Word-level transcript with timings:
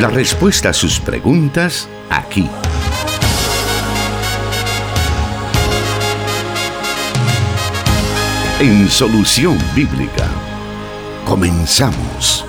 La 0.00 0.08
respuesta 0.08 0.70
a 0.70 0.72
sus 0.72 0.98
preguntas 0.98 1.86
aquí. 2.08 2.48
En 8.60 8.88
Solución 8.88 9.58
Bíblica. 9.74 10.26
Comenzamos. 11.26 12.46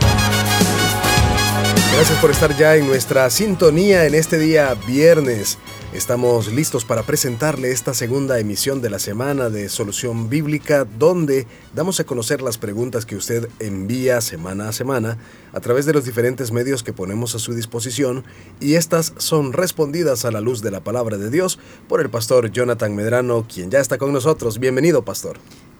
Gracias 1.93 2.17
por 2.19 2.31
estar 2.31 2.55
ya 2.55 2.77
en 2.77 2.87
nuestra 2.87 3.29
sintonía 3.29 4.05
en 4.05 4.15
este 4.15 4.39
día 4.39 4.73
viernes. 4.87 5.57
Estamos 5.93 6.53
listos 6.53 6.85
para 6.85 7.03
presentarle 7.03 7.73
esta 7.73 7.93
segunda 7.93 8.39
emisión 8.39 8.81
de 8.81 8.89
la 8.89 8.97
semana 8.97 9.49
de 9.49 9.67
Solución 9.67 10.29
Bíblica, 10.29 10.85
donde 10.85 11.47
damos 11.75 11.99
a 11.99 12.05
conocer 12.05 12.41
las 12.41 12.57
preguntas 12.57 13.05
que 13.05 13.17
usted 13.17 13.49
envía 13.59 14.21
semana 14.21 14.69
a 14.69 14.71
semana 14.71 15.17
a 15.51 15.59
través 15.59 15.85
de 15.85 15.91
los 15.91 16.05
diferentes 16.05 16.53
medios 16.53 16.81
que 16.81 16.93
ponemos 16.93 17.35
a 17.35 17.39
su 17.39 17.53
disposición 17.53 18.23
y 18.61 18.75
estas 18.75 19.13
son 19.17 19.51
respondidas 19.51 20.23
a 20.23 20.31
la 20.31 20.39
luz 20.39 20.61
de 20.61 20.71
la 20.71 20.79
palabra 20.79 21.17
de 21.17 21.29
Dios 21.29 21.59
por 21.89 21.99
el 21.99 22.09
pastor 22.09 22.51
Jonathan 22.51 22.95
Medrano, 22.95 23.45
quien 23.53 23.69
ya 23.69 23.81
está 23.81 23.97
con 23.97 24.13
nosotros. 24.13 24.59
Bienvenido, 24.59 25.03
pastor. 25.03 25.39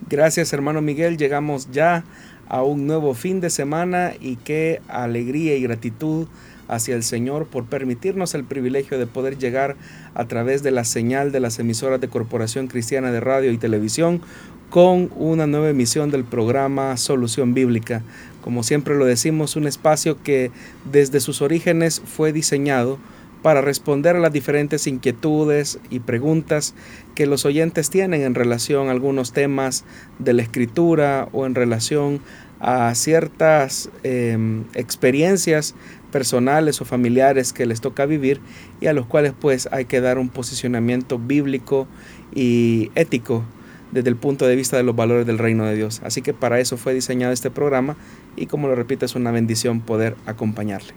Gracias, 0.09 0.51
hermano 0.51 0.81
Miguel. 0.81 1.15
Llegamos 1.15 1.69
ya 1.71 2.03
a 2.49 2.63
un 2.63 2.85
nuevo 2.85 3.13
fin 3.13 3.39
de 3.39 3.49
semana 3.49 4.11
y 4.19 4.35
qué 4.35 4.81
alegría 4.89 5.55
y 5.55 5.61
gratitud 5.61 6.27
hacia 6.71 6.95
el 6.95 7.03
Señor 7.03 7.45
por 7.45 7.65
permitirnos 7.65 8.33
el 8.33 8.45
privilegio 8.45 8.97
de 8.97 9.05
poder 9.05 9.37
llegar 9.37 9.75
a 10.15 10.25
través 10.25 10.63
de 10.63 10.71
la 10.71 10.85
señal 10.85 11.31
de 11.31 11.41
las 11.41 11.59
emisoras 11.59 12.01
de 12.01 12.07
Corporación 12.07 12.67
Cristiana 12.67 13.11
de 13.11 13.19
Radio 13.19 13.51
y 13.51 13.57
Televisión 13.57 14.21
con 14.69 15.11
una 15.17 15.47
nueva 15.47 15.69
emisión 15.69 16.11
del 16.11 16.23
programa 16.23 16.95
Solución 16.95 17.53
Bíblica. 17.53 18.03
Como 18.41 18.63
siempre 18.63 18.95
lo 18.95 19.05
decimos, 19.05 19.57
un 19.57 19.67
espacio 19.67 20.23
que 20.23 20.49
desde 20.89 21.19
sus 21.19 21.41
orígenes 21.41 22.01
fue 22.05 22.31
diseñado 22.31 22.97
para 23.41 23.61
responder 23.61 24.15
a 24.15 24.19
las 24.19 24.31
diferentes 24.31 24.87
inquietudes 24.87 25.79
y 25.89 25.99
preguntas 25.99 26.73
que 27.15 27.25
los 27.25 27.45
oyentes 27.45 27.89
tienen 27.89 28.21
en 28.21 28.33
relación 28.33 28.87
a 28.87 28.91
algunos 28.91 29.33
temas 29.33 29.83
de 30.19 30.33
la 30.33 30.43
escritura 30.43 31.27
o 31.33 31.45
en 31.45 31.55
relación 31.55 32.21
a 32.61 32.93
ciertas 32.93 33.89
em, 34.03 34.65
experiencias 34.75 35.73
personales 36.11 36.81
o 36.81 36.85
familiares 36.85 37.53
que 37.53 37.65
les 37.65 37.81
toca 37.81 38.05
vivir 38.05 38.39
y 38.79 38.87
a 38.87 38.93
los 38.93 39.05
cuales 39.05 39.33
pues 39.39 39.67
hay 39.71 39.85
que 39.85 40.01
dar 40.01 40.17
un 40.17 40.29
posicionamiento 40.29 41.17
bíblico 41.17 41.87
y 42.35 42.91
ético 42.95 43.43
desde 43.91 44.09
el 44.09 44.15
punto 44.15 44.45
de 44.47 44.55
vista 44.55 44.77
de 44.77 44.83
los 44.83 44.95
valores 44.95 45.25
del 45.25 45.37
reino 45.37 45.65
de 45.65 45.75
Dios. 45.75 46.01
Así 46.03 46.21
que 46.21 46.33
para 46.33 46.59
eso 46.59 46.77
fue 46.77 46.93
diseñado 46.93 47.33
este 47.33 47.51
programa 47.51 47.97
y 48.35 48.45
como 48.45 48.67
lo 48.67 48.75
repito 48.75 49.05
es 49.05 49.15
una 49.15 49.31
bendición 49.31 49.81
poder 49.81 50.15
acompañarle. 50.25 50.93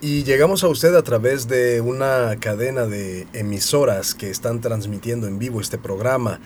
Y 0.00 0.24
llegamos 0.24 0.64
a 0.64 0.68
usted 0.68 0.94
a 0.96 1.02
través 1.02 1.46
de 1.46 1.80
una 1.80 2.36
cadena 2.40 2.86
de 2.86 3.28
emisoras 3.34 4.14
que 4.14 4.30
están 4.30 4.60
transmitiendo 4.60 5.28
en 5.28 5.38
vivo 5.38 5.60
este 5.60 5.78
programa, 5.78 6.40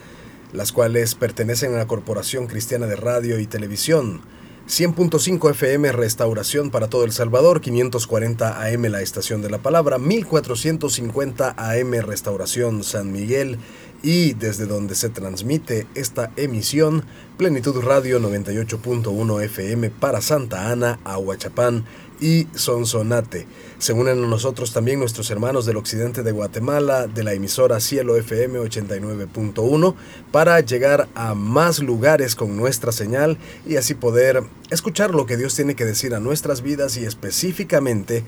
las 0.52 0.72
cuales 0.72 1.14
pertenecen 1.14 1.74
a 1.74 1.78
la 1.78 1.86
Corporación 1.86 2.48
Cristiana 2.48 2.86
de 2.86 2.96
Radio 2.96 3.38
y 3.40 3.46
Televisión. 3.46 4.20
100.5 4.68 5.50
FM 5.52 5.92
Restauración 5.92 6.70
para 6.70 6.88
todo 6.88 7.04
El 7.04 7.12
Salvador, 7.12 7.60
540 7.60 8.64
AM 8.64 8.82
La 8.86 9.00
Estación 9.00 9.40
de 9.40 9.48
la 9.48 9.58
Palabra, 9.58 9.98
1450 9.98 11.54
AM 11.56 11.92
Restauración 12.02 12.82
San 12.82 13.12
Miguel 13.12 13.58
y 14.02 14.32
desde 14.32 14.66
donde 14.66 14.96
se 14.96 15.08
transmite 15.08 15.86
esta 15.94 16.32
emisión, 16.34 17.04
Plenitud 17.36 17.80
Radio 17.80 18.18
98.1 18.18 19.44
FM 19.44 19.90
para 19.90 20.20
Santa 20.20 20.68
Ana, 20.72 20.98
Aguachapán 21.04 21.84
y 22.20 22.46
Sonsonate. 22.54 23.46
Se 23.78 23.92
unen 23.92 24.24
a 24.24 24.26
nosotros 24.26 24.72
también 24.72 24.98
nuestros 24.98 25.30
hermanos 25.30 25.66
del 25.66 25.76
occidente 25.76 26.22
de 26.22 26.32
Guatemala, 26.32 27.06
de 27.06 27.24
la 27.24 27.34
emisora 27.34 27.80
Cielo 27.80 28.16
FM 28.16 28.58
89.1, 28.60 29.94
para 30.32 30.60
llegar 30.60 31.08
a 31.14 31.34
más 31.34 31.80
lugares 31.80 32.34
con 32.34 32.56
nuestra 32.56 32.92
señal 32.92 33.38
y 33.66 33.76
así 33.76 33.94
poder 33.94 34.42
escuchar 34.70 35.14
lo 35.14 35.26
que 35.26 35.36
Dios 35.36 35.54
tiene 35.54 35.74
que 35.74 35.84
decir 35.84 36.14
a 36.14 36.20
nuestras 36.20 36.62
vidas 36.62 36.96
y 36.96 37.04
específicamente 37.04 38.24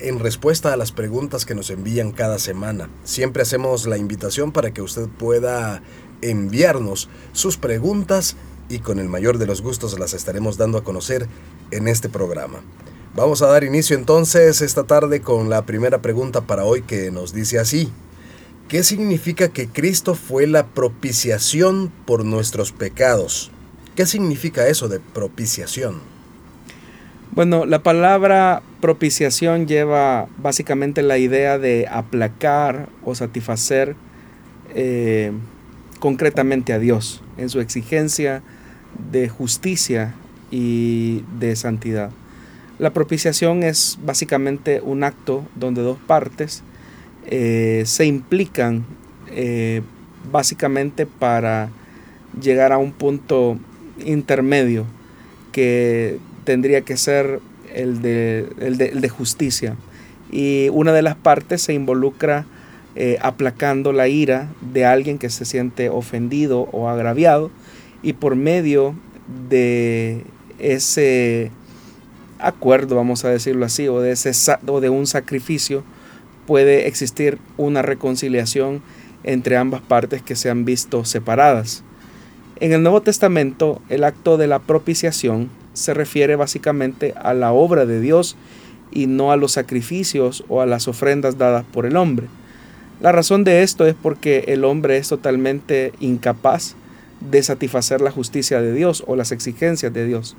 en 0.00 0.18
respuesta 0.18 0.72
a 0.72 0.76
las 0.76 0.92
preguntas 0.92 1.44
que 1.44 1.54
nos 1.54 1.70
envían 1.70 2.12
cada 2.12 2.38
semana. 2.38 2.88
Siempre 3.04 3.42
hacemos 3.42 3.86
la 3.86 3.96
invitación 3.96 4.52
para 4.52 4.72
que 4.72 4.82
usted 4.82 5.08
pueda 5.08 5.82
enviarnos 6.20 7.08
sus 7.32 7.56
preguntas 7.56 8.36
y 8.68 8.80
con 8.80 8.98
el 8.98 9.08
mayor 9.08 9.38
de 9.38 9.46
los 9.46 9.62
gustos 9.62 9.98
las 9.98 10.14
estaremos 10.14 10.56
dando 10.56 10.78
a 10.78 10.84
conocer 10.84 11.26
en 11.70 11.88
este 11.88 12.08
programa. 12.08 12.60
Vamos 13.18 13.42
a 13.42 13.48
dar 13.48 13.64
inicio 13.64 13.96
entonces 13.96 14.62
esta 14.62 14.84
tarde 14.84 15.20
con 15.20 15.50
la 15.50 15.62
primera 15.66 16.00
pregunta 16.00 16.42
para 16.42 16.64
hoy 16.64 16.82
que 16.82 17.10
nos 17.10 17.34
dice 17.34 17.58
así. 17.58 17.90
¿Qué 18.68 18.84
significa 18.84 19.48
que 19.48 19.66
Cristo 19.66 20.14
fue 20.14 20.46
la 20.46 20.68
propiciación 20.68 21.90
por 22.06 22.24
nuestros 22.24 22.70
pecados? 22.70 23.50
¿Qué 23.96 24.06
significa 24.06 24.68
eso 24.68 24.86
de 24.86 25.00
propiciación? 25.00 25.96
Bueno, 27.32 27.66
la 27.66 27.82
palabra 27.82 28.62
propiciación 28.80 29.66
lleva 29.66 30.28
básicamente 30.36 31.02
la 31.02 31.18
idea 31.18 31.58
de 31.58 31.88
aplacar 31.90 32.88
o 33.04 33.16
satisfacer 33.16 33.96
eh, 34.76 35.32
concretamente 35.98 36.72
a 36.72 36.78
Dios 36.78 37.20
en 37.36 37.48
su 37.48 37.58
exigencia 37.58 38.44
de 39.10 39.28
justicia 39.28 40.14
y 40.52 41.24
de 41.40 41.56
santidad. 41.56 42.12
La 42.78 42.92
propiciación 42.92 43.64
es 43.64 43.98
básicamente 44.04 44.80
un 44.80 45.02
acto 45.02 45.44
donde 45.56 45.82
dos 45.82 45.98
partes 45.98 46.62
eh, 47.26 47.82
se 47.86 48.06
implican 48.06 48.86
eh, 49.32 49.82
básicamente 50.30 51.04
para 51.04 51.70
llegar 52.40 52.72
a 52.72 52.78
un 52.78 52.92
punto 52.92 53.58
intermedio 54.04 54.84
que 55.50 56.18
tendría 56.44 56.82
que 56.82 56.96
ser 56.96 57.40
el 57.74 58.00
de, 58.00 58.48
el 58.60 58.78
de, 58.78 59.08
justicia. 59.08 59.74
Y 60.30 60.68
una 60.68 60.92
de 60.92 61.02
las 61.02 61.16
partes 61.16 61.62
se 61.62 61.74
involucra 61.74 62.46
eh, 62.94 63.18
aplacando 63.20 63.92
la 63.92 64.06
ira 64.06 64.50
de 64.72 64.84
alguien 64.84 65.18
que 65.18 65.30
se 65.30 65.44
siente 65.44 65.88
ofendido 65.88 66.68
o 66.72 66.88
agraviado 66.88 67.50
y 68.02 68.12
por 68.12 68.36
medio 68.36 68.94
de 69.50 70.22
ese 70.58 71.50
acuerdo, 72.38 72.96
vamos 72.96 73.24
a 73.24 73.30
decirlo 73.30 73.64
así, 73.64 73.88
o 73.88 74.00
de, 74.00 74.12
ese, 74.12 74.32
o 74.66 74.80
de 74.80 74.90
un 74.90 75.06
sacrificio, 75.06 75.84
puede 76.46 76.86
existir 76.86 77.38
una 77.56 77.82
reconciliación 77.82 78.82
entre 79.24 79.56
ambas 79.56 79.82
partes 79.82 80.22
que 80.22 80.36
se 80.36 80.50
han 80.50 80.64
visto 80.64 81.04
separadas. 81.04 81.82
En 82.60 82.72
el 82.72 82.82
Nuevo 82.82 83.02
Testamento, 83.02 83.80
el 83.88 84.04
acto 84.04 84.36
de 84.36 84.46
la 84.46 84.58
propiciación 84.58 85.50
se 85.74 85.94
refiere 85.94 86.36
básicamente 86.36 87.14
a 87.20 87.34
la 87.34 87.52
obra 87.52 87.86
de 87.86 88.00
Dios 88.00 88.36
y 88.90 89.06
no 89.06 89.30
a 89.30 89.36
los 89.36 89.52
sacrificios 89.52 90.44
o 90.48 90.60
a 90.60 90.66
las 90.66 90.88
ofrendas 90.88 91.38
dadas 91.38 91.64
por 91.64 91.86
el 91.86 91.96
hombre. 91.96 92.26
La 93.00 93.12
razón 93.12 93.44
de 93.44 93.62
esto 93.62 93.86
es 93.86 93.94
porque 93.94 94.44
el 94.48 94.64
hombre 94.64 94.96
es 94.96 95.08
totalmente 95.08 95.92
incapaz 96.00 96.74
de 97.20 97.42
satisfacer 97.42 98.00
la 98.00 98.10
justicia 98.10 98.60
de 98.60 98.72
Dios 98.72 99.04
o 99.06 99.14
las 99.14 99.30
exigencias 99.30 99.92
de 99.92 100.04
Dios, 100.04 100.36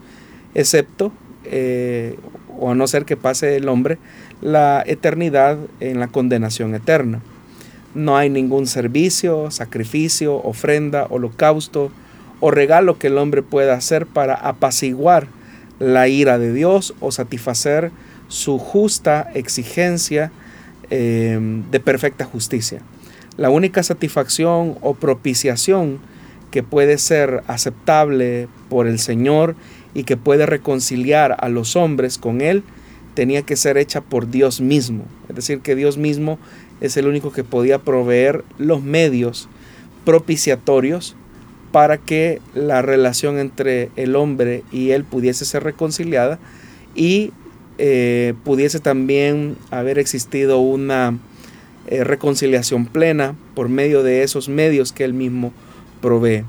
excepto 0.55 1.11
eh, 1.45 2.17
o 2.57 2.71
a 2.71 2.75
no 2.75 2.87
ser 2.87 3.05
que 3.05 3.17
pase 3.17 3.55
el 3.55 3.69
hombre, 3.69 3.97
la 4.41 4.83
eternidad 4.85 5.57
en 5.79 5.99
la 5.99 6.07
condenación 6.07 6.75
eterna. 6.75 7.21
No 7.95 8.17
hay 8.17 8.29
ningún 8.29 8.67
servicio, 8.67 9.49
sacrificio, 9.51 10.35
ofrenda, 10.35 11.07
holocausto 11.09 11.91
o 12.39 12.51
regalo 12.51 12.97
que 12.97 13.07
el 13.07 13.17
hombre 13.17 13.41
pueda 13.41 13.73
hacer 13.73 14.05
para 14.05 14.35
apaciguar 14.35 15.27
la 15.79 16.07
ira 16.07 16.37
de 16.37 16.53
Dios 16.53 16.93
o 16.99 17.11
satisfacer 17.11 17.91
su 18.27 18.59
justa 18.59 19.29
exigencia 19.33 20.31
eh, 20.89 21.39
de 21.71 21.79
perfecta 21.79 22.25
justicia. 22.25 22.81
La 23.37 23.49
única 23.49 23.83
satisfacción 23.83 24.77
o 24.81 24.93
propiciación 24.95 25.99
que 26.51 26.63
puede 26.63 26.97
ser 26.97 27.43
aceptable 27.47 28.47
por 28.69 28.87
el 28.87 28.99
Señor 28.99 29.55
y 29.93 30.03
que 30.03 30.17
puede 30.17 30.45
reconciliar 30.45 31.35
a 31.39 31.49
los 31.49 31.75
hombres 31.75 32.17
con 32.17 32.41
Él, 32.41 32.63
tenía 33.13 33.41
que 33.41 33.55
ser 33.55 33.77
hecha 33.77 34.01
por 34.01 34.29
Dios 34.29 34.61
mismo. 34.61 35.05
Es 35.29 35.35
decir, 35.35 35.59
que 35.59 35.75
Dios 35.75 35.97
mismo 35.97 36.39
es 36.81 36.95
el 36.97 37.07
único 37.07 37.31
que 37.31 37.43
podía 37.43 37.79
proveer 37.79 38.43
los 38.57 38.83
medios 38.83 39.49
propiciatorios 40.05 41.15
para 41.71 41.97
que 41.97 42.41
la 42.55 42.81
relación 42.81 43.37
entre 43.37 43.91
el 43.95 44.15
hombre 44.15 44.63
y 44.71 44.91
él 44.91 45.03
pudiese 45.03 45.45
ser 45.45 45.63
reconciliada 45.63 46.39
y 46.95 47.31
eh, 47.77 48.33
pudiese 48.43 48.79
también 48.79 49.55
haber 49.69 49.99
existido 49.99 50.59
una 50.59 51.17
eh, 51.87 52.03
reconciliación 52.03 52.85
plena 52.85 53.35
por 53.53 53.69
medio 53.69 54.03
de 54.03 54.23
esos 54.23 54.49
medios 54.49 54.91
que 54.91 55.03
él 55.03 55.13
mismo 55.13 55.53
provee. 56.01 56.43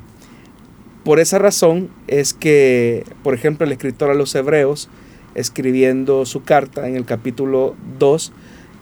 Por 1.04 1.18
esa 1.18 1.38
razón 1.38 1.88
es 2.08 2.34
que, 2.34 3.04
por 3.22 3.34
ejemplo, 3.34 3.66
el 3.66 3.72
escritor 3.72 4.10
a 4.10 4.14
los 4.14 4.34
hebreos 4.34 4.88
escribiendo 5.34 6.26
su 6.26 6.42
carta 6.42 6.88
en 6.88 6.96
el 6.96 7.04
capítulo 7.04 7.74
2, 7.98 8.32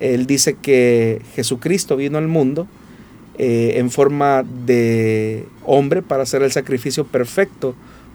él 0.00 0.26
dice 0.26 0.54
que 0.54 1.22
Jesucristo 1.34 1.96
vino 1.96 2.18
al 2.18 2.28
mundo 2.28 2.66
eh, 3.36 3.74
en 3.76 3.90
forma 3.90 4.44
de 4.66 5.46
hombre 5.64 6.02
para 6.02 6.24
hacer 6.24 6.42
el 6.42 6.50
sacrificio 6.50 7.06
perfecto 7.06 7.74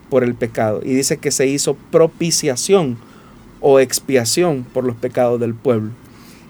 por 0.09 0.23
el 0.23 0.35
pecado. 0.35 0.81
Y 0.83 0.93
dice 0.93 1.17
que 1.17 1.31
se 1.31 1.47
hizo 1.47 1.75
propiciación 1.91 2.97
o 3.61 3.79
expiación 3.79 4.65
por 4.73 4.83
los 4.83 4.97
pecados 4.97 5.39
del 5.39 5.53
pueblo. 5.53 5.91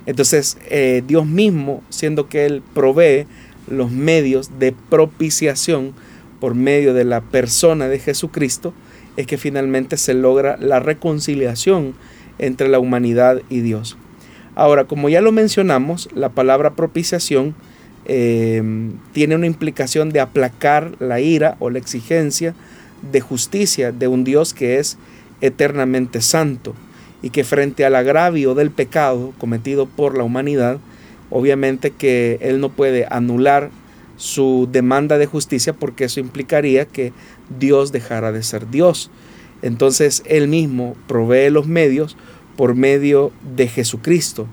Entonces 0.05 0.57
eh, 0.69 1.03
Dios 1.05 1.27
mismo, 1.27 1.83
siendo 1.89 2.29
que 2.29 2.45
Él 2.45 2.63
provee 2.73 3.27
los 3.67 3.91
medios 3.91 4.59
de 4.59 4.73
propiciación 4.89 5.93
por 6.43 6.55
medio 6.55 6.93
de 6.93 7.05
la 7.05 7.21
persona 7.21 7.87
de 7.87 7.99
Jesucristo, 7.99 8.73
es 9.15 9.27
que 9.27 9.37
finalmente 9.37 9.95
se 9.95 10.13
logra 10.13 10.57
la 10.59 10.81
reconciliación 10.81 11.93
entre 12.37 12.67
la 12.67 12.79
humanidad 12.79 13.41
y 13.49 13.61
Dios. 13.61 13.95
Ahora, 14.53 14.83
como 14.83 15.07
ya 15.07 15.21
lo 15.21 15.31
mencionamos, 15.31 16.09
la 16.13 16.27
palabra 16.27 16.71
propiciación 16.71 17.55
em, 18.03 18.91
tiene 19.13 19.35
una 19.35 19.47
implicación 19.47 20.09
de 20.09 20.19
aplacar 20.19 20.97
la 20.99 21.21
ira 21.21 21.55
o 21.59 21.69
la 21.69 21.79
exigencia 21.79 22.53
de 23.09 23.21
justicia 23.21 23.93
de 23.93 24.09
un 24.09 24.25
Dios 24.25 24.53
que 24.53 24.79
es 24.79 24.97
eternamente 25.39 26.19
santo 26.19 26.75
y 27.21 27.29
que 27.29 27.45
frente 27.45 27.85
al 27.85 27.95
agravio 27.95 28.53
del 28.53 28.69
pecado 28.69 29.31
cometido 29.37 29.85
por 29.85 30.17
la 30.17 30.25
humanidad, 30.25 30.79
obviamente 31.29 31.91
que 31.91 32.37
Él 32.41 32.59
no 32.59 32.67
puede 32.67 33.07
anular 33.09 33.69
su 34.17 34.67
demanda 34.71 35.17
de 35.17 35.25
justicia 35.25 35.73
porque 35.73 36.05
eso 36.05 36.19
implicaría 36.19 36.85
que 36.85 37.13
Dios 37.59 37.91
dejara 37.91 38.31
de 38.31 38.43
ser 38.43 38.69
Dios. 38.69 39.11
Entonces 39.61 40.23
Él 40.25 40.47
mismo 40.47 40.95
provee 41.07 41.49
los 41.49 41.67
medios 41.67 42.17
por 42.55 42.75
medio 42.75 43.31
de 43.55 43.67
Jesucristo. 43.67 44.47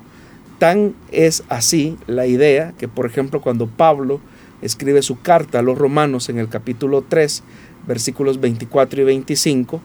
Tan 0.59 0.95
es 1.11 1.43
así 1.49 1.97
la 2.07 2.27
idea 2.27 2.75
que, 2.79 2.89
por 2.89 3.07
ejemplo, 3.07 3.41
cuando 3.41 3.67
Pablo 3.67 4.21
escribe 4.63 5.03
su 5.03 5.21
carta 5.21 5.59
a 5.59 5.63
los 5.63 5.79
romanos 5.79 6.29
en 6.29 6.39
el 6.39 6.49
capítulo 6.49 7.03
3, 7.07 7.43
versículos 7.87 8.41
24 8.41 9.01
y 9.01 9.05
25, 9.05 9.81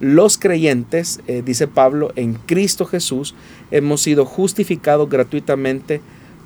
los 0.00 0.38
creyentes, 0.38 1.20
eh, 1.26 1.42
dice 1.44 1.68
Pablo, 1.68 2.12
en 2.16 2.34
Cristo 2.34 2.86
Jesús 2.86 3.34
hemos 3.70 4.00
sido 4.00 4.24
justificados 4.24 5.10
gratuitamente 5.10 6.00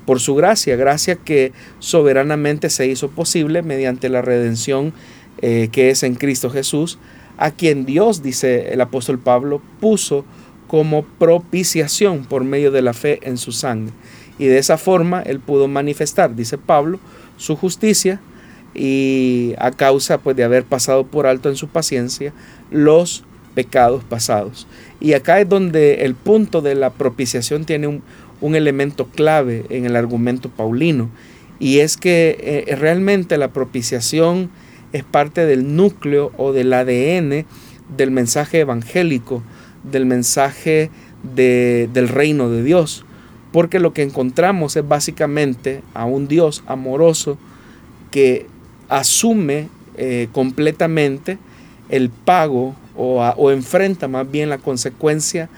por 0.05 0.19
su 0.19 0.35
gracia, 0.35 0.75
gracia 0.75 1.15
que 1.15 1.51
soberanamente 1.79 2.69
se 2.69 2.87
hizo 2.87 3.09
posible 3.09 3.61
mediante 3.61 4.09
la 4.09 4.21
redención 4.21 4.93
eh, 5.41 5.69
que 5.71 5.89
es 5.89 6.03
en 6.03 6.15
Cristo 6.15 6.49
Jesús, 6.49 6.97
a 7.37 7.51
quien 7.51 7.85
Dios, 7.85 8.23
dice 8.23 8.71
el 8.71 8.81
apóstol 8.81 9.19
Pablo, 9.19 9.61
puso 9.79 10.23
como 10.67 11.03
propiciación 11.03 12.25
por 12.25 12.43
medio 12.43 12.71
de 12.71 12.81
la 12.81 12.93
fe 12.93 13.19
en 13.23 13.37
su 13.37 13.51
sangre. 13.51 13.93
Y 14.39 14.45
de 14.45 14.57
esa 14.57 14.77
forma 14.77 15.21
él 15.21 15.39
pudo 15.39 15.67
manifestar, 15.67 16.35
dice 16.35 16.57
Pablo, 16.57 16.99
su 17.37 17.55
justicia 17.55 18.21
y 18.73 19.53
a 19.57 19.71
causa 19.71 20.17
pues, 20.17 20.35
de 20.35 20.43
haber 20.43 20.63
pasado 20.63 21.05
por 21.05 21.27
alto 21.27 21.49
en 21.49 21.55
su 21.55 21.67
paciencia 21.67 22.33
los 22.71 23.23
pecados 23.53 24.03
pasados. 24.03 24.67
Y 24.99 25.13
acá 25.13 25.39
es 25.39 25.47
donde 25.47 26.05
el 26.05 26.15
punto 26.15 26.61
de 26.61 26.75
la 26.75 26.91
propiciación 26.91 27.65
tiene 27.65 27.87
un, 27.87 28.03
elemento 28.53 29.07
clave 29.07 29.65
en 29.69 29.85
el 29.85 29.95
argumento 29.95 30.49
paulino. 30.49 31.09
Y 31.57 31.79
es 31.79 31.97
que 31.97 32.37
eh, 32.67 32.75
realmente 32.75 33.37
la 33.37 33.53
propiciación 33.53 34.51
es 34.93 35.03
parte 35.03 35.47
del 35.47 35.75
núcleo 35.75 36.31
o 36.37 36.53
del 36.53 36.71
ADN 36.73 37.45
del 37.97 38.11
mensaje 38.11 38.59
evangélico 38.59 39.41
del 39.89 40.05
mensaje 40.05 40.89
del 41.23 42.07
reino 42.07 42.49
de 42.49 42.63
Dios. 42.63 43.05
Porque 43.51 43.79
lo 43.79 43.93
que 43.93 44.03
encontramos 44.03 44.75
es 44.75 44.87
básicamente 44.87 45.81
a 45.93 46.05
un 46.05 46.27
Dios 46.27 46.63
amoroso 46.67 47.37
que 48.11 48.47
asume 48.89 49.69
eh, 49.97 50.27
completamente 50.31 51.37
el 51.89 52.09
pago 52.09 52.75
o 52.97 53.51
enfrenta 53.51 54.07
más 54.07 54.29
bien 54.29 54.49
la 54.49 54.57
consecuencia 54.57 55.49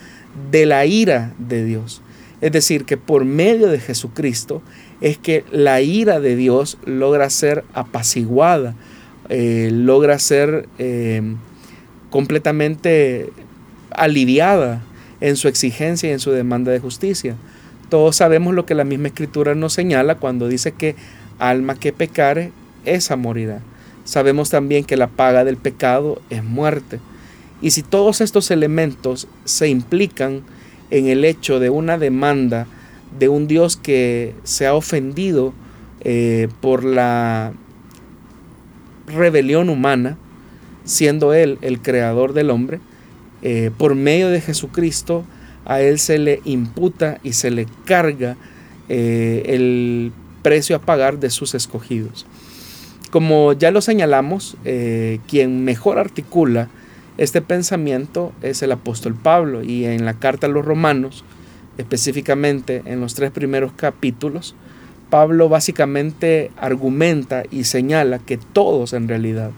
de 0.51 0.65
la 0.65 0.85
ira 0.85 1.33
de 1.37 1.63
Dios. 1.63 2.01
Es 2.41 2.51
decir, 2.51 2.85
que 2.85 2.97
por 2.97 3.25
medio 3.25 3.67
de 3.67 3.79
Jesucristo 3.79 4.61
es 5.01 5.17
que 5.17 5.43
la 5.51 5.81
ira 5.81 6.19
de 6.19 6.35
Dios 6.35 6.77
logra 6.85 7.29
ser 7.29 7.63
apaciguada, 7.73 8.75
eh, 9.29 9.69
logra 9.73 10.19
ser 10.19 10.69
eh, 10.77 11.35
completamente 12.09 13.31
aliviada 13.91 14.83
en 15.19 15.35
su 15.35 15.47
exigencia 15.47 16.09
y 16.09 16.13
en 16.13 16.19
su 16.19 16.31
demanda 16.31 16.71
de 16.71 16.79
justicia. 16.79 17.35
Todos 17.89 18.17
sabemos 18.17 18.53
lo 18.53 18.65
que 18.65 18.75
la 18.75 18.83
misma 18.83 19.07
escritura 19.07 19.55
nos 19.55 19.73
señala 19.73 20.15
cuando 20.15 20.47
dice 20.47 20.73
que 20.73 20.95
alma 21.39 21.75
que 21.75 21.93
pecare, 21.93 22.51
esa 22.85 23.15
morirá. 23.15 23.61
Sabemos 24.05 24.49
también 24.49 24.85
que 24.85 24.97
la 24.97 25.07
paga 25.07 25.43
del 25.43 25.57
pecado 25.57 26.21
es 26.29 26.43
muerte. 26.43 26.99
Y 27.61 27.71
si 27.71 27.83
todos 27.83 28.21
estos 28.21 28.51
elementos 28.51 29.27
se 29.45 29.67
implican 29.67 30.43
en 30.89 31.07
el 31.07 31.25
hecho 31.25 31.59
de 31.59 31.69
una 31.69 31.97
demanda 31.97 32.67
de 33.17 33.29
un 33.29 33.47
Dios 33.47 33.77
que 33.77 34.35
se 34.43 34.67
ha 34.67 34.73
ofendido 34.73 35.53
eh, 36.01 36.49
por 36.61 36.83
la 36.83 37.53
rebelión 39.07 39.69
humana, 39.69 40.17
siendo 40.83 41.33
Él 41.33 41.57
el 41.61 41.81
creador 41.81 42.33
del 42.33 42.49
hombre, 42.49 42.79
eh, 43.41 43.71
por 43.77 43.95
medio 43.95 44.29
de 44.29 44.41
Jesucristo, 44.41 45.25
a 45.65 45.81
Él 45.81 45.99
se 45.99 46.17
le 46.17 46.41
imputa 46.45 47.19
y 47.23 47.33
se 47.33 47.51
le 47.51 47.67
carga 47.85 48.37
eh, 48.89 49.43
el 49.47 50.11
precio 50.41 50.75
a 50.75 50.79
pagar 50.79 51.19
de 51.19 51.29
sus 51.29 51.55
escogidos. 51.55 52.25
Como 53.11 53.53
ya 53.53 53.71
lo 53.71 53.81
señalamos, 53.81 54.57
quien 55.27 55.63
mejor 55.63 55.97
articula 55.97 56.67
este 57.17 57.41
pensamiento 57.41 58.31
es 58.41 58.61
el 58.61 58.71
apóstol 58.71 59.15
Pablo 59.15 59.63
y 59.63 59.85
en 59.85 60.05
la 60.05 60.13
carta 60.13 60.47
a 60.47 60.49
los 60.49 60.65
romanos, 60.65 61.23
específicamente 61.77 62.83
en 62.85 62.99
los 62.99 63.15
tres 63.15 63.31
primeros 63.31 63.71
capítulos, 63.73 64.55
Pablo 65.09 65.49
básicamente 65.49 66.51
argumenta 66.57 67.43
y 67.49 67.63
señala 67.63 68.19
que 68.19 68.37
todos 68.37 68.93
en 68.93 69.07
realidad, 69.07 69.51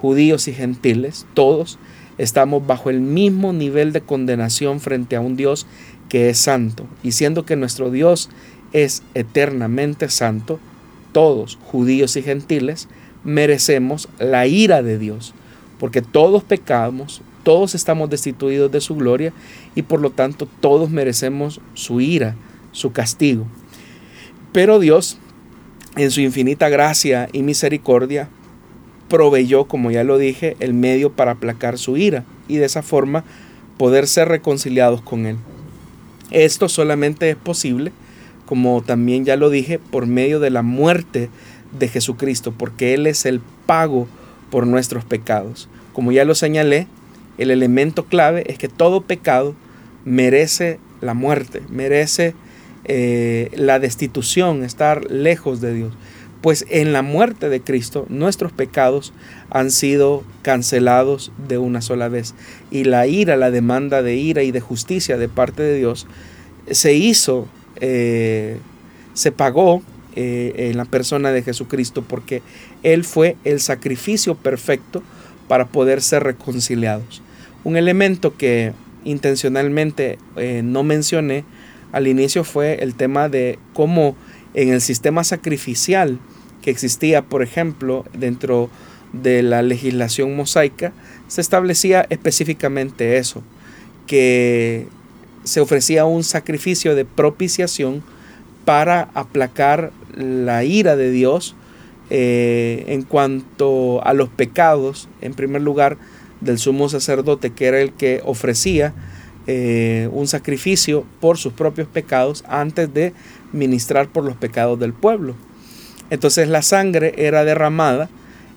judíos 0.00 0.48
y 0.48 0.52
gentiles, 0.52 1.26
todos 1.34 1.78
estamos 2.18 2.66
bajo 2.66 2.90
el 2.90 3.00
mismo 3.00 3.52
nivel 3.52 3.92
de 3.92 4.02
condenación 4.02 4.80
frente 4.80 5.16
a 5.16 5.20
un 5.20 5.36
Dios 5.36 5.66
que 6.08 6.28
es 6.28 6.38
santo. 6.38 6.86
Y 7.02 7.12
siendo 7.12 7.46
que 7.46 7.56
nuestro 7.56 7.90
Dios 7.90 8.28
es 8.72 9.02
eternamente 9.14 10.08
santo, 10.10 10.60
todos, 11.12 11.58
judíos 11.62 12.16
y 12.16 12.22
gentiles, 12.22 12.88
merecemos 13.24 14.08
la 14.18 14.46
ira 14.46 14.82
de 14.82 14.98
Dios, 14.98 15.34
porque 15.82 16.00
todos 16.00 16.44
pecamos, 16.44 17.22
todos 17.42 17.74
estamos 17.74 18.08
destituidos 18.08 18.70
de 18.70 18.80
su 18.80 18.94
gloria 18.94 19.32
y 19.74 19.82
por 19.82 20.00
lo 20.00 20.10
tanto 20.10 20.46
todos 20.60 20.90
merecemos 20.90 21.60
su 21.74 22.00
ira, 22.00 22.36
su 22.70 22.92
castigo. 22.92 23.48
Pero 24.52 24.78
Dios, 24.78 25.18
en 25.96 26.12
su 26.12 26.20
infinita 26.20 26.68
gracia 26.68 27.28
y 27.32 27.42
misericordia, 27.42 28.28
proveyó, 29.08 29.64
como 29.64 29.90
ya 29.90 30.04
lo 30.04 30.18
dije, 30.18 30.56
el 30.60 30.72
medio 30.72 31.10
para 31.10 31.32
aplacar 31.32 31.76
su 31.78 31.96
ira 31.96 32.22
y 32.46 32.58
de 32.58 32.66
esa 32.66 32.84
forma 32.84 33.24
poder 33.76 34.06
ser 34.06 34.28
reconciliados 34.28 35.02
con 35.02 35.26
Él. 35.26 35.36
Esto 36.30 36.68
solamente 36.68 37.28
es 37.28 37.36
posible, 37.36 37.90
como 38.46 38.82
también 38.82 39.24
ya 39.24 39.34
lo 39.34 39.50
dije, 39.50 39.80
por 39.80 40.06
medio 40.06 40.38
de 40.38 40.50
la 40.50 40.62
muerte 40.62 41.28
de 41.76 41.88
Jesucristo, 41.88 42.54
porque 42.56 42.94
Él 42.94 43.08
es 43.08 43.26
el 43.26 43.40
pago 43.66 44.06
por 44.52 44.68
nuestros 44.68 45.04
pecados. 45.04 45.68
Como 45.92 46.12
ya 46.12 46.24
lo 46.24 46.36
señalé, 46.36 46.86
el 47.38 47.50
elemento 47.50 48.04
clave 48.04 48.44
es 48.46 48.56
que 48.56 48.68
todo 48.68 49.00
pecado 49.00 49.56
merece 50.04 50.78
la 51.00 51.14
muerte, 51.14 51.62
merece 51.68 52.34
eh, 52.84 53.50
la 53.54 53.80
destitución, 53.80 54.62
estar 54.62 55.10
lejos 55.10 55.60
de 55.60 55.74
Dios 55.74 55.92
pues 56.42 56.66
en 56.68 56.92
la 56.92 57.02
muerte 57.02 57.48
de 57.48 57.60
Cristo 57.60 58.04
nuestros 58.08 58.52
pecados 58.52 59.14
han 59.48 59.70
sido 59.70 60.24
cancelados 60.42 61.32
de 61.48 61.56
una 61.56 61.80
sola 61.80 62.08
vez. 62.08 62.34
Y 62.70 62.84
la 62.84 63.06
ira, 63.06 63.36
la 63.36 63.52
demanda 63.52 64.02
de 64.02 64.16
ira 64.16 64.42
y 64.42 64.50
de 64.50 64.60
justicia 64.60 65.16
de 65.16 65.28
parte 65.28 65.62
de 65.62 65.78
Dios 65.78 66.08
se 66.68 66.94
hizo, 66.94 67.46
eh, 67.80 68.58
se 69.14 69.30
pagó 69.30 69.82
eh, 70.16 70.70
en 70.70 70.76
la 70.76 70.84
persona 70.84 71.30
de 71.30 71.42
Jesucristo 71.42 72.02
porque 72.02 72.42
Él 72.82 73.04
fue 73.04 73.36
el 73.44 73.60
sacrificio 73.60 74.34
perfecto 74.34 75.02
para 75.48 75.66
poder 75.66 76.02
ser 76.02 76.24
reconciliados. 76.24 77.22
Un 77.64 77.76
elemento 77.76 78.36
que 78.36 78.72
intencionalmente 79.04 80.18
eh, 80.36 80.62
no 80.64 80.82
mencioné 80.82 81.44
al 81.92 82.06
inicio 82.06 82.44
fue 82.44 82.82
el 82.82 82.94
tema 82.94 83.28
de 83.28 83.58
cómo 83.74 84.16
en 84.54 84.70
el 84.70 84.80
sistema 84.80 85.24
sacrificial 85.24 86.18
que 86.62 86.70
existía, 86.70 87.22
por 87.22 87.42
ejemplo, 87.42 88.04
dentro 88.14 88.70
de 89.12 89.42
la 89.42 89.62
legislación 89.62 90.34
mosaica, 90.34 90.92
se 91.28 91.40
establecía 91.40 92.06
específicamente 92.08 93.18
eso, 93.18 93.42
que 94.06 94.86
se 95.44 95.60
ofrecía 95.60 96.04
un 96.04 96.24
sacrificio 96.24 96.94
de 96.94 97.04
propiciación 97.04 98.02
para 98.64 99.10
aplacar 99.14 99.92
la 100.16 100.64
ira 100.64 100.96
de 100.96 101.10
Dios 101.10 101.56
eh, 102.10 102.84
en 102.88 103.02
cuanto 103.02 104.04
a 104.04 104.12
los 104.12 104.28
pecados, 104.28 105.08
en 105.20 105.34
primer 105.34 105.62
lugar, 105.62 105.96
del 106.40 106.58
sumo 106.58 106.88
sacerdote, 106.88 107.50
que 107.50 107.66
era 107.66 107.80
el 107.80 107.92
que 107.92 108.20
ofrecía 108.24 108.94
eh, 109.46 110.08
un 110.12 110.28
sacrificio 110.28 111.04
por 111.20 111.38
sus 111.38 111.52
propios 111.52 111.88
pecados 111.88 112.44
antes 112.48 112.92
de 112.92 113.12
ministrar 113.52 114.08
por 114.08 114.24
los 114.24 114.36
pecados 114.36 114.78
del 114.78 114.92
pueblo. 114.92 115.34
Entonces 116.10 116.48
la 116.48 116.62
sangre 116.62 117.14
era 117.16 117.44
derramada 117.44 118.08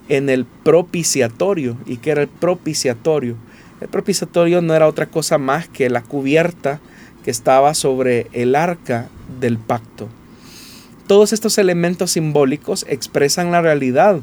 en 0.09 0.29
el 0.29 0.45
propiciatorio. 0.45 1.77
¿Y 1.85 1.97
que 1.97 2.11
era 2.11 2.21
el 2.21 2.27
propiciatorio? 2.27 3.35
El 3.81 3.87
propiciatorio 3.87 4.61
no 4.61 4.73
era 4.73 4.87
otra 4.87 5.07
cosa 5.07 5.37
más 5.37 5.67
que 5.67 5.89
la 5.89 6.01
cubierta 6.01 6.79
que 7.23 7.31
estaba 7.31 7.73
sobre 7.73 8.27
el 8.33 8.55
arca 8.55 9.09
del 9.39 9.57
pacto. 9.57 10.07
Todos 11.07 11.33
estos 11.33 11.59
elementos 11.59 12.11
simbólicos 12.11 12.83
expresan 12.89 13.51
la 13.51 13.61
realidad 13.61 14.21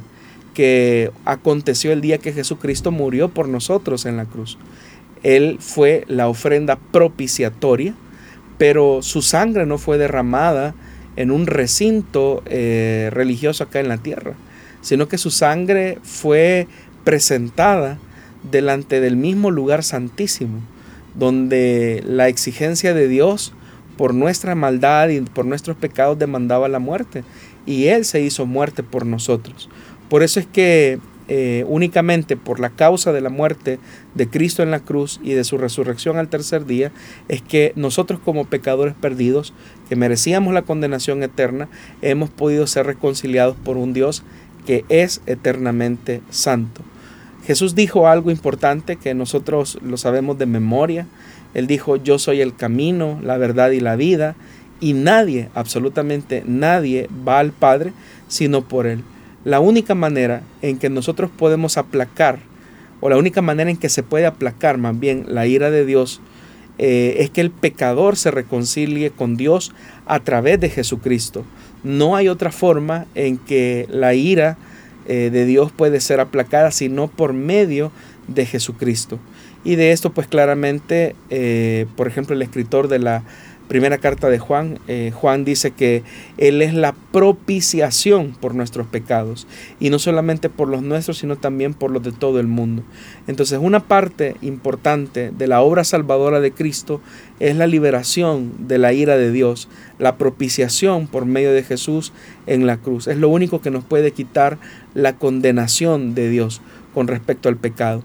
que 0.52 1.12
aconteció 1.24 1.92
el 1.92 2.00
día 2.00 2.18
que 2.18 2.32
Jesucristo 2.32 2.90
murió 2.90 3.28
por 3.28 3.48
nosotros 3.48 4.04
en 4.04 4.16
la 4.16 4.24
cruz. 4.24 4.58
Él 5.22 5.58
fue 5.60 6.04
la 6.08 6.28
ofrenda 6.28 6.76
propiciatoria, 6.90 7.94
pero 8.58 9.00
su 9.02 9.22
sangre 9.22 9.64
no 9.64 9.78
fue 9.78 9.96
derramada 9.96 10.74
en 11.14 11.30
un 11.30 11.46
recinto 11.46 12.42
eh, 12.46 13.10
religioso 13.12 13.62
acá 13.62 13.78
en 13.78 13.88
la 13.88 13.98
tierra, 13.98 14.34
sino 14.80 15.06
que 15.06 15.18
su 15.18 15.30
sangre 15.30 15.98
fue 16.02 16.66
presentada 17.04 17.98
delante 18.50 19.00
del 19.00 19.16
mismo 19.16 19.52
lugar 19.52 19.84
santísimo, 19.84 20.60
donde 21.14 22.02
la 22.04 22.26
exigencia 22.26 22.92
de 22.92 23.06
Dios 23.06 23.52
por 23.96 24.14
nuestra 24.14 24.54
maldad 24.54 25.08
y 25.08 25.20
por 25.20 25.44
nuestros 25.44 25.76
pecados 25.76 26.18
demandaba 26.18 26.68
la 26.68 26.78
muerte, 26.78 27.24
y 27.66 27.86
Él 27.86 28.04
se 28.04 28.20
hizo 28.20 28.46
muerte 28.46 28.82
por 28.82 29.06
nosotros. 29.06 29.68
Por 30.08 30.22
eso 30.22 30.40
es 30.40 30.46
que 30.46 30.98
eh, 31.28 31.64
únicamente 31.68 32.36
por 32.36 32.58
la 32.58 32.70
causa 32.70 33.12
de 33.12 33.20
la 33.20 33.30
muerte 33.30 33.78
de 34.14 34.28
Cristo 34.28 34.62
en 34.62 34.70
la 34.70 34.80
cruz 34.80 35.20
y 35.22 35.32
de 35.32 35.44
su 35.44 35.56
resurrección 35.56 36.18
al 36.18 36.28
tercer 36.28 36.66
día, 36.66 36.92
es 37.28 37.40
que 37.40 37.72
nosotros 37.76 38.20
como 38.24 38.44
pecadores 38.44 38.94
perdidos, 38.94 39.54
que 39.88 39.96
merecíamos 39.96 40.52
la 40.52 40.62
condenación 40.62 41.22
eterna, 41.22 41.68
hemos 42.02 42.28
podido 42.28 42.66
ser 42.66 42.86
reconciliados 42.86 43.56
por 43.56 43.76
un 43.76 43.92
Dios 43.92 44.24
que 44.66 44.84
es 44.88 45.22
eternamente 45.26 46.20
santo. 46.30 46.82
Jesús 47.46 47.74
dijo 47.74 48.08
algo 48.08 48.30
importante 48.30 48.96
que 48.96 49.14
nosotros 49.14 49.78
lo 49.82 49.96
sabemos 49.96 50.38
de 50.38 50.46
memoria. 50.46 51.06
Él 51.54 51.66
dijo, 51.66 51.96
yo 51.96 52.18
soy 52.18 52.40
el 52.40 52.54
camino, 52.54 53.18
la 53.22 53.36
verdad 53.36 53.70
y 53.70 53.80
la 53.80 53.96
vida, 53.96 54.34
y 54.80 54.94
nadie, 54.94 55.48
absolutamente 55.54 56.42
nadie, 56.46 57.08
va 57.26 57.38
al 57.38 57.52
Padre 57.52 57.92
sino 58.28 58.62
por 58.62 58.86
Él. 58.86 59.02
La 59.44 59.60
única 59.60 59.94
manera 59.94 60.42
en 60.62 60.78
que 60.78 60.88
nosotros 60.88 61.30
podemos 61.36 61.76
aplacar, 61.76 62.38
o 63.00 63.08
la 63.08 63.16
única 63.16 63.42
manera 63.42 63.70
en 63.70 63.76
que 63.76 63.88
se 63.88 64.02
puede 64.02 64.26
aplacar 64.26 64.78
más 64.78 64.98
bien 64.98 65.24
la 65.28 65.46
ira 65.46 65.70
de 65.70 65.84
Dios, 65.84 66.20
eh, 66.78 67.16
es 67.18 67.30
que 67.30 67.40
el 67.40 67.50
pecador 67.50 68.16
se 68.16 68.30
reconcilie 68.30 69.10
con 69.10 69.36
Dios 69.36 69.72
a 70.06 70.20
través 70.20 70.58
de 70.60 70.70
Jesucristo. 70.70 71.44
No 71.84 72.16
hay 72.16 72.28
otra 72.28 72.50
forma 72.50 73.06
en 73.14 73.38
que 73.38 73.86
la 73.90 74.14
ira 74.14 74.56
eh, 75.06 75.30
de 75.32 75.44
Dios 75.44 75.72
puede 75.72 76.00
ser 76.00 76.20
aplacada 76.20 76.70
sino 76.70 77.08
por 77.08 77.32
medio 77.32 77.92
de 78.28 78.46
Jesucristo. 78.46 79.18
Y 79.64 79.76
de 79.76 79.92
esto 79.92 80.12
pues 80.12 80.26
claramente, 80.26 81.14
eh, 81.30 81.86
por 81.96 82.08
ejemplo, 82.08 82.34
el 82.34 82.42
escritor 82.42 82.88
de 82.88 82.98
la 82.98 83.22
primera 83.72 83.96
carta 83.96 84.28
de 84.28 84.38
Juan, 84.38 84.78
eh, 84.86 85.12
Juan 85.14 85.46
dice 85.46 85.70
que 85.70 86.02
Él 86.36 86.60
es 86.60 86.74
la 86.74 86.94
propiciación 87.10 88.36
por 88.38 88.54
nuestros 88.54 88.86
pecados, 88.86 89.46
y 89.80 89.88
no 89.88 89.98
solamente 89.98 90.50
por 90.50 90.68
los 90.68 90.82
nuestros, 90.82 91.16
sino 91.16 91.36
también 91.36 91.72
por 91.72 91.90
los 91.90 92.02
de 92.02 92.12
todo 92.12 92.38
el 92.38 92.48
mundo. 92.48 92.82
Entonces, 93.28 93.58
una 93.62 93.80
parte 93.80 94.36
importante 94.42 95.30
de 95.30 95.46
la 95.46 95.62
obra 95.62 95.84
salvadora 95.84 96.40
de 96.40 96.52
Cristo 96.52 97.00
es 97.40 97.56
la 97.56 97.66
liberación 97.66 98.52
de 98.68 98.76
la 98.76 98.92
ira 98.92 99.16
de 99.16 99.32
Dios, 99.32 99.70
la 99.98 100.18
propiciación 100.18 101.06
por 101.06 101.24
medio 101.24 101.52
de 101.52 101.62
Jesús 101.62 102.12
en 102.46 102.66
la 102.66 102.76
cruz. 102.76 103.06
Es 103.06 103.16
lo 103.16 103.30
único 103.30 103.62
que 103.62 103.70
nos 103.70 103.84
puede 103.84 104.10
quitar 104.10 104.58
la 104.92 105.16
condenación 105.16 106.14
de 106.14 106.28
Dios 106.28 106.60
con 106.92 107.08
respecto 107.08 107.48
al 107.48 107.56
pecado. 107.56 108.02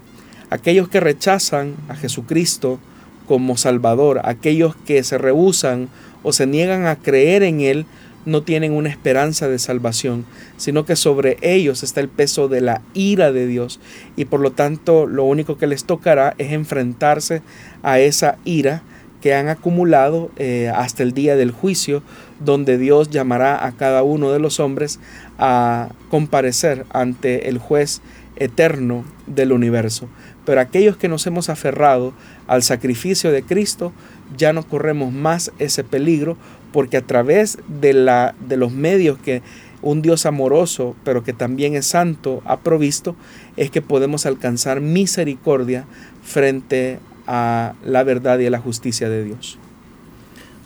Aquellos 0.50 0.89
que 0.89 1.00
rechazan 1.00 1.75
a 1.89 1.96
Jesucristo, 1.96 2.80
como 3.27 3.58
Salvador. 3.58 4.22
Aquellos 4.24 4.75
que 4.75 5.04
se 5.04 5.18
rehusan 5.18 5.89
o 6.24 6.34
se 6.34 6.48
niegan 6.48 6.88
a 6.88 6.96
creer 6.96 7.44
en 7.44 7.62
Él 7.62 7.86
no 8.25 8.42
tienen 8.44 8.74
una 8.74 8.89
esperanza 8.89 9.48
de 9.48 9.60
salvación, 9.60 10.25
sino 10.58 10.86
que 10.86 10.98
sobre 10.98 11.38
ellos 11.42 11.84
está 11.84 12.01
el 12.01 12.10
peso 12.10 12.50
de 12.50 12.60
la 12.60 12.82
ira 12.94 13.32
de 13.32 13.48
Dios 13.48 13.80
y 14.18 14.25
por 14.25 14.42
lo 14.42 14.51
tanto 14.51 15.06
lo 15.06 15.24
único 15.24 15.58
que 15.58 15.68
les 15.68 15.86
tocará 15.86 16.36
es 16.38 16.51
enfrentarse 16.51 17.42
a 17.84 18.00
esa 18.00 18.38
ira 18.44 18.82
que 19.22 19.34
han 19.34 19.48
acumulado 19.48 20.30
eh, 20.36 20.70
hasta 20.75 21.04
el 21.04 21.13
día 21.13 21.38
del 21.38 21.51
juicio, 21.51 22.04
donde 22.42 22.77
Dios 22.77 23.10
llamará 23.10 23.66
a 23.66 23.72
cada 23.72 24.04
uno 24.04 24.32
de 24.32 24.39
los 24.39 24.60
hombres 24.60 25.00
a 25.39 25.89
comparecer 26.10 26.86
ante 26.89 27.48
el 27.48 27.60
juez 27.60 28.01
eterno 28.36 29.06
del 29.25 29.54
universo. 29.54 30.10
Pero 30.48 30.62
aquellos 30.62 30.96
que 30.96 31.10
nos 31.10 31.27
hemos 31.27 31.50
aferrado 31.50 32.13
al 32.48 32.63
sacrificio 32.63 33.34
de 33.34 33.44
Cristo, 33.44 33.92
ya 34.38 34.54
no 34.54 34.66
corremos 34.66 35.12
más 35.12 35.51
ese 35.60 35.84
peligro, 35.84 36.38
porque 36.72 36.96
a 36.96 37.01
través 37.01 37.58
de, 37.68 37.92
la, 37.92 38.34
de 38.48 38.56
los 38.56 38.72
medios 38.72 39.20
que 39.20 39.42
un 39.82 40.01
Dios 40.01 40.25
amoroso, 40.25 40.96
pero 41.04 41.22
que 41.22 41.34
también 41.34 41.75
es 41.75 41.88
santo, 41.88 42.42
ha 42.46 42.62
provisto, 42.62 43.18
es 43.58 43.72
que 43.72 43.82
podemos 43.82 44.25
alcanzar 44.25 44.80
misericordia 44.80 45.84
frente 46.24 47.00
a 47.27 47.74
la 47.84 48.04
verdad 48.06 48.39
y 48.39 48.46
a 48.46 48.50
la 48.50 48.60
justicia 48.60 49.10
de 49.10 49.25
Dios. 49.25 49.60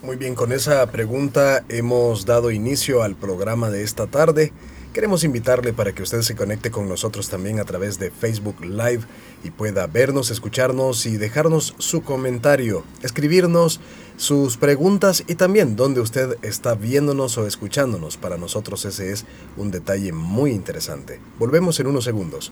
Muy 0.03 0.15
bien, 0.15 0.35
con 0.35 0.51
esa 0.51 0.85
pregunta 0.91 1.63
hemos 1.69 2.27
dado 2.27 2.51
inicio 2.51 3.01
al 3.01 3.15
programa 3.15 3.71
de 3.71 3.81
esta 3.81 4.05
tarde. 4.05 4.53
Queremos 4.93 5.23
invitarle 5.23 5.71
para 5.71 5.93
que 5.93 6.03
usted 6.03 6.21
se 6.21 6.35
conecte 6.35 6.69
con 6.69 6.89
nosotros 6.89 7.29
también 7.29 7.61
a 7.61 7.63
través 7.63 7.97
de 7.97 8.11
Facebook 8.11 8.59
Live 8.59 9.03
y 9.41 9.49
pueda 9.49 9.87
vernos, 9.87 10.31
escucharnos 10.31 11.05
y 11.05 11.15
dejarnos 11.15 11.75
su 11.77 12.01
comentario, 12.01 12.83
escribirnos 13.01 13.79
sus 14.17 14.57
preguntas 14.57 15.23
y 15.29 15.35
también 15.35 15.77
dónde 15.77 16.01
usted 16.01 16.35
está 16.41 16.75
viéndonos 16.75 17.37
o 17.37 17.47
escuchándonos. 17.47 18.17
Para 18.17 18.37
nosotros 18.37 18.83
ese 18.83 19.13
es 19.13 19.23
un 19.55 19.71
detalle 19.71 20.11
muy 20.11 20.51
interesante. 20.51 21.21
Volvemos 21.39 21.79
en 21.79 21.87
unos 21.87 22.03
segundos. 22.03 22.51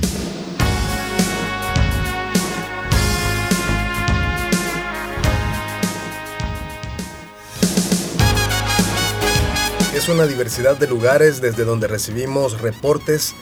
Es 10.01 10.09
una 10.09 10.25
diversidad 10.25 10.77
de 10.77 10.87
lugares 10.87 11.41
desde 11.41 11.63
donde 11.63 11.87
recibimos 11.87 12.59
reportes 12.59 13.35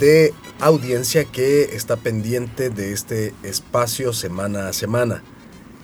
de 0.00 0.34
audiencia 0.58 1.24
que 1.24 1.76
está 1.76 1.96
pendiente 1.96 2.70
de 2.70 2.92
este 2.92 3.32
espacio 3.44 4.12
semana 4.12 4.66
a 4.66 4.72
semana. 4.72 5.22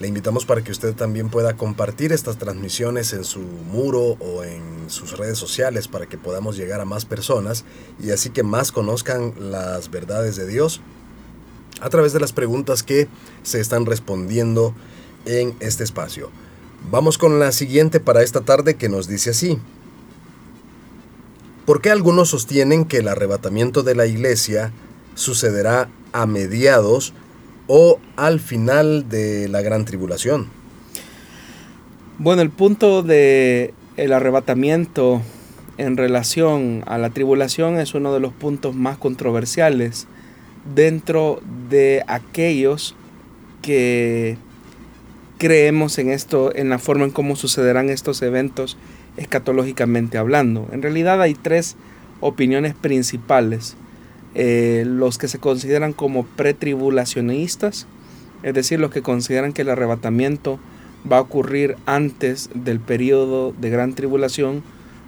Le 0.01 0.09
invitamos 0.09 0.45
para 0.45 0.65
que 0.65 0.73
usted 0.73 0.97
también 0.97 1.29
pueda 1.29 1.57
compartir 1.57 2.13
estas 2.13 2.37
transmisiones 2.37 3.13
en 3.13 3.23
su 3.23 3.39
muro 3.39 4.17
o 4.19 4.43
en 4.43 4.91
sus 4.91 5.17
redes 5.17 5.39
sociales 5.39 5.87
para 5.87 6.07
que 6.07 6.19
podamos 6.19 6.57
llegar 6.57 6.81
a 6.81 6.85
más 6.85 7.05
personas 7.05 7.65
y 8.03 8.11
así 8.11 8.31
que 8.31 8.43
más 8.43 8.73
conozcan 8.73 9.35
las 9.39 9.89
verdades 9.89 10.35
de 10.35 10.49
Dios 10.49 10.81
a 11.81 11.91
través 11.91 12.13
de 12.13 12.19
las 12.19 12.33
preguntas 12.33 12.83
que 12.83 13.07
se 13.45 13.61
están 13.61 13.87
respondiendo 13.87 14.75
en 15.27 15.55
este 15.61 15.85
espacio. 15.85 16.29
Vamos 16.91 17.19
con 17.19 17.39
la 17.39 17.53
siguiente 17.53 18.01
para 18.01 18.25
esta 18.25 18.41
tarde 18.41 18.75
que 18.75 18.89
nos 18.89 19.07
dice 19.07 19.31
así. 19.31 19.61
¿Por 21.69 21.83
qué 21.83 21.91
algunos 21.91 22.31
sostienen 22.31 22.87
que 22.87 22.97
el 22.97 23.09
arrebatamiento 23.09 23.83
de 23.83 23.95
la 23.95 24.07
iglesia 24.07 24.73
sucederá 25.15 25.91
a 26.15 26.25
mediados 26.25 27.13
o 27.67 28.01
al 28.17 28.41
final 28.41 29.11
de 29.11 29.49
la 29.49 29.61
gran 29.61 29.85
tribulación? 29.85 30.47
Bueno, 32.17 32.41
el 32.41 32.49
punto 32.49 33.03
de 33.03 33.75
el 33.99 34.15
arrebatamiento 34.15 35.21
en 35.77 35.99
relación 35.99 36.85
a 36.87 36.97
la 36.97 37.11
tribulación 37.11 37.79
es 37.79 37.93
uno 37.93 38.15
de 38.15 38.21
los 38.21 38.33
puntos 38.33 38.75
más 38.75 38.97
controversiales 38.97 40.07
dentro 40.75 41.43
de 41.69 42.03
aquellos 42.07 42.97
que 43.61 44.39
creemos 45.37 45.99
en 45.99 46.09
esto, 46.09 46.51
en 46.55 46.71
la 46.71 46.79
forma 46.79 47.05
en 47.05 47.11
cómo 47.11 47.37
sucederán 47.37 47.91
estos 47.91 48.23
eventos 48.23 48.79
escatológicamente 49.19 50.17
hablando. 50.17 50.67
En 50.73 50.83
realidad 50.83 51.21
hay 51.21 51.35
tres 51.35 51.77
opiniones 52.21 52.75
principales. 52.75 53.77
Eh, 54.35 54.85
los 54.87 55.19
que 55.19 55.29
se 55.29 55.39
consideran 55.39 55.93
como 55.93 56.25
pretribulacionistas, 56.25 57.87
es 58.43 58.55
decir, 58.55 58.79
los 58.79 58.91
que 58.91 59.03
consideran 59.03 59.53
que 59.53 59.63
el 59.63 59.71
arrebatamiento 59.71 60.61
va 61.11 61.19
a 61.19 61.23
ocurrir 61.23 61.77
antes 61.87 62.51
del 62.55 62.81
periodo 62.81 63.55
de 63.59 63.71
gran 63.71 63.95
tribulación, 63.95 64.63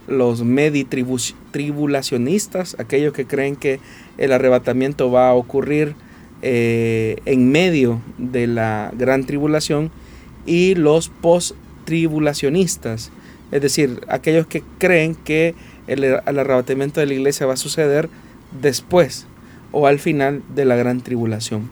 los 0.08 0.42
meditribulacionistas, 0.42 2.74
aquellos 2.78 3.12
que 3.12 3.26
creen 3.26 3.56
que 3.56 3.78
el 4.18 4.32
arrebatamiento 4.32 5.12
va 5.12 5.28
a 5.28 5.34
ocurrir 5.34 5.94
eh, 6.42 7.18
en 7.26 7.52
medio 7.52 8.00
de 8.18 8.46
la 8.46 8.92
gran 8.96 9.24
tribulación, 9.24 9.90
y 10.46 10.74
los 10.74 11.08
post-tribulacionistas, 11.08 13.12
es 13.52 13.62
decir, 13.62 14.00
aquellos 14.08 14.46
que 14.46 14.62
creen 14.78 15.14
que 15.14 15.54
el, 15.86 16.04
arrebatamiento 16.04 17.00
de 17.00 17.06
la 17.06 17.14
iglesia 17.14 17.46
va 17.46 17.54
a 17.54 17.56
suceder 17.56 18.08
después 18.60 19.26
o 19.72 19.86
al 19.86 19.98
final 19.98 20.42
de 20.54 20.64
la 20.64 20.76
gran 20.76 21.00
tribulación. 21.00 21.70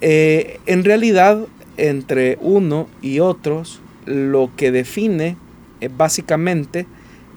Eh, 0.00 0.60
en 0.66 0.84
realidad, 0.84 1.46
entre 1.76 2.38
uno 2.40 2.88
y 3.02 3.20
otros, 3.20 3.80
lo 4.06 4.50
que 4.56 4.70
define 4.70 5.36
eh, 5.80 5.88
básicamente 5.96 6.86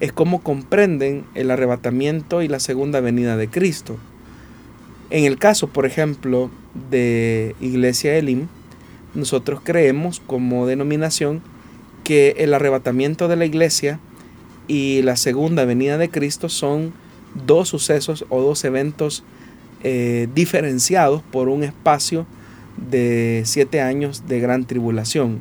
es 0.00 0.12
cómo 0.12 0.42
comprenden 0.42 1.24
el 1.34 1.50
arrebatamiento 1.50 2.42
y 2.42 2.48
la 2.48 2.60
segunda 2.60 3.00
venida 3.00 3.36
de 3.36 3.48
Cristo. 3.48 3.96
En 5.10 5.24
el 5.24 5.38
caso, 5.38 5.68
por 5.68 5.86
ejemplo, 5.86 6.50
de 6.90 7.56
Iglesia 7.60 8.16
Elim, 8.16 8.46
nosotros 9.14 9.60
creemos 9.64 10.20
como 10.20 10.66
denominación 10.66 11.42
que 12.04 12.36
el 12.38 12.54
arrebatamiento 12.54 13.28
de 13.28 13.36
la 13.36 13.44
iglesia 13.44 14.00
y 14.66 15.02
la 15.02 15.16
segunda 15.16 15.64
venida 15.64 15.98
de 15.98 16.10
Cristo 16.10 16.48
son 16.48 16.92
dos 17.46 17.68
sucesos 17.68 18.24
o 18.28 18.42
dos 18.42 18.64
eventos 18.64 19.24
eh, 19.82 20.28
diferenciados 20.34 21.22
por 21.22 21.48
un 21.48 21.62
espacio 21.62 22.26
de 22.76 23.42
siete 23.44 23.80
años 23.80 24.26
de 24.28 24.40
gran 24.40 24.64
tribulación. 24.64 25.40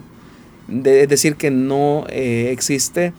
es 0.70 1.10
decir, 1.10 1.36
que 1.36 1.52
no 1.52 2.06
eh, 2.10 2.50
existe 2.52 3.14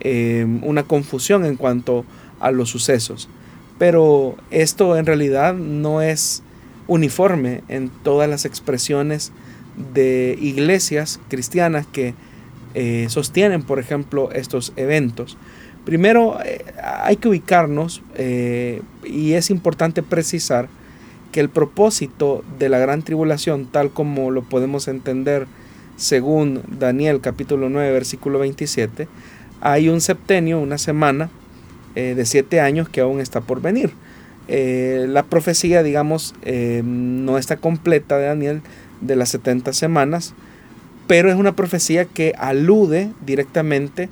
eh, 0.00 0.46
una 0.62 0.82
confusión 0.84 1.44
en 1.44 1.56
cuanto 1.56 2.04
a 2.40 2.50
los 2.50 2.70
sucesos. 2.70 3.28
Pero 3.78 4.36
esto 4.50 4.96
en 4.96 5.06
realidad 5.06 5.54
no 5.54 6.02
es 6.02 6.42
uniforme 6.86 7.62
en 7.68 7.90
todas 8.02 8.28
las 8.28 8.44
expresiones 8.44 9.32
de 9.94 10.36
iglesias 10.40 11.20
cristianas 11.28 11.86
que 11.86 12.14
eh, 12.74 13.06
sostienen, 13.08 13.62
por 13.62 13.78
ejemplo, 13.78 14.30
estos 14.32 14.72
eventos. 14.76 15.36
Primero, 15.84 16.38
eh, 16.44 16.64
hay 16.82 17.16
que 17.16 17.28
ubicarnos 17.28 18.02
eh, 18.14 18.82
y 19.04 19.32
es 19.32 19.50
importante 19.50 20.02
precisar 20.02 20.68
que 21.32 21.40
el 21.40 21.48
propósito 21.48 22.44
de 22.58 22.68
la 22.68 22.78
gran 22.78 23.02
tribulación, 23.02 23.66
tal 23.66 23.90
como 23.90 24.30
lo 24.30 24.42
podemos 24.42 24.88
entender 24.88 25.46
según 25.96 26.62
Daniel 26.78 27.20
capítulo 27.20 27.68
9, 27.68 27.92
versículo 27.92 28.38
27, 28.38 29.08
hay 29.60 29.88
un 29.88 30.00
septenio, 30.00 30.60
una 30.60 30.78
semana 30.78 31.30
de 31.94 32.24
siete 32.24 32.60
años 32.60 32.88
que 32.88 33.00
aún 33.00 33.20
está 33.20 33.40
por 33.40 33.60
venir. 33.60 33.92
la 34.48 35.24
profecía, 35.24 35.82
digamos, 35.82 36.34
no 36.82 37.36
está 37.36 37.58
completa 37.58 38.16
de 38.16 38.26
Daniel, 38.26 38.62
de 39.00 39.16
las 39.16 39.28
70 39.30 39.72
semanas, 39.72 40.34
pero 41.10 41.28
es 41.28 41.34
una 41.34 41.56
profecía 41.56 42.04
que 42.04 42.34
alude 42.38 43.10
directamente 43.26 44.08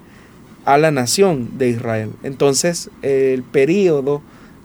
a 0.64 0.78
la 0.78 0.90
nación 0.90 1.56
de 1.56 1.68
Israel. 1.68 2.10
Entonces, 2.24 2.90
el 3.02 3.44
periodo 3.44 4.20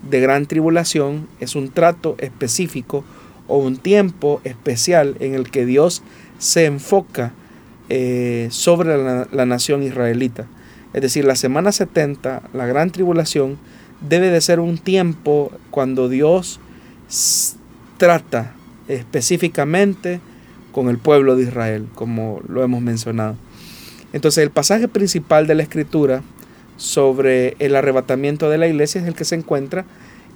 de 0.09 0.19
gran 0.19 0.47
tribulación 0.47 1.27
es 1.39 1.55
un 1.55 1.69
trato 1.69 2.15
específico 2.17 3.03
o 3.47 3.59
un 3.59 3.77
tiempo 3.77 4.41
especial 4.45 5.15
en 5.19 5.35
el 5.35 5.51
que 5.51 5.67
Dios 5.67 6.01
se 6.39 6.65
enfoca 6.65 7.33
eh, 7.89 8.47
sobre 8.49 8.97
la, 8.97 9.27
la, 9.31 9.45
nación 9.45 9.83
israelita. 9.83 10.47
Es 10.93 11.03
decir, 11.03 11.25
la 11.25 11.35
semana 11.35 11.71
70, 11.71 12.49
la 12.51 12.65
gran 12.65 12.89
tribulación, 12.89 13.59
debe 14.01 14.31
de 14.31 14.41
ser 14.41 14.59
un 14.59 14.79
tiempo 14.79 15.51
cuando 15.69 16.09
Dios 16.09 16.59
trata 17.99 18.55
específicamente 18.87 20.19
con 20.73 20.89
el 20.89 20.97
pueblo 20.97 21.37
de 21.37 21.43
Israel, 21.43 21.87
como 21.95 22.41
lo 22.49 22.63
hemos 22.63 22.81
mencionado. 22.81 23.37
Entonces 24.11 24.43
el 24.43 24.51
pasaje 24.51 24.89
principal 24.89 25.47
de 25.47 25.55
la 25.55 25.63
escritura 25.63 26.21
sobre 26.75 27.55
el 27.59 27.75
arrebatamiento 27.75 28.49
de 28.49 28.57
la 28.57 28.67
iglesia 28.67 28.99
es 28.99 29.07
el 29.07 29.15
que 29.15 29.23
se 29.23 29.35
encuentra 29.35 29.85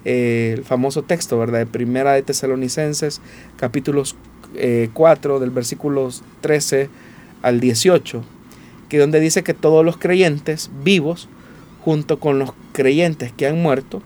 eh, 0.06 0.54
el 0.56 0.64
famoso 0.64 1.04
texto, 1.04 1.38
¿verdad? 1.38 1.60
De 1.60 1.66
Primera 1.66 2.14
de 2.14 2.22
Tesalonicenses, 2.22 3.20
capítulos 3.58 4.16
4, 4.94 5.36
eh, 5.36 5.40
del 5.40 5.50
versículos 5.50 6.24
13 6.42 6.90
al 7.42 7.60
18, 7.60 8.24
que 8.88 9.00
donde 9.00 9.20
dice 9.20 9.44
que 9.44 9.54
todos 9.54 9.84
los 9.84 9.98
creyentes 9.98 10.72
vivos, 10.84 11.28
junto 11.84 12.20
con 12.20 12.40
los 12.40 12.54
creyentes 12.72 13.32
que 13.32 13.48
han 13.48 13.62
muerto, 13.62 14.02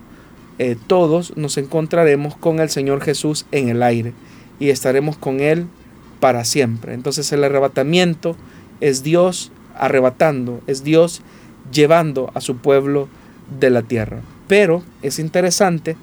eh, 0.60 0.76
todos 0.88 1.36
nos 1.38 1.58
encontraremos 1.58 2.36
con 2.36 2.60
el 2.60 2.70
Señor 2.70 3.02
Jesús 3.02 3.46
en 3.52 3.70
el 3.70 3.84
aire 3.84 4.14
y 4.60 4.70
estaremos 4.70 5.18
con 5.18 5.40
Él 5.40 5.68
para 6.22 6.46
siempre. 6.46 6.94
Entonces 6.94 7.30
el 7.34 7.44
arrebatamiento 7.44 8.38
es 8.80 9.04
Dios 9.04 9.52
arrebatando, 9.76 10.62
es 10.68 10.86
Dios 10.86 11.22
llevando 11.74 12.32
a 12.34 12.40
su 12.40 12.58
pueblo 12.58 13.10
de 13.60 13.70
la 13.72 13.82
tierra. 13.82 14.22
Pero 14.48 14.84
es 15.02 15.20
interesante 15.20 15.98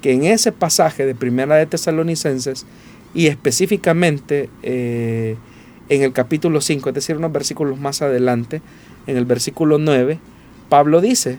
que 0.00 0.12
en 0.12 0.24
ese 0.24 0.50
pasaje 0.50 1.06
de 1.06 1.14
Primera 1.14 1.56
de 1.56 1.66
Tesalonicenses 1.66 2.66
y 3.14 3.26
específicamente 3.26 4.48
eh, 4.62 5.36
en 5.88 6.02
el 6.02 6.12
capítulo 6.12 6.60
5, 6.60 6.88
es 6.88 6.94
decir, 6.94 7.16
unos 7.16 7.32
versículos 7.32 7.78
más 7.78 8.02
adelante, 8.02 8.62
en 9.06 9.16
el 9.16 9.24
versículo 9.24 9.78
9, 9.78 10.18
Pablo 10.68 11.00
dice, 11.00 11.38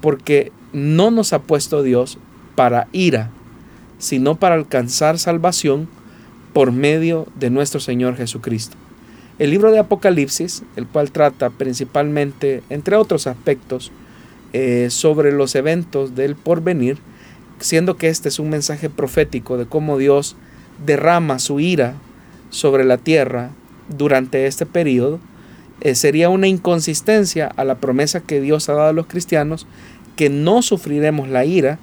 porque 0.00 0.52
no 0.72 1.10
nos 1.10 1.32
ha 1.32 1.40
puesto 1.40 1.82
Dios 1.82 2.18
para 2.54 2.88
ira, 2.92 3.30
sino 3.98 4.36
para 4.36 4.54
alcanzar 4.54 5.18
salvación 5.18 5.88
por 6.58 6.72
medio 6.72 7.28
de 7.38 7.50
nuestro 7.50 7.78
Señor 7.78 8.16
Jesucristo. 8.16 8.76
El 9.38 9.52
libro 9.52 9.70
de 9.70 9.78
Apocalipsis, 9.78 10.64
el 10.74 10.88
cual 10.88 11.12
trata 11.12 11.50
principalmente, 11.50 12.64
entre 12.68 12.96
otros 12.96 13.28
aspectos, 13.28 13.92
eh, 14.52 14.88
sobre 14.90 15.30
los 15.30 15.54
eventos 15.54 16.16
del 16.16 16.34
porvenir, 16.34 16.98
siendo 17.60 17.96
que 17.96 18.08
este 18.08 18.28
es 18.28 18.40
un 18.40 18.50
mensaje 18.50 18.90
profético 18.90 19.56
de 19.56 19.66
cómo 19.66 19.98
Dios 19.98 20.34
derrama 20.84 21.38
su 21.38 21.60
ira 21.60 21.94
sobre 22.50 22.82
la 22.82 22.98
tierra 22.98 23.52
durante 23.96 24.48
este 24.48 24.66
periodo, 24.66 25.20
eh, 25.80 25.94
sería 25.94 26.28
una 26.28 26.48
inconsistencia 26.48 27.46
a 27.54 27.62
la 27.62 27.76
promesa 27.76 28.18
que 28.18 28.40
Dios 28.40 28.68
ha 28.68 28.72
dado 28.72 28.88
a 28.88 28.92
los 28.92 29.06
cristianos 29.06 29.68
que 30.16 30.28
no 30.28 30.62
sufriremos 30.62 31.28
la 31.28 31.44
ira 31.44 31.78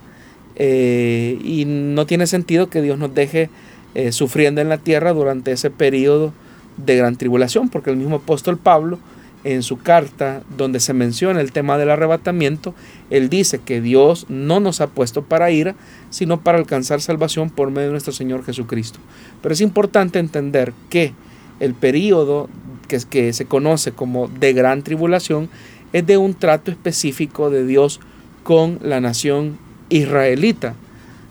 eh, 0.57 1.39
y 1.41 1.63
no 1.63 2.05
tiene 2.05 2.27
sentido 2.27 2.69
que 2.69 2.81
Dios 2.81 2.99
nos 2.99 3.15
deje 3.15 3.49
eh, 3.95 4.11
sufriendo 4.11 4.61
en 4.61 4.69
la 4.69 4.77
tierra 4.77 5.13
durante 5.13 5.51
ese 5.51 5.71
periodo 5.71 6.33
de 6.77 6.95
gran 6.95 7.15
tribulación, 7.15 7.69
porque 7.69 7.89
el 7.89 7.97
mismo 7.97 8.17
apóstol 8.17 8.57
Pablo 8.57 8.99
en 9.45 9.61
su 9.61 9.77
carta 9.77 10.41
donde 10.57 10.79
se 10.79 10.93
menciona 10.93 11.39
el 11.39 11.51
tema 11.51 11.77
del 11.77 11.91
arrebatamiento, 11.91 12.73
él 13.11 13.29
dice 13.29 13.59
que 13.59 13.79
Dios 13.79 14.25
no 14.27 14.59
nos 14.59 14.81
ha 14.81 14.87
puesto 14.87 15.21
para 15.21 15.51
ira, 15.51 15.75
sino 16.09 16.41
para 16.41 16.57
alcanzar 16.57 16.99
salvación 16.99 17.51
por 17.51 17.69
medio 17.69 17.87
de 17.87 17.91
nuestro 17.91 18.11
Señor 18.11 18.43
Jesucristo. 18.43 18.99
Pero 19.43 19.53
es 19.53 19.61
importante 19.61 20.17
entender 20.17 20.73
que 20.89 21.13
el 21.59 21.75
periodo 21.75 22.49
que, 22.87 22.99
que 23.07 23.33
se 23.33 23.45
conoce 23.45 23.91
como 23.91 24.27
de 24.27 24.51
gran 24.53 24.81
tribulación 24.81 25.47
es 25.93 26.07
de 26.07 26.17
un 26.17 26.33
trato 26.33 26.71
específico 26.71 27.51
de 27.51 27.67
Dios 27.67 27.99
con 28.43 28.79
la 28.81 28.99
nación 28.99 29.59
israelita 29.89 30.73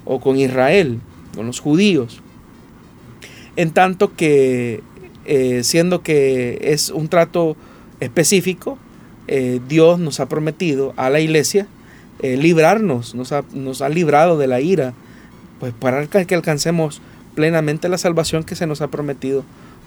o 0.04 0.20
con 0.20 0.38
Israel, 0.38 1.00
con 1.34 1.46
los 1.46 1.58
judíos. 1.58 2.22
En 3.56 3.70
tanto 3.70 4.14
que, 4.14 4.82
eh, 5.26 5.62
siendo 5.62 6.02
que 6.02 6.58
es 6.62 6.90
un 6.90 7.08
trato 7.08 7.56
específico, 8.00 8.78
eh, 9.28 9.60
Dios 9.68 9.98
nos 9.98 10.20
ha 10.20 10.28
prometido 10.28 10.92
a 10.96 11.08
la 11.08 11.20
iglesia 11.20 11.66
eh, 12.20 12.36
librarnos, 12.36 13.14
nos 13.14 13.32
ha, 13.32 13.44
nos 13.52 13.80
ha 13.80 13.88
librado 13.88 14.38
de 14.38 14.46
la 14.46 14.60
ira, 14.60 14.92
pues 15.60 15.72
para 15.72 16.06
que 16.06 16.34
alcancemos 16.34 17.00
plenamente 17.34 17.88
la 17.88 17.98
salvación 17.98 18.44
que 18.44 18.56
se 18.56 18.66
nos 18.66 18.80
ha 18.80 18.88
prometido 18.88 19.44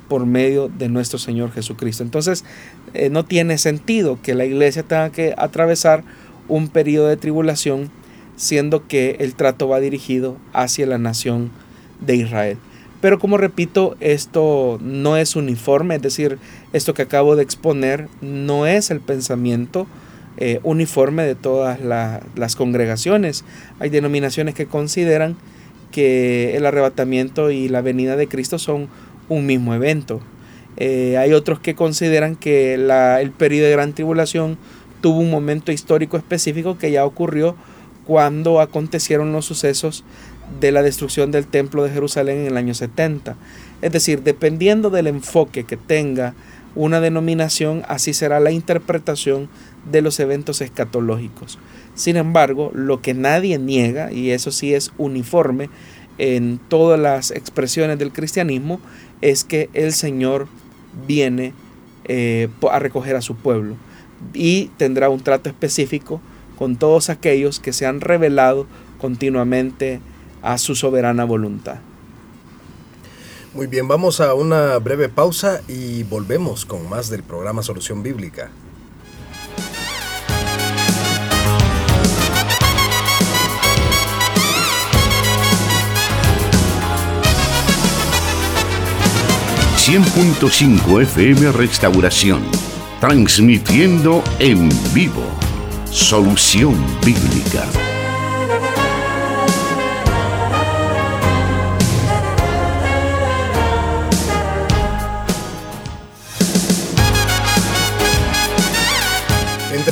por 0.07 0.25
medio 0.25 0.69
de 0.69 0.87
nuestro 0.87 1.19
Señor 1.19 1.51
Jesucristo. 1.51 2.03
Entonces, 2.03 2.45
no 3.11 3.25
tiene 3.25 3.57
sentido 3.57 4.17
que 4.21 4.35
la 4.35 4.45
iglesia 4.45 4.83
tenga 4.83 5.11
que 5.11 5.33
atravesar 5.37 6.03
un 6.47 6.69
periodo 6.69 7.07
de 7.07 7.17
tribulación, 7.17 7.91
siendo 8.37 8.87
que 8.87 9.17
el 9.19 9.35
trato 9.35 9.67
va 9.67 9.81
dirigido 9.81 10.37
hacia 10.53 10.85
la 10.87 10.97
nación 10.97 11.51
de 11.99 12.15
Israel. 12.15 12.57
Pero 13.01 13.19
como 13.19 13.37
repito, 13.37 13.95
esto 13.99 14.79
no 14.81 15.17
es 15.17 15.35
uniforme, 15.35 15.95
es 15.95 16.01
decir, 16.01 16.39
esto 16.73 16.93
que 16.93 17.03
acabo 17.03 17.35
de 17.35 17.43
exponer 17.43 18.07
no 18.21 18.65
es 18.65 18.89
el 18.89 19.01
pensamiento 19.01 19.87
eh, 20.37 20.59
uniforme 20.63 21.23
de 21.23 21.35
todas 21.35 21.79
las 21.81 22.55
congregaciones. 22.55 23.45
Hay 23.79 23.89
denominaciones 23.89 24.55
que 24.55 24.65
consideran 24.65 25.35
que 25.91 26.55
el 26.55 26.65
arrebatamiento 26.65 27.51
y 27.51 27.69
la 27.69 27.81
venida 27.81 28.15
de 28.15 28.27
Cristo 28.27 28.59
son 28.59 28.87
un 29.29 29.45
mismo 29.45 29.73
evento. 29.73 30.21
Eh, 30.77 31.17
hay 31.17 31.33
otros 31.33 31.59
que 31.59 31.75
consideran 31.75 32.35
que 32.35 32.75
el 32.75 33.31
periodo 33.31 33.65
de 33.65 33.71
gran 33.71 33.93
tribulación 33.93 34.57
tuvo 35.01 35.19
un 35.19 35.31
momento 35.31 35.71
histórico 35.71 36.17
específico 36.17 36.77
que 36.77 36.91
ya 36.91 37.05
ocurrió 37.05 37.55
cuando 38.05 38.61
acontecieron 38.61 39.33
los 39.33 39.45
sucesos 39.45 40.03
de 40.59 40.71
la 40.71 40.81
destrucción 40.81 41.31
del 41.31 41.47
templo 41.47 41.83
de 41.83 41.91
Jerusalén 41.91 42.39
en 42.39 42.47
el 42.47 42.57
año 42.57 42.73
70. 42.73 43.35
Es 43.81 43.91
decir, 43.91 44.23
dependiendo 44.23 44.89
del 44.89 45.07
enfoque 45.07 45.63
que 45.63 45.77
tenga 45.77 46.33
una 46.75 46.99
denominación, 46.99 47.83
así 47.87 48.13
será 48.13 48.39
la 48.39 48.51
interpretación 48.51 49.49
de 49.91 50.01
los 50.01 50.19
eventos 50.19 50.61
escatológicos. 50.61 51.59
Sin 51.95 52.17
embargo, 52.17 52.71
lo 52.73 53.01
que 53.01 53.13
nadie 53.13 53.57
niega, 53.57 54.11
y 54.11 54.31
eso 54.31 54.51
sí 54.51 54.73
es 54.73 54.91
uniforme 54.97 55.69
en 56.17 56.59
todas 56.67 56.99
las 56.99 57.31
expresiones 57.31 57.97
del 57.97 58.11
cristianismo, 58.11 58.79
es 59.21 59.43
que 59.43 59.69
el 59.73 59.93
Señor 59.93 60.47
viene 61.07 61.53
eh, 62.05 62.47
a 62.71 62.79
recoger 62.79 63.15
a 63.15 63.21
su 63.21 63.35
pueblo 63.35 63.75
y 64.33 64.71
tendrá 64.77 65.09
un 65.09 65.21
trato 65.21 65.49
específico 65.49 66.21
con 66.57 66.75
todos 66.75 67.09
aquellos 67.09 67.59
que 67.59 67.73
se 67.73 67.85
han 67.85 68.01
revelado 68.01 68.65
continuamente 68.99 69.99
a 70.41 70.57
su 70.57 70.75
soberana 70.75 71.25
voluntad. 71.25 71.77
Muy 73.53 73.65
bien, 73.67 73.87
vamos 73.87 74.21
a 74.21 74.35
una 74.35 74.77
breve 74.77 75.09
pausa 75.09 75.61
y 75.67 76.03
volvemos 76.03 76.65
con 76.65 76.87
más 76.89 77.09
del 77.09 77.23
programa 77.23 77.63
Solución 77.63 78.03
Bíblica. 78.03 78.51
...100.5 89.87 91.01
FM 91.03 91.53
Restauración... 91.53 92.43
...transmitiendo 92.99 94.21
en 94.37 94.69
vivo... 94.93 95.23
...Solución 95.89 96.75
Bíblica... 97.05 97.86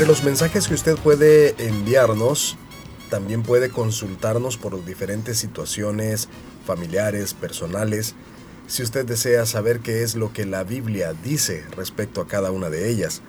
Los 0.08 0.24
mensajes 0.24 0.68
que 0.68 0.76
usted 0.76 0.98
puede 0.98 1.56
enviarnos, 1.58 2.58
también 3.10 3.42
puede 3.42 3.72
consultarnos 3.72 4.56
por 4.56 4.86
diferentes 4.86 5.40
situaciones 5.40 6.30
familiares, 6.64 7.34
personales, 7.34 8.14
si 8.68 8.84
usted 8.84 9.04
desea 9.06 9.48
saber 9.48 9.80
qué 9.80 10.04
es 10.04 10.14
lo 10.14 10.32
que 10.32 10.46
la 10.46 10.64
Biblia 10.64 11.14
dice 11.24 11.64
respecto 11.76 12.22
a 12.22 12.28
cada 12.28 12.52
una 12.52 12.70
de 12.70 12.88
ellas. 12.88 13.24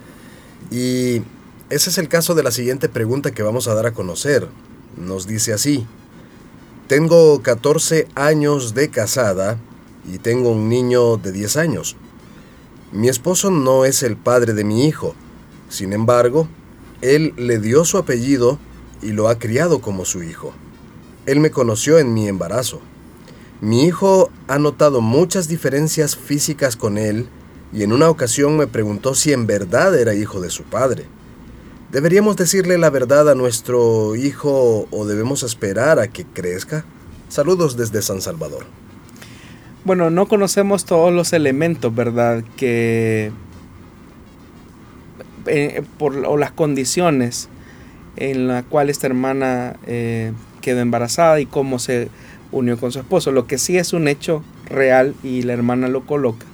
Y 0.69 1.23
ese 1.71 1.89
es 1.89 1.97
el 1.97 2.09
caso 2.09 2.35
de 2.35 2.43
la 2.43 2.51
siguiente 2.51 2.89
pregunta 2.89 3.31
que 3.31 3.41
vamos 3.41 3.67
a 3.67 3.73
dar 3.73 3.87
a 3.87 3.93
conocer. 3.93 4.47
Nos 4.97 5.25
dice 5.25 5.53
así, 5.53 5.87
tengo 6.87 7.41
14 7.41 8.07
años 8.13 8.75
de 8.75 8.89
casada 8.91 9.57
y 10.07 10.19
tengo 10.19 10.51
un 10.51 10.69
niño 10.69 11.17
de 11.17 11.31
10 11.31 11.57
años. 11.57 11.95
Mi 12.91 13.09
esposo 13.09 13.49
no 13.49 13.83
es 13.83 14.03
el 14.03 14.15
padre 14.15 14.53
de 14.53 14.63
mi 14.63 14.85
hijo, 14.85 15.15
sin 15.69 15.91
embargo, 15.91 16.47
él 17.01 17.33
le 17.37 17.59
dio 17.59 17.85
su 17.85 17.97
apellido 17.97 18.59
y 19.01 19.11
lo 19.11 19.27
ha 19.27 19.37
criado 19.39 19.79
como 19.79 20.05
su 20.05 20.23
hijo. 20.23 20.53
Él 21.25 21.39
me 21.39 21.51
conoció 21.51 21.99
en 21.99 22.13
mi 22.13 22.27
embarazo. 22.27 22.81
Mi 23.61 23.83
hijo 23.85 24.29
ha 24.47 24.59
notado 24.59 25.01
muchas 25.01 25.47
diferencias 25.47 26.15
físicas 26.15 26.75
con 26.75 26.97
él 26.97 27.27
y 27.73 27.83
en 27.83 27.91
una 27.91 28.09
ocasión 28.09 28.55
me 28.57 28.67
preguntó 28.67 29.13
si 29.13 29.33
en 29.33 29.45
verdad 29.45 29.99
era 29.99 30.15
hijo 30.15 30.39
de 30.39 30.49
su 30.49 30.63
padre. 30.63 31.05
¿Deberíamos 31.91 32.35
decirle 32.35 32.77
la 32.77 32.89
verdad 32.89 33.29
a 33.29 33.35
nuestro 33.35 34.15
hijo 34.15 34.87
o 34.91 35.05
debemos 35.05 35.43
esperar 35.43 35.99
a 35.99 36.07
que 36.07 36.25
crezca? 36.25 36.85
Saludos 37.29 37.77
desde 37.77 38.01
San 38.01 38.21
Salvador. 38.21 38.65
Bueno, 39.85 40.09
no 40.09 40.27
conocemos 40.27 40.85
todos 40.85 41.13
los 41.13 41.31
elementos, 41.31 41.95
¿verdad? 41.95 42.43
Que 42.57 43.31
eh, 45.47 45.83
por, 45.97 46.15
o 46.25 46.37
las 46.37 46.51
condiciones 46.51 47.49
en 48.15 48.47
las 48.47 48.63
cuales 48.63 48.97
esta 48.97 49.07
hermana 49.07 49.75
eh, 49.85 50.33
quedó 50.61 50.79
embarazada 50.79 51.39
y 51.39 51.45
cómo 51.45 51.79
se 51.79 52.09
unió 52.51 52.77
con 52.77 52.91
su 52.91 52.99
esposo. 52.99 53.31
Lo 53.31 53.47
que 53.47 53.57
sí 53.57 53.77
es 53.77 53.93
un 53.93 54.07
hecho 54.07 54.43
real 54.65 55.15
y 55.23 55.43
la 55.43 55.53
hermana 55.53 55.87
lo 55.87 56.05
coloca 56.05 56.45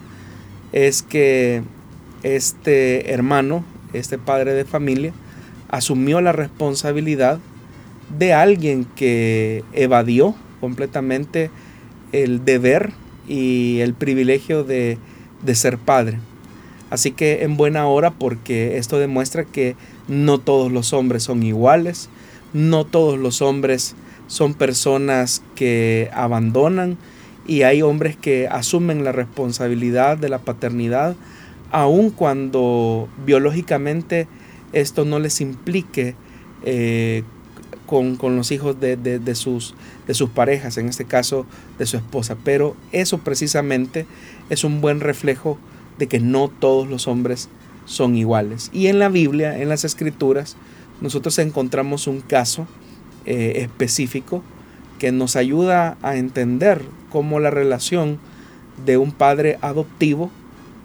es 0.71 1.03
que 1.03 1.63
este 2.23 3.13
hermano, 3.13 3.63
este 3.93 4.17
padre 4.17 4.53
de 4.53 4.65
familia, 4.65 5.13
asumió 5.69 6.21
la 6.21 6.31
responsabilidad 6.31 7.39
de 8.17 8.33
alguien 8.33 8.85
que 8.95 9.63
evadió 9.73 10.35
completamente 10.59 11.49
el 12.11 12.45
deber 12.45 12.91
y 13.27 13.79
el 13.79 13.93
privilegio 13.93 14.63
de, 14.63 14.97
de 15.43 15.55
ser 15.55 15.77
padre. 15.77 16.19
Así 16.93 17.09
que 17.09 17.41
en 17.41 17.57
buena 17.57 17.87
hora 17.87 18.11
porque 18.11 18.77
esto 18.77 18.99
demuestra 18.99 19.45
que 19.45 19.75
no 20.07 20.37
todos 20.37 20.71
los 20.71 20.93
hombres 20.93 21.23
son 21.23 21.41
iguales, 21.41 22.07
no 22.53 22.85
todos 22.85 23.17
los 23.17 23.41
hombres 23.41 23.95
son 24.27 24.53
personas 24.53 25.41
que 25.55 26.11
abandonan 26.13 26.99
y 27.47 27.63
hay 27.63 27.81
hombres 27.81 28.15
que 28.15 28.47
asumen 28.47 29.03
la 29.03 29.11
responsabilidad 29.11 30.19
de 30.19 30.29
la 30.29 30.37
paternidad 30.37 31.15
aun 31.71 32.11
cuando 32.11 33.09
biológicamente 33.25 34.27
esto 34.71 35.03
no 35.03 35.17
les 35.17 35.41
implique 35.41 36.13
eh, 36.61 37.23
con, 37.87 38.19
los 38.35 38.51
hijos 38.51 38.79
de, 38.79 39.33
sus, 39.33 39.73
de 40.05 40.13
sus 40.13 40.29
parejas, 40.29 40.77
en 40.77 40.89
este 40.89 41.05
caso 41.05 41.47
de 41.79 41.87
su 41.87 41.97
esposa. 41.97 42.37
Pero 42.43 42.75
eso 42.91 43.17
precisamente 43.17 44.05
es 44.51 44.63
un 44.63 44.79
buen 44.79 44.99
reflejo 44.99 45.57
de 45.97 46.07
que 46.07 46.19
no 46.19 46.47
todos 46.47 46.87
los 46.87 47.07
hombres 47.07 47.49
son 47.85 48.15
iguales. 48.15 48.69
Y 48.73 48.87
en 48.87 48.99
la 48.99 49.09
Biblia, 49.09 49.59
en 49.59 49.69
las 49.69 49.83
Escrituras, 49.85 50.55
nosotros 51.01 51.37
encontramos 51.39 52.07
un 52.07 52.21
caso 52.21 52.67
eh, 53.25 53.53
específico 53.57 54.43
que 54.99 55.11
nos 55.11 55.35
ayuda 55.35 55.97
a 56.01 56.15
entender 56.15 56.81
cómo 57.11 57.39
la 57.39 57.49
relación 57.49 58.19
de 58.85 58.97
un 58.97 59.11
padre 59.11 59.57
adoptivo 59.61 60.31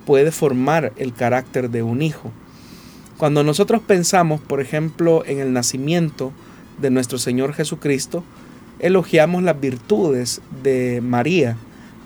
puede 0.07 0.33
formar 0.33 0.93
el 0.97 1.13
carácter 1.13 1.71
de 1.71 1.83
un 1.83 2.03
hijo. 2.03 2.31
Cuando 3.17 3.43
nosotros 3.43 3.83
pensamos, 3.87 4.41
por 4.41 4.61
ejemplo, 4.61 5.25
en 5.27 5.41
el 5.41 5.53
nacimiento 5.53 6.33
de 6.81 6.91
nuestro 6.91 7.19
Señor 7.19 7.53
Jesucristo, 7.53 8.25
elogiamos 8.79 9.43
las 9.43 9.61
virtudes 9.61 10.41
de 10.63 11.01
María, 11.03 11.57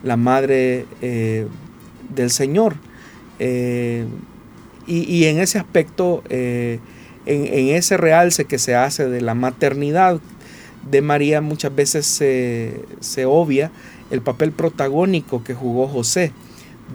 la 0.02 0.16
madre 0.16 0.86
eh, 1.02 1.46
del 2.14 2.30
Señor. 2.30 2.76
Eh, 3.44 4.06
y, 4.86 5.24
en 5.24 5.40
ese 5.40 5.58
aspecto, 5.58 6.22
eh, 6.28 6.78
en, 7.26 7.74
ese 7.74 7.96
realce 7.96 8.44
que 8.44 8.58
se 8.58 8.76
hace 8.76 9.08
de 9.08 9.20
la 9.20 9.34
maternidad 9.34 10.20
de 10.88 11.02
María, 11.02 11.40
muchas 11.40 11.74
veces 11.74 12.06
se, 12.06 12.84
se 13.00 13.26
obvia 13.26 13.72
el 14.12 14.20
papel 14.22 14.52
protagónico 14.52 15.42
que 15.42 15.54
jugó 15.54 15.88
José 15.88 16.30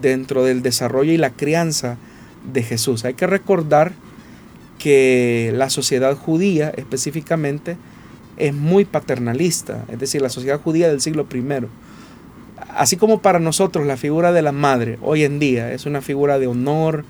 dentro 0.00 0.42
del 0.42 0.62
desarrollo 0.62 1.12
y 1.12 1.18
la 1.18 1.30
crianza 1.30 1.98
de 2.50 2.62
Jesús. 2.62 3.04
Hay 3.04 3.14
que 3.14 3.26
recordar 3.26 3.92
que 4.78 5.52
la 5.54 5.68
sociedad 5.68 6.16
judía 6.16 6.70
específicamente 6.76 7.76
es 8.38 8.54
muy 8.54 8.86
paternalista, 8.86 9.84
es 9.88 9.98
decir, 9.98 10.22
la 10.22 10.30
sociedad 10.30 10.60
judía 10.60 10.88
del 10.88 11.02
siglo 11.02 11.26
I 11.30 11.42
Así 12.74 12.96
como 12.96 13.20
para 13.20 13.40
nosotros 13.40 13.86
la 13.86 13.96
figura 13.96 14.32
de 14.32 14.42
la 14.42 14.52
madre 14.52 14.98
hoy 15.02 15.24
en 15.24 15.38
día 15.38 15.72
es 15.72 15.86
una 15.86 16.00
figura 16.00 16.38
de 16.38 16.46
honor 16.46 17.04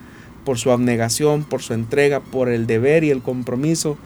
por 0.45 0.59
su 0.59 0.71
abnegación, 0.71 1.45
por 1.45 1.63
su 1.63 1.75
entrega, 1.75 2.21
por 2.21 2.49
el 2.49 2.67
deber 2.67 3.05
y 3.05 3.11
el 3.11 3.23
compromiso 3.23 3.99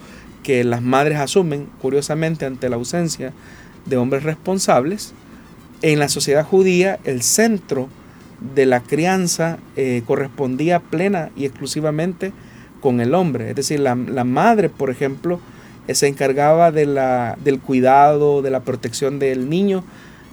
que 0.43 0.65
las 0.65 0.83
madres 0.83 1.19
asumen, 1.19 1.69
curiosamente, 1.81 2.47
ante 2.47 2.69
la 2.69 2.77
ausencia 2.77 3.33
de 3.87 3.97
hombres 3.97 4.25
responsables, 4.25 5.15
en 5.83 5.99
la 5.99 6.09
sociedad 6.09 6.45
judía 6.45 6.99
el 7.05 7.23
centro 7.23 7.89
de 8.55 8.67
la 8.67 8.81
crianza 8.81 9.59
eh, 9.77 10.03
correspondía 10.07 10.81
plena 10.81 11.31
y 11.37 11.45
exclusivamente 11.45 12.33
con 12.81 13.01
el 13.01 13.15
hombre. 13.15 13.51
Es 13.51 13.57
decir, 13.57 13.81
la, 13.81 13.95
madre, 13.95 14.69
por 14.69 14.91
ejemplo, 14.91 15.41
eh, 15.87 15.95
se 15.95 16.09
encargaba 16.09 16.73
de 16.73 16.87
la, 16.87 17.37
del 17.45 17.61
cuidado, 17.61 18.43
de 18.43 18.51
la 18.51 18.61
protección 18.61 19.19
del 19.19 19.49
niño 19.49 19.85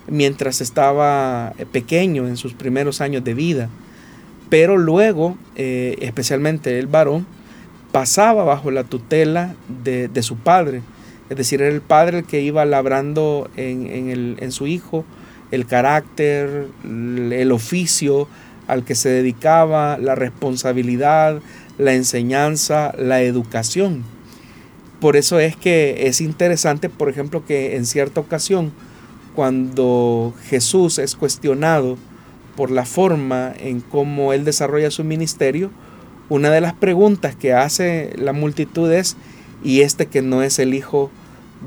mientras 0.09 0.61
estaba 0.61 1.53
eh, 1.57 1.65
pequeño 1.65 2.27
en 2.27 2.37
sus 2.37 2.53
primeros 2.53 3.01
años 3.01 3.23
de 3.23 3.33
vida. 3.33 3.69
Pero 4.49 4.77
luego, 4.77 5.37
especialmente 5.55 6.79
el 6.79 6.87
varón, 6.87 7.27
pasaba 7.91 8.43
bajo 8.43 8.71
la 8.71 8.83
tutela 8.83 9.53
de, 9.67 10.09
su 10.23 10.37
padre. 10.37 10.81
Es 11.29 11.37
decir, 11.37 11.61
era 11.61 11.71
el 11.71 11.81
padre 11.81 12.19
el 12.19 12.25
que 12.25 12.41
iba 12.41 12.65
labrando 12.65 13.47
en 13.55 14.51
su 14.51 14.65
hijo 14.65 15.05
el 15.51 15.65
carácter, 15.65 16.67
el 16.83 17.51
oficio 17.51 18.27
al 18.67 18.83
que 18.85 18.95
se 18.95 19.09
dedicaba, 19.09 19.97
la 19.97 20.15
responsabilidad, 20.15 21.41
la 21.77 21.93
enseñanza, 21.93 22.93
la 22.97 23.21
educación. 23.21 24.03
Por 24.99 25.15
eso 25.15 25.39
es 25.39 25.55
que 25.55 26.07
es 26.07 26.21
interesante, 26.21 26.89
por 26.89 27.09
ejemplo, 27.09 27.45
que 27.45 27.77
en 27.77 27.85
cierta 27.85 28.19
ocasión, 28.19 28.71
cuando 29.39 30.33
Jesús 30.49 30.99
es 30.99 31.15
cuestionado 31.15 31.97
por 32.57 32.71
la 32.71 32.83
forma 32.83 33.53
en 33.57 33.79
cómo 33.79 34.33
él 34.33 34.43
desarrolla 34.43 34.91
su 34.91 35.05
ministerio, 35.05 35.71
una 36.27 36.49
de 36.49 36.59
las 36.59 36.73
preguntas 36.73 37.37
que 37.37 37.53
hace 37.53 38.11
la 38.17 38.33
multitud 38.33 38.91
es, 38.91 39.15
¿y 39.63 39.79
este 39.79 40.07
que 40.07 40.21
no 40.21 40.43
es 40.43 40.59
el 40.59 40.73
hijo 40.73 41.09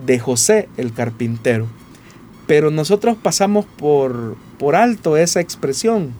de 0.05 0.19
José, 0.19 0.69
el 0.77 0.93
carpintero? 0.93 1.67
pero 2.47 2.71
nosotros 2.71 3.17
pasamos 3.17 3.65
por, 3.65 4.37
por 4.59 4.77
alto 4.77 5.17
esa 5.17 5.41
expresión. 5.41 6.13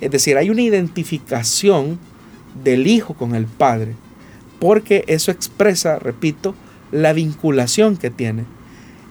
Es 0.00 0.10
decir, 0.10 0.38
hay 0.38 0.48
una 0.48 0.62
identificación 0.62 1.98
del 2.64 2.86
hijo 2.86 3.12
con 3.12 3.34
el 3.34 3.44
padre, 3.44 3.94
porque 4.60 5.04
eso 5.08 5.30
expresa, 5.30 5.98
repito, 5.98 6.54
la 6.90 7.12
vinculación 7.12 7.98
que 7.98 8.08
tiene. 8.08 8.46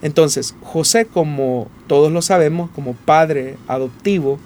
Entonces, 0.02 0.54
José, 0.62 1.06
como 1.06 1.68
todos 1.86 2.12
lo 2.12 2.22
sabemos, 2.22 2.70
como 2.70 2.94
padre 2.94 3.56
adoptivo 3.66 4.38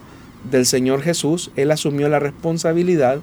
del 0.51 0.67
Señor 0.67 1.03
Jesús, 1.03 1.51
él 1.57 1.71
asumió 1.71 2.09
la 2.09 2.19
responsabilidad, 2.19 3.21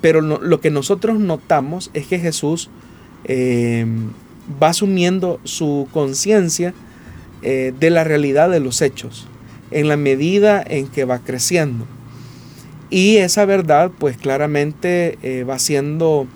pero 0.00 0.20
lo 0.20 0.60
que 0.60 0.70
nosotros 0.70 1.18
notamos 1.18 1.90
es 1.94 2.06
que 2.06 2.18
Jesús 2.18 2.68
eh, 3.24 3.86
va 4.62 4.68
asumiendo 4.68 5.40
su 5.44 5.88
conciencia 5.92 6.74
eh, 7.42 7.72
de 7.78 7.90
la 7.90 8.04
realidad 8.04 8.50
de 8.50 8.60
los 8.60 8.82
hechos, 8.82 9.26
en 9.70 9.88
la 9.88 9.96
medida 9.96 10.62
en 10.66 10.88
que 10.88 11.04
va 11.04 11.18
creciendo. 11.18 11.86
Y 12.90 13.16
esa 13.16 13.44
verdad 13.44 13.90
pues 13.98 14.16
claramente 14.16 15.18
eh, 15.22 15.44
va 15.44 15.58
siendo 15.58 16.26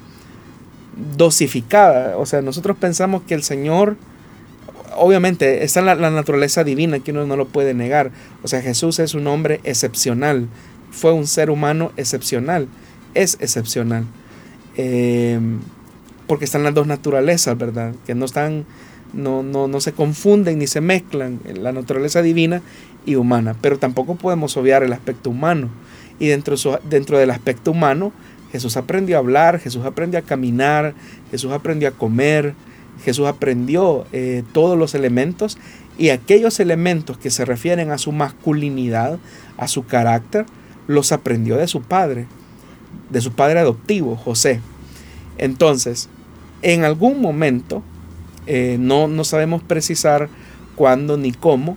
dosificada. 1.17 2.17
O 2.17 2.27
sea, 2.27 2.43
nosotros 2.43 2.77
pensamos 2.77 3.23
que 3.23 3.35
el 3.35 3.43
Señor, 3.43 3.97
obviamente, 4.97 5.65
está 5.65 5.81
en 5.81 5.87
la, 5.87 6.11
naturaleza 6.11 6.65
divina, 6.65 7.01
que 7.01 7.13
uno 7.13 7.27
no 7.27 7.37
lo 7.37 7.49
puede 7.49 7.75
negar. 7.75 8.11
O 8.43 8.49
sea, 8.49 8.63
Jesús 8.63 8.99
es 8.99 9.15
un 9.15 9.27
hombre 9.27 9.61
excepcional, 9.65 10.49
fue 10.91 11.13
un 11.13 11.27
ser 11.27 11.51
humano 11.51 11.93
excepcional, 11.97 12.69
es 13.15 13.37
excepcional. 13.41 14.05
Eh, 14.77 15.39
porque 16.27 16.45
están 16.45 16.63
las 16.63 16.75
dos 16.75 16.87
naturalezas, 16.87 17.59
¿verdad? 17.59 17.95
Que 18.07 18.15
no 18.15 18.25
están 18.25 18.65
no, 19.13 19.43
no, 19.43 19.69
no 19.69 19.81
se 19.81 19.93
confunden 19.93 20.59
ni 20.59 20.67
se 20.67 20.81
mezclan 20.81 21.41
la 21.45 21.73
naturaleza 21.73 22.23
divina 22.23 22.63
y 23.07 23.17
humana, 23.17 23.57
pero 23.61 23.79
tampoco 23.79 24.15
podemos 24.15 24.57
obviar 24.57 24.83
el 24.83 24.93
aspecto 24.93 25.31
humano. 25.31 25.69
Y 26.19 26.29
dentro, 26.29 26.55
dentro 26.89 27.19
del 27.19 27.31
aspecto 27.31 27.71
humano, 27.71 28.13
Jesús 28.53 28.77
aprendió 28.77 29.17
a 29.17 29.21
hablar, 29.21 29.59
Jesús 29.59 29.85
aprendió 29.85 30.21
a 30.21 30.23
caminar, 30.23 30.95
Jesús 31.31 31.53
aprendió 31.53 31.89
a 31.89 31.93
comer, 31.93 32.55
Jesús 33.05 33.27
aprendió 33.27 34.07
eh, 34.13 34.43
todos 34.53 34.79
los 34.79 34.95
elementos 34.95 35.59
y 35.99 36.11
aquellos 36.11 36.61
elementos 36.61 37.19
que 37.19 37.31
se 37.31 37.45
refieren 37.45 37.91
a 37.91 37.99
su 37.99 38.13
masculinidad, 38.13 39.19
a 39.57 39.69
su 39.69 39.87
carácter, 39.87 40.47
los 40.87 41.13
aprendió 41.13 41.57
de 41.57 41.69
su 41.69 41.83
padre, 41.83 42.27
de 43.11 43.21
su 43.21 43.33
padre 43.33 43.61
adoptivo, 43.61 44.17
José. 44.17 44.61
Entonces, 45.39 46.09
en 46.63 46.85
algún 46.85 47.21
momento, 47.21 47.83
eh, 48.47 48.77
no, 48.81 49.09
no, 49.09 49.25
sabemos 49.25 49.63
precisar 49.63 50.29
cuándo 50.75 51.17
ni 51.17 51.33
cómo. 51.33 51.77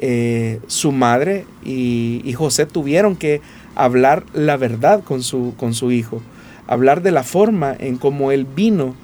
Eh, 0.00 0.60
su 0.68 0.92
madre 0.92 1.44
y, 1.64 2.32
José 2.36 2.66
tuvieron 2.66 3.16
que 3.16 3.40
hablar 3.74 4.24
la 4.32 4.56
verdad 4.56 5.02
con 5.02 5.22
su, 5.24 5.54
con 5.56 5.74
su 5.74 5.90
hijo, 5.90 6.22
hablar 6.68 7.02
de 7.02 7.10
la 7.10 7.24
forma 7.24 7.74
en 7.76 7.96
cómo 7.96 8.30
él 8.30 8.44
vino 8.44 8.94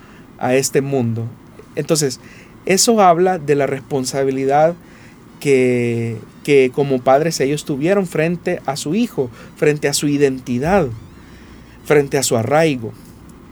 a 0.45 0.55
este 0.55 0.83
mundo. 0.83 1.27
Entonces, 1.75 2.21
eso 2.67 3.01
habla 3.01 3.39
de 3.39 3.55
la 3.55 3.67
responsabilidad 3.67 4.75
que, 5.41 6.19
que 6.45 6.71
como 6.73 7.01
padres 7.01 7.41
ellos 7.41 7.65
tuvieron 7.65 8.07
frente 8.07 8.61
a 8.67 8.77
su 8.77 8.95
hijo, 8.95 9.31
frente 9.57 9.89
a 9.89 9.95
su 9.95 10.07
identidad, 10.07 10.89
frente 11.87 12.19
a 12.19 12.23
su 12.23 12.37
arraigo. 12.37 12.93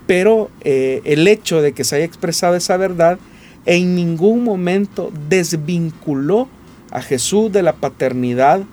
Pero 0.06 0.50
eh, 0.60 1.00
el 1.04 1.26
hecho 1.28 1.62
de 1.62 1.72
que 1.72 1.84
se 1.84 1.96
haya 1.96 2.04
expresado 2.04 2.56
esa 2.56 2.76
verdad 2.76 3.18
en 3.64 3.94
ningún 3.96 4.44
momento 4.44 5.10
desvinculó 5.30 6.46
a 6.90 7.00
Jesús 7.00 7.50
de 7.50 7.62
la 7.62 7.72
paternidad 7.72 8.64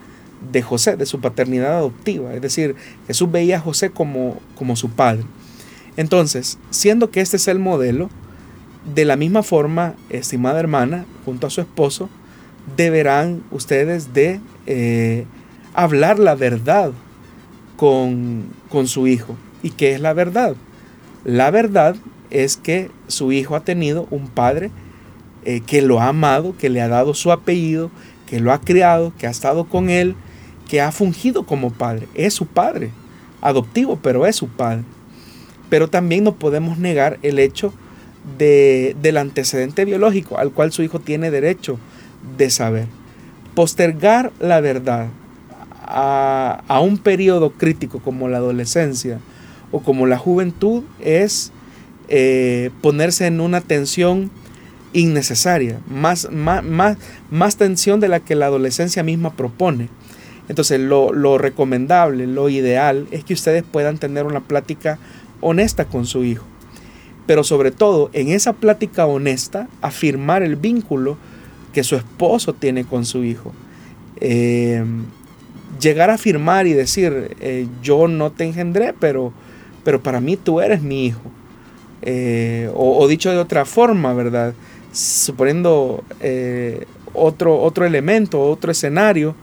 de 0.51 0.61
José, 0.61 0.97
de 0.97 1.05
su 1.05 1.21
paternidad 1.21 1.77
adoptiva. 1.77 2.33
Es 2.33 2.41
decir, 2.41 2.75
Jesús 3.07 3.31
veía 3.31 3.57
a 3.57 3.61
José 3.61 3.91
como, 3.91 4.41
como 4.55 4.75
su 4.75 4.89
padre. 4.89 5.23
Entonces, 5.99 6.57
siendo 6.69 7.11
que 7.11 7.19
este 7.19 7.35
es 7.35 7.49
el 7.49 7.59
modelo, 7.59 8.09
de 8.95 9.03
la 9.03 9.17
misma 9.17 9.43
forma, 9.43 9.95
estimada 10.09 10.57
hermana, 10.61 11.03
junto 11.25 11.45
a 11.45 11.49
su 11.49 11.59
esposo, 11.59 12.07
deberán 12.77 13.43
ustedes 13.51 14.13
de 14.13 14.39
eh, 14.65 15.25
hablar 15.73 16.17
la 16.17 16.35
verdad 16.35 16.93
con, 17.75 18.45
con 18.69 18.87
su 18.87 19.07
hijo. 19.07 19.35
¿Y 19.61 19.71
qué 19.71 19.93
es 19.93 19.99
la 19.99 20.13
verdad? 20.13 20.55
La 21.25 21.51
verdad 21.51 21.97
es 22.29 22.55
que 22.55 22.89
su 23.07 23.33
hijo 23.33 23.57
ha 23.57 23.65
tenido 23.65 24.07
un 24.09 24.29
padre 24.29 24.71
eh, 25.43 25.59
que 25.59 25.81
lo 25.81 25.99
ha 25.99 26.07
amado, 26.07 26.55
que 26.57 26.69
le 26.69 26.79
ha 26.79 26.87
dado 26.87 27.13
su 27.13 27.29
apellido, 27.29 27.91
que 28.25 28.39
lo 28.39 28.53
ha 28.53 28.61
criado, 28.61 29.11
que 29.17 29.27
ha 29.27 29.31
estado 29.31 29.65
con 29.65 29.89
él, 29.89 30.15
que 30.69 30.79
ha 30.79 30.93
fungido 30.93 31.45
como 31.45 31.71
padre. 31.71 32.07
Es 32.15 32.35
su 32.35 32.45
padre, 32.45 32.91
adoptivo, 33.41 33.99
pero 34.01 34.25
es 34.25 34.37
su 34.37 34.47
padre. 34.47 34.85
Pero 35.69 35.87
también 35.87 36.23
no 36.23 36.35
podemos 36.35 36.77
negar 36.77 37.19
el 37.21 37.39
hecho 37.39 37.73
de, 38.37 38.95
del 39.01 39.17
antecedente 39.17 39.85
biológico 39.85 40.37
al 40.37 40.51
cual 40.51 40.71
su 40.71 40.83
hijo 40.83 40.99
tiene 40.99 41.31
derecho 41.31 41.79
de 42.37 42.49
saber. 42.49 42.87
Postergar 43.55 44.31
la 44.39 44.61
verdad 44.61 45.07
a, 45.89 46.79
un 46.81 46.97
periodo 46.97 47.51
crítico 47.51 47.99
como 47.99 48.27
la 48.29 48.37
adolescencia 48.37 49.19
o 49.71 49.81
como 49.81 50.05
la 50.05 50.17
juventud 50.17 50.83
es 50.99 51.51
eh, 52.09 52.69
ponerse 52.81 53.25
en 53.27 53.41
una 53.41 53.61
tensión 53.61 54.29
innecesaria, 54.93 55.79
más, 55.87 56.29
más, 56.31 56.63
más, 57.29 57.57
tensión 57.57 57.99
de 57.99 58.07
la 58.07 58.19
que 58.19 58.35
la 58.35 58.47
adolescencia 58.47 59.03
misma 59.03 59.33
propone. 59.35 59.89
Entonces 60.47 60.79
lo, 60.79 61.13
lo, 61.13 61.37
recomendable, 61.37 62.25
lo 62.25 62.49
ideal 62.49 63.07
es 63.11 63.23
que 63.23 63.35
ustedes 63.35 63.63
puedan 63.63 63.99
tener 63.99 64.25
una 64.25 64.39
plática 64.39 64.97
honesta 65.41 65.85
con 65.85 66.05
su 66.05 66.23
hijo. 66.23 66.45
Pero 67.25 67.43
sobre 67.43 67.71
todo 67.71 68.09
en 68.13 68.29
esa 68.29 68.53
plática 68.53 69.05
honesta, 69.05 69.67
afirmar 69.81 70.43
el 70.43 70.55
vínculo 70.55 71.17
que 71.73 71.83
su 71.83 71.95
esposo 71.95 72.53
tiene 72.53 72.85
con 72.85 73.05
su 73.05 73.23
hijo. 73.23 73.53
Eh, 74.19 74.83
llegar 75.79 76.09
a 76.09 76.15
afirmar 76.15 76.67
y 76.67 76.73
decir, 76.73 77.35
eh, 77.39 77.67
yo 77.81 78.07
no 78.07 78.31
te 78.31 78.45
engendré, 78.45 78.93
pero, 78.99 79.31
pero 79.83 80.01
para 80.01 80.19
mí 80.19 80.37
tú 80.37 80.59
eres 80.59 80.81
mi 80.81 81.05
hijo. 81.05 81.21
Eh, 82.01 82.69
o, 82.73 83.07
dicho 83.07 83.29
de 83.29 83.37
otra 83.37 83.65
forma, 83.65 84.13
¿verdad? 84.13 84.53
Suponiendo 84.91 86.03
otro, 87.13 87.61
otro 87.61 87.85
elemento, 87.85 88.41
otro 88.41 88.71
escenario, 88.71 89.35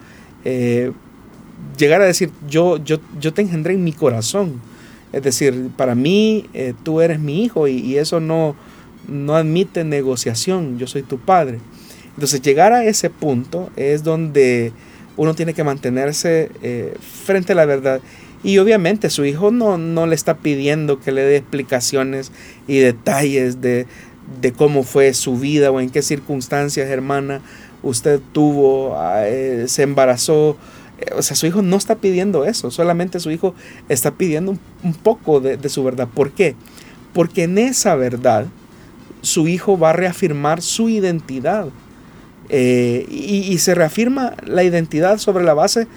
llegar 1.76 2.00
a 2.00 2.06
decir, 2.06 2.30
yo, 2.48 2.78
yo, 2.78 2.98
yo 3.20 3.32
te 3.32 3.42
engendré 3.42 3.74
en 3.74 3.85
mi 3.85 3.92
corazón. 3.92 4.61
Es 5.16 5.22
decir, 5.22 5.70
para 5.76 5.94
mí 5.94 6.46
tú 6.83 7.00
eres 7.00 7.18
mi 7.18 7.44
hijo 7.44 7.68
y, 7.68 7.96
eso 7.96 8.20
no, 8.20 8.55
no 9.09 9.35
admite 9.35 9.85
negociación, 9.85 10.79
yo 10.79 10.87
soy 10.87 11.02
tu 11.02 11.18
padre. 11.18 11.59
Entonces 12.14 12.42
llegar 12.42 12.72
a 12.72 12.85
ese 12.85 13.11
punto 13.11 13.70
es 13.76 14.02
donde 14.05 14.72
uno 15.16 15.35
tiene 15.35 15.55
que 15.55 15.64
mantenerse 15.64 16.50
frente 17.24 17.52
a 17.52 17.57
la 17.57 17.64
verdad 17.64 18.00
y 18.46 18.59
obviamente 18.59 19.11
su 19.11 19.24
hijo 19.24 19.50
no, 19.50 19.76
no 19.76 20.07
le 20.07 20.14
está 20.14 20.37
pidiendo 20.37 21.00
que 21.00 21.11
le 21.11 21.22
dé 21.22 21.37
explicaciones 21.37 22.31
y 22.68 22.79
detalles 22.79 23.61
de, 23.61 23.87
cómo 24.57 24.85
fue 24.85 25.14
su 25.14 25.37
vida 25.37 25.72
o 25.72 25.81
en 25.81 25.90
qué 25.90 26.00
circunstancias, 26.00 26.88
hermana, 26.88 27.40
usted 27.83 28.20
tuvo, 28.33 28.96
eh, 29.18 29.64
se 29.66 29.83
embarazó. 29.83 30.57
O 31.16 31.22
sea, 31.22 31.37
su 31.37 31.46
hijo 31.46 31.62
no 31.62 31.76
está 31.76 31.96
pidiendo 31.96 32.44
eso, 32.44 32.70
solamente 32.70 33.20
su 33.20 33.30
hijo 33.30 33.54
está 33.88 34.12
pidiendo 34.12 34.56
un, 34.82 34.94
poco 34.94 35.40
de, 35.40 35.68
su 35.68 35.85
verdad. 35.85 36.09
¿Por 36.12 36.32
qué? 36.32 36.54
Porque 37.12 37.44
en 37.44 37.59
esa 37.59 37.94
verdad 37.96 38.46
su 39.20 39.48
hijo 39.48 39.78
va 39.78 39.90
a 39.90 39.92
reafirmar 39.92 40.62
su 40.62 40.88
identidad. 40.88 41.68
Eh, 42.48 43.06
y, 43.11 43.59
se 43.59 43.74
reafirma 43.74 44.35
la 44.46 44.62
identidad 44.62 45.18
sobre 45.18 45.44
la 45.44 45.52
base 45.52 45.88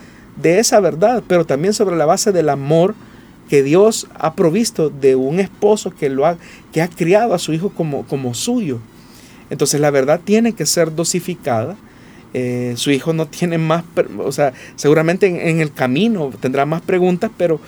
de 0.41 0.59
esa 0.59 0.79
verdad, 0.79 1.23
pero 1.27 1.45
también 1.45 1.73
sobre 1.73 1.95
la 1.95 2.05
base 2.05 2.31
del 2.31 2.49
amor 2.49 2.95
que 3.49 3.61
Dios 3.63 4.07
ha 4.15 4.33
provisto 4.33 4.89
de 4.89 5.15
un 5.15 5.39
esposo 5.39 5.91
que, 5.91 6.09
lo 6.09 6.25
ha, 6.25 6.37
que 6.71 6.81
ha 6.81 6.87
criado 6.87 7.33
a 7.33 7.39
su 7.39 7.53
hijo 7.53 7.69
como, 7.69 8.05
como 8.05 8.33
suyo. 8.33 8.79
Entonces 9.49 9.79
la 9.79 9.91
verdad 9.91 10.21
tiene 10.23 10.53
que 10.53 10.65
ser 10.65 10.95
dosificada. 10.95 11.75
Eh, 12.33 12.73
su 12.75 12.91
hijo 12.91 13.11
no 13.13 13.27
tiene 13.27 13.57
más, 13.57 13.83
o 14.19 14.31
sea, 14.31 14.53
seguramente 14.75 15.49
en, 15.49 15.61
el 15.61 15.73
camino 15.73 16.31
tendrá 16.39 16.65
más 16.65 16.81
preguntas, 16.81 17.31
pero, 17.37 17.59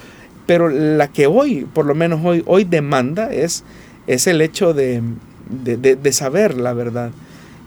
pero 0.45 0.69
la 0.69 1.07
que 1.07 1.25
hoy, 1.25 1.65
por 1.73 1.85
lo 1.85 1.95
menos 1.95 2.21
hoy, 2.23 2.43
hoy 2.45 2.63
demanda 2.63 3.33
es, 3.33 3.63
es 4.05 4.27
el 4.27 4.39
hecho 4.41 4.73
de, 4.73 5.01
saber 6.11 6.57
la 6.57 6.73
verdad. 6.73 7.11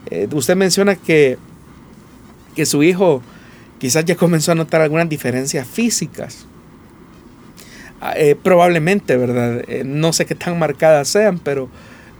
Eh, 0.09 0.27
usted 0.31 0.55
menciona 0.55 0.95
que, 0.95 1.37
que 2.55 2.65
su 2.65 2.81
hijo 2.81 3.21
quizás 3.77 4.05
ya 4.05 4.15
comenzó 4.15 4.53
a 4.53 4.55
notar 4.55 4.81
algunas 4.81 5.09
diferencias 5.09 5.67
físicas. 5.67 6.45
Ah, 7.99 8.13
eh, 8.15 8.35
probablemente, 8.41 9.17
¿verdad? 9.17 9.63
no 9.83 10.13
sé 10.13 10.25
qué 10.25 10.35
tan 10.35 10.57
marcadas 10.57 11.09
sean, 11.09 11.39
pero 11.39 11.69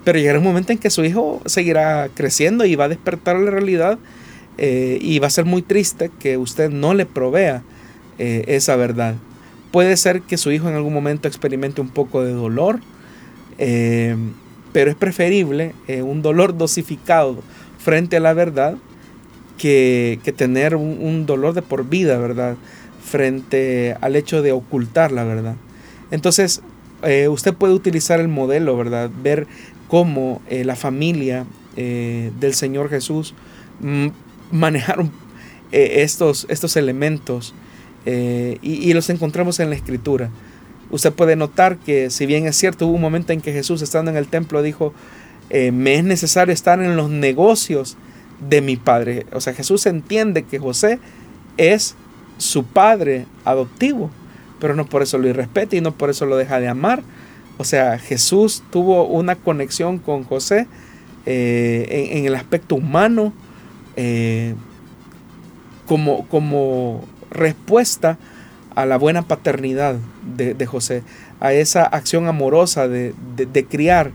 pero 0.06 0.20
llegará 0.20 0.38
un 0.38 0.46
momento 0.46 0.72
en 0.72 0.78
que 0.78 0.90
su 0.90 1.04
hijo 1.04 1.42
seguirá 1.46 2.10
creciendo 2.14 2.64
y 2.64 2.76
va 2.76 2.86
a 2.86 2.90
despertar 2.90 3.36
la 3.38 3.52
realidad 3.52 3.98
eh, 4.58 4.98
y 5.02 5.20
va 5.20 5.28
a 5.28 5.32
ser 5.32 5.46
muy 5.46 5.62
triste 5.62 6.12
que 6.20 6.38
usted 6.38 6.70
no 6.70 6.94
le 6.94 7.06
provea 7.06 7.64
eh, 8.18 8.44
esa 8.48 8.76
verdad. 8.76 9.16
Puede 9.72 9.98
ser 9.98 10.22
que 10.22 10.38
su 10.38 10.52
hijo 10.52 10.70
en 10.70 10.76
algún 10.76 10.94
momento 10.94 11.28
experimente 11.28 11.82
un 11.82 11.90
poco 11.90 12.24
de 12.24 12.32
dolor, 12.32 12.80
eh, 13.58 14.16
pero 14.72 14.92
es 14.92 14.96
preferible 14.96 15.74
un 15.88 16.22
dolor 16.22 16.58
dosificado 16.58 17.42
frente 17.78 18.18
a 18.18 18.20
la 18.20 18.34
verdad 18.34 18.76
que, 19.58 20.20
tener 20.36 20.76
un, 20.76 20.98
un, 21.02 21.26
dolor 21.26 21.54
de 21.54 21.62
por 21.62 21.88
vida, 21.88 22.18
¿verdad? 22.18 22.58
Frente 23.04 23.96
al 24.02 24.16
hecho 24.16 24.42
de 24.42 24.52
ocultar 24.52 25.12
la 25.12 25.24
verdad. 25.24 25.56
Entonces, 26.12 26.62
usted 27.30 27.54
puede 27.54 27.74
utilizar 27.74 28.20
el 28.20 28.28
modelo, 28.28 28.76
¿verdad? 28.76 29.10
Ver 29.24 29.48
cómo 29.88 30.42
eh, 30.50 30.64
la 30.64 30.76
familia 30.76 31.46
eh, 31.76 32.32
del 32.40 32.54
Señor 32.54 32.90
Jesús 32.90 33.34
mm, 33.82 34.08
manejaron 34.52 35.12
eh, 35.72 36.02
estos, 36.04 36.46
estos 36.50 36.76
elementos 36.78 37.54
y, 38.62 38.94
los 38.94 39.10
encontramos 39.10 39.60
en 39.60 39.72
la 39.72 39.76
escritura. 39.76 40.30
Usted 40.92 41.12
puede 41.12 41.36
notar 41.36 41.78
que 41.78 42.12
si 42.12 42.28
bien 42.28 42.46
es 42.46 42.56
cierto, 42.56 42.86
hubo 42.86 42.94
un 42.94 43.02
momento 43.02 43.34
en 43.34 43.42
que 43.42 43.52
Jesús 43.52 43.82
estando 43.82 44.12
en 44.12 44.18
el 44.18 44.28
templo 44.28 44.62
dijo, 44.62 44.94
me 45.50 45.96
es 45.96 46.04
necesario 46.04 46.54
estar 46.54 46.80
en 46.80 46.98
los 46.98 47.10
negocios 47.10 47.98
de 48.48 48.62
mi 48.62 48.76
padre. 48.76 49.26
O 49.34 49.42
sea, 49.42 49.56
Jesús 49.56 49.88
entiende 49.88 50.44
que 50.44 50.60
José 50.60 51.00
es 51.58 51.96
su 52.38 52.64
padre 52.64 53.26
adoptivo, 53.44 54.12
pero 54.60 54.76
no 54.76 54.86
por 54.86 55.02
eso 55.02 55.18
lo 55.18 55.28
irrespeta 55.28 55.76
y 55.76 55.82
no 55.82 55.92
por 55.92 56.12
eso 56.12 56.28
lo 56.28 56.38
deja 56.38 56.60
de 56.60 56.68
amar, 56.68 57.02
o 57.58 57.64
sea, 57.64 57.98
Jesús 57.98 58.64
tuvo 58.72 59.08
una 59.08 59.36
conexión 59.36 59.98
con 59.98 60.24
José 60.24 60.68
eh, 61.26 62.10
en, 62.12 62.26
el 62.26 62.36
aspecto 62.36 62.76
humano 62.76 63.34
eh, 63.96 64.56
como, 65.88 66.28
como, 66.28 67.06
respuesta 67.32 68.18
a 68.76 68.86
la 68.86 68.98
buena 68.98 69.24
paternidad 69.24 69.98
de, 70.36 70.66
José, 70.66 71.04
a 71.40 71.54
esa 71.54 71.84
acción 71.84 72.28
amorosa 72.28 72.88
de, 72.88 73.14
criar 73.70 74.12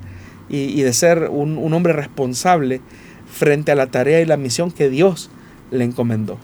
y, 0.49 0.83
de 0.83 0.93
ser 0.93 1.29
un, 1.31 1.59
un 1.59 1.73
hombre 1.75 1.93
responsable 1.93 2.81
frente 3.31 3.73
a 3.73 3.75
la 3.75 3.87
tarea 3.87 4.21
y 4.21 4.27
la 4.27 4.37
misión 4.37 4.71
que 4.71 4.89
Dios 4.89 5.31
le 5.71 5.85
encomendó. 5.85 6.39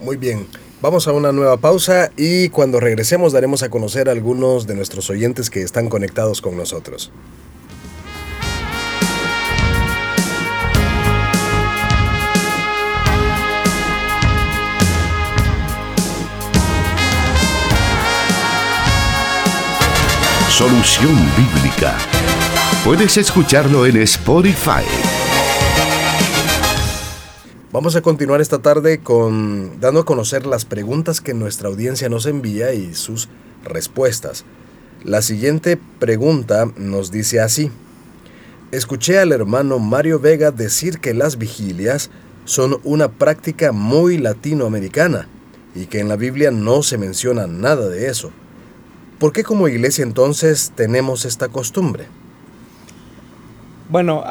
Muy 0.00 0.16
bien. 0.16 0.46
Vamos 0.82 1.08
a 1.08 1.12
una 1.12 1.32
nueva 1.32 1.56
pausa 1.56 2.12
y 2.18 2.50
cuando 2.50 2.80
regresemos 2.80 3.32
daremos 3.32 3.62
a 3.62 3.70
conocer 3.70 4.08
a 4.08 4.12
algunos 4.12 4.66
de 4.66 4.74
nuestros 4.74 5.08
oyentes 5.08 5.48
que 5.48 5.62
están 5.62 5.88
conectados 5.88 6.42
con 6.42 6.56
nosotros. 6.56 7.10
Solución 20.56 21.14
Bíblica. 21.36 21.98
Puedes 22.82 23.18
escucharlo 23.18 23.84
en 23.84 23.98
Spotify. 23.98 24.86
Vamos 27.70 27.94
a 27.94 28.00
continuar 28.00 28.40
esta 28.40 28.60
tarde 28.60 29.00
con 29.00 29.78
dando 29.80 30.00
a 30.00 30.04
conocer 30.06 30.46
las 30.46 30.64
preguntas 30.64 31.20
que 31.20 31.34
nuestra 31.34 31.68
audiencia 31.68 32.08
nos 32.08 32.24
envía 32.24 32.72
y 32.72 32.94
sus 32.94 33.28
respuestas. 33.64 34.46
La 35.04 35.20
siguiente 35.20 35.78
pregunta 35.98 36.64
nos 36.78 37.10
dice 37.10 37.40
así. 37.40 37.70
Escuché 38.72 39.18
al 39.18 39.32
hermano 39.32 39.78
Mario 39.78 40.20
Vega 40.20 40.52
decir 40.52 41.00
que 41.00 41.12
las 41.12 41.36
vigilias 41.36 42.08
son 42.46 42.80
una 42.82 43.12
práctica 43.12 43.72
muy 43.72 44.16
latinoamericana 44.16 45.28
y 45.74 45.84
que 45.84 46.00
en 46.00 46.08
la 46.08 46.16
Biblia 46.16 46.50
no 46.50 46.82
se 46.82 46.96
menciona 46.96 47.46
nada 47.46 47.90
de 47.90 48.08
eso. 48.08 48.32
¿Por 49.18 49.32
qué 49.32 49.44
como 49.44 49.66
iglesia 49.66 50.02
entonces 50.02 50.72
tenemos 50.74 51.24
esta 51.24 51.48
costumbre? 51.48 52.04
Bueno, 53.88 54.22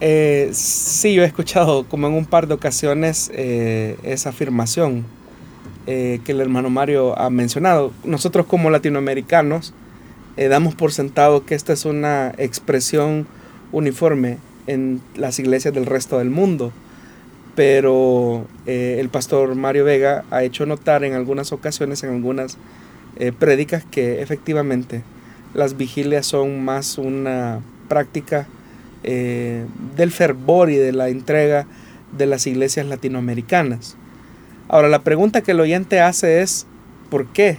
eh, 0.00 0.50
sí, 0.52 1.14
yo 1.14 1.22
he 1.22 1.26
escuchado 1.26 1.84
como 1.88 2.08
en 2.08 2.12
un 2.12 2.26
par 2.26 2.46
de 2.46 2.52
ocasiones 2.52 3.30
eh, 3.32 3.96
esa 4.02 4.28
afirmación 4.28 5.06
eh, 5.86 6.20
que 6.26 6.32
el 6.32 6.42
hermano 6.42 6.68
Mario 6.68 7.18
ha 7.18 7.30
mencionado. 7.30 7.90
Nosotros 8.04 8.44
como 8.44 8.68
latinoamericanos 8.68 9.72
eh, 10.36 10.48
damos 10.48 10.74
por 10.74 10.92
sentado 10.92 11.46
que 11.46 11.54
esta 11.54 11.72
es 11.72 11.86
una 11.86 12.34
expresión 12.36 13.26
uniforme 13.70 14.36
en 14.66 15.00
las 15.14 15.38
iglesias 15.38 15.72
del 15.72 15.86
resto 15.86 16.18
del 16.18 16.28
mundo, 16.28 16.70
pero 17.54 18.46
el 18.66 19.08
pastor 19.08 19.54
Mario 19.54 19.84
Vega 19.84 20.24
ha 20.30 20.42
hecho 20.42 20.66
notar 20.66 21.02
en 21.04 21.14
algunas 21.14 21.52
ocasiones, 21.52 22.02
en 22.02 22.10
algunas 22.10 22.58
prédicas, 23.38 23.84
que 23.90 24.22
efectivamente 24.22 25.02
las 25.54 25.76
vigilias 25.76 26.26
son 26.26 26.64
más 26.64 26.98
una 26.98 27.60
práctica 27.88 28.46
eh, 29.04 29.66
del 29.96 30.10
fervor 30.10 30.70
y 30.70 30.76
de 30.76 30.92
la 30.92 31.08
entrega 31.08 31.66
de 32.16 32.26
las 32.26 32.46
iglesias 32.46 32.86
latinoamericanas. 32.86 33.96
Ahora, 34.68 34.88
la 34.88 35.02
pregunta 35.02 35.42
que 35.42 35.50
el 35.50 35.60
oyente 35.60 36.00
hace 36.00 36.40
es, 36.40 36.66
¿por 37.10 37.26
qué 37.26 37.58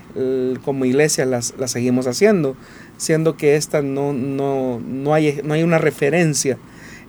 como 0.63 0.85
iglesia 0.85 1.25
las, 1.25 1.53
seguimos 1.65 2.07
haciendo? 2.07 2.55
Siendo 2.97 3.35
que 3.35 3.55
esta 3.55 3.81
no, 3.81 4.13
no, 4.13 4.79
no, 4.79 5.13
hay, 5.13 5.41
no 5.43 5.53
hay 5.53 5.63
una 5.63 5.77
referencia 5.77 6.57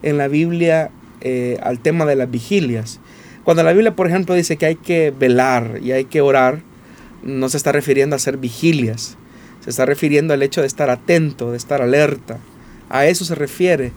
en 0.02 0.18
la 0.18 0.28
Biblia 0.28 0.90
eh, 1.20 1.58
al 1.62 1.78
tema 1.78 2.04
de 2.04 2.16
las 2.16 2.30
vigilias. 2.30 3.00
Cuando 3.44 3.62
la 3.62 3.72
Biblia, 3.72 3.94
por 3.94 4.08
ejemplo, 4.08 4.34
dice 4.34 4.56
que 4.56 4.66
hay 4.66 4.76
que 4.76 5.12
velar 5.16 5.78
y 5.82 5.92
hay 5.92 6.06
que 6.06 6.20
orar, 6.20 6.60
no 7.24 7.48
se 7.48 7.56
está 7.56 7.72
refiriendo 7.72 8.14
a 8.14 8.18
hacer 8.18 8.36
vigilias, 8.36 9.16
se 9.64 9.70
está 9.70 9.86
refiriendo 9.86 10.34
al 10.34 10.42
hecho 10.42 10.60
de 10.60 10.66
estar 10.66 10.90
atento, 10.90 11.50
de 11.50 11.56
estar 11.56 11.82
alerta. 11.82 12.38
A 12.90 13.06
eso 13.06 13.24
se 13.24 13.34
refiere 13.34 13.92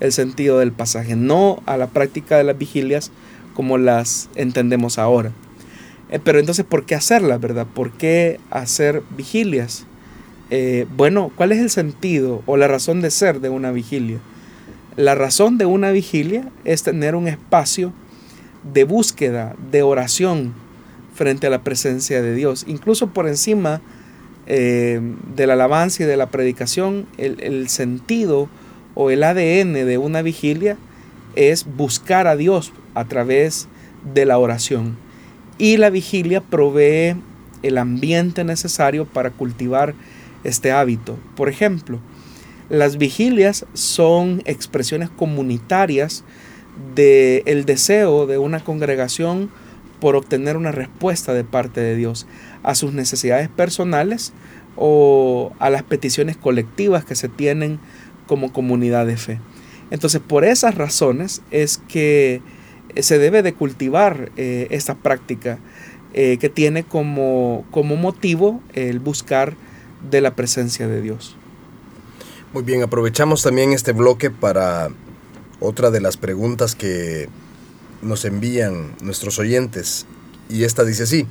el 0.00 0.12
sentido 0.12 0.58
del 0.58 0.72
pasaje, 0.72 1.14
no 1.14 1.62
a 1.64 1.76
la 1.76 1.86
práctica 1.86 2.36
de 2.36 2.44
las 2.44 2.58
vigilias 2.58 3.12
como 3.54 3.78
las 3.78 4.28
entendemos 4.34 4.98
ahora. 4.98 5.30
Eh, 6.10 6.18
pero 6.22 6.40
entonces, 6.40 6.64
¿por 6.64 6.84
qué 6.84 6.96
hacerlas, 6.96 7.40
verdad? 7.40 7.66
¿Por 7.72 7.92
qué 7.92 8.40
hacer 8.50 9.02
vigilias? 9.16 9.86
Eh, 10.50 10.86
bueno, 10.96 11.30
¿cuál 11.36 11.52
es 11.52 11.60
el 11.60 11.70
sentido 11.70 12.42
o 12.46 12.56
la 12.56 12.68
razón 12.68 13.00
de 13.00 13.10
ser 13.10 13.40
de 13.40 13.48
una 13.48 13.70
vigilia? 13.70 14.18
La 14.96 15.14
razón 15.14 15.56
de 15.56 15.66
una 15.66 15.90
vigilia 15.92 16.50
es 16.64 16.82
tener 16.82 17.14
un 17.14 17.28
espacio 17.28 17.92
de 18.74 18.84
búsqueda, 18.84 19.54
de 19.70 19.82
oración 19.82 20.52
frente 21.22 21.46
a 21.46 21.50
la 21.50 21.62
presencia 21.62 22.20
de 22.20 22.34
Dios, 22.34 22.64
incluso 22.66 23.10
por 23.10 23.28
encima 23.28 23.80
eh, 24.48 25.00
de 25.36 25.46
la 25.46 25.52
alabanza 25.52 26.02
y 26.02 26.06
de 26.06 26.16
la 26.16 26.30
predicación, 26.30 27.06
el, 27.16 27.68
sentido 27.68 28.48
o 28.96 29.08
el 29.12 29.22
ADN 29.22 29.72
de 29.72 29.98
una 29.98 30.22
vigilia 30.22 30.76
es 31.36 31.64
buscar 31.76 32.26
a 32.26 32.34
Dios 32.34 32.72
a 32.94 33.04
través 33.04 33.68
de 34.12 34.26
la 34.26 34.36
oración. 34.36 34.96
Y 35.58 35.76
la 35.76 35.90
vigilia 35.90 36.40
provee 36.40 37.14
el 37.62 37.78
ambiente 37.78 38.42
necesario 38.42 39.04
para 39.04 39.30
cultivar 39.30 39.94
este 40.42 40.72
hábito. 40.72 41.20
Por 41.36 41.48
ejemplo, 41.48 42.00
las 42.68 42.98
vigilias 42.98 43.64
son 43.74 44.42
expresiones 44.44 45.08
comunitarias 45.08 46.24
de 46.96 47.44
el 47.46 47.64
deseo 47.64 48.26
de 48.26 48.38
una 48.38 48.58
congregación 48.58 49.50
por 50.02 50.16
obtener 50.16 50.56
una 50.56 50.72
respuesta 50.72 51.32
de 51.32 51.44
parte 51.44 51.80
de 51.80 51.94
Dios 51.94 52.26
a 52.64 52.74
sus 52.74 52.92
necesidades 52.92 53.48
personales 53.48 54.32
o 54.74 55.52
a 55.60 55.70
las 55.70 55.84
peticiones 55.84 56.36
colectivas 56.36 57.04
que 57.04 57.14
se 57.14 57.28
tienen 57.28 57.78
como 58.26 58.52
comunidad 58.52 59.06
de 59.06 59.16
fe. 59.16 59.38
Entonces, 59.92 60.20
por 60.20 60.44
esas 60.44 60.74
razones 60.74 61.40
es 61.52 61.78
que 61.86 62.42
se 62.96 63.18
debe 63.18 63.44
de 63.44 63.54
cultivar 63.54 64.32
eh, 64.36 64.66
esta 64.70 64.96
práctica 64.96 65.60
eh, 66.14 66.36
que 66.40 66.48
tiene 66.48 66.82
como, 66.82 67.64
como 67.70 67.94
motivo 67.94 68.60
el 68.74 68.98
buscar 68.98 69.54
de 70.10 70.20
la 70.20 70.34
presencia 70.34 70.88
de 70.88 71.00
Dios. 71.00 71.36
Muy 72.52 72.64
bien, 72.64 72.82
aprovechamos 72.82 73.44
también 73.44 73.72
este 73.72 73.92
bloque 73.92 74.32
para 74.32 74.88
otra 75.60 75.92
de 75.92 76.00
las 76.00 76.16
preguntas 76.16 76.74
que 76.74 77.28
nos 78.02 78.24
envían 78.24 78.94
nuestros 79.00 79.38
oyentes. 79.38 80.06
Y 80.48 80.64
esta 80.64 80.84
dice 80.84 81.04
así, 81.04 81.26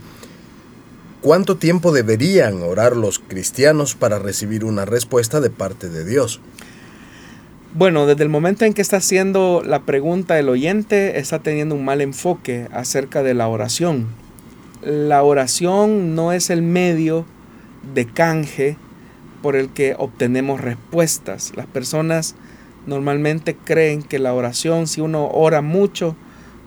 ¿cuánto 1.22 1.58
tiempo 1.58 1.92
deberían 1.92 2.64
orar 2.64 2.96
los 2.96 3.20
cristianos 3.20 3.96
para 3.96 4.18
recibir 4.18 4.66
una 4.66 4.86
respuesta 4.86 5.40
de 5.40 5.50
parte 5.50 5.90
de 5.90 6.06
Dios? 6.06 6.42
Bueno, 7.74 8.06
desde 8.06 8.24
el 8.24 8.30
momento 8.30 8.66
en 8.66 8.74
que 8.74 8.82
está 8.82 8.98
haciendo 8.98 9.62
la 9.66 9.84
pregunta 9.84 10.38
el 10.38 10.50
oyente, 10.50 11.20
está 11.20 11.40
teniendo 11.40 11.76
un 11.76 11.86
mal 11.86 12.02
enfoque 12.02 12.68
acerca 12.74 13.24
de 13.24 13.34
la 13.34 13.48
oración. 13.48 14.08
La 14.84 15.24
oración 15.24 16.16
no 16.16 16.34
es 16.34 16.50
el 16.50 16.64
medio 16.64 17.26
de 17.94 18.08
canje 18.08 18.78
por 19.42 19.56
el 19.56 19.70
que 19.70 19.96
obtenemos 19.98 20.60
respuestas. 20.60 21.54
Las 21.56 21.66
personas 21.66 22.36
normalmente 22.88 23.56
creen 23.56 24.04
que 24.04 24.20
la 24.20 24.34
oración, 24.34 24.88
si 24.88 25.02
uno 25.02 25.28
ora 25.28 25.62
mucho, 25.62 26.16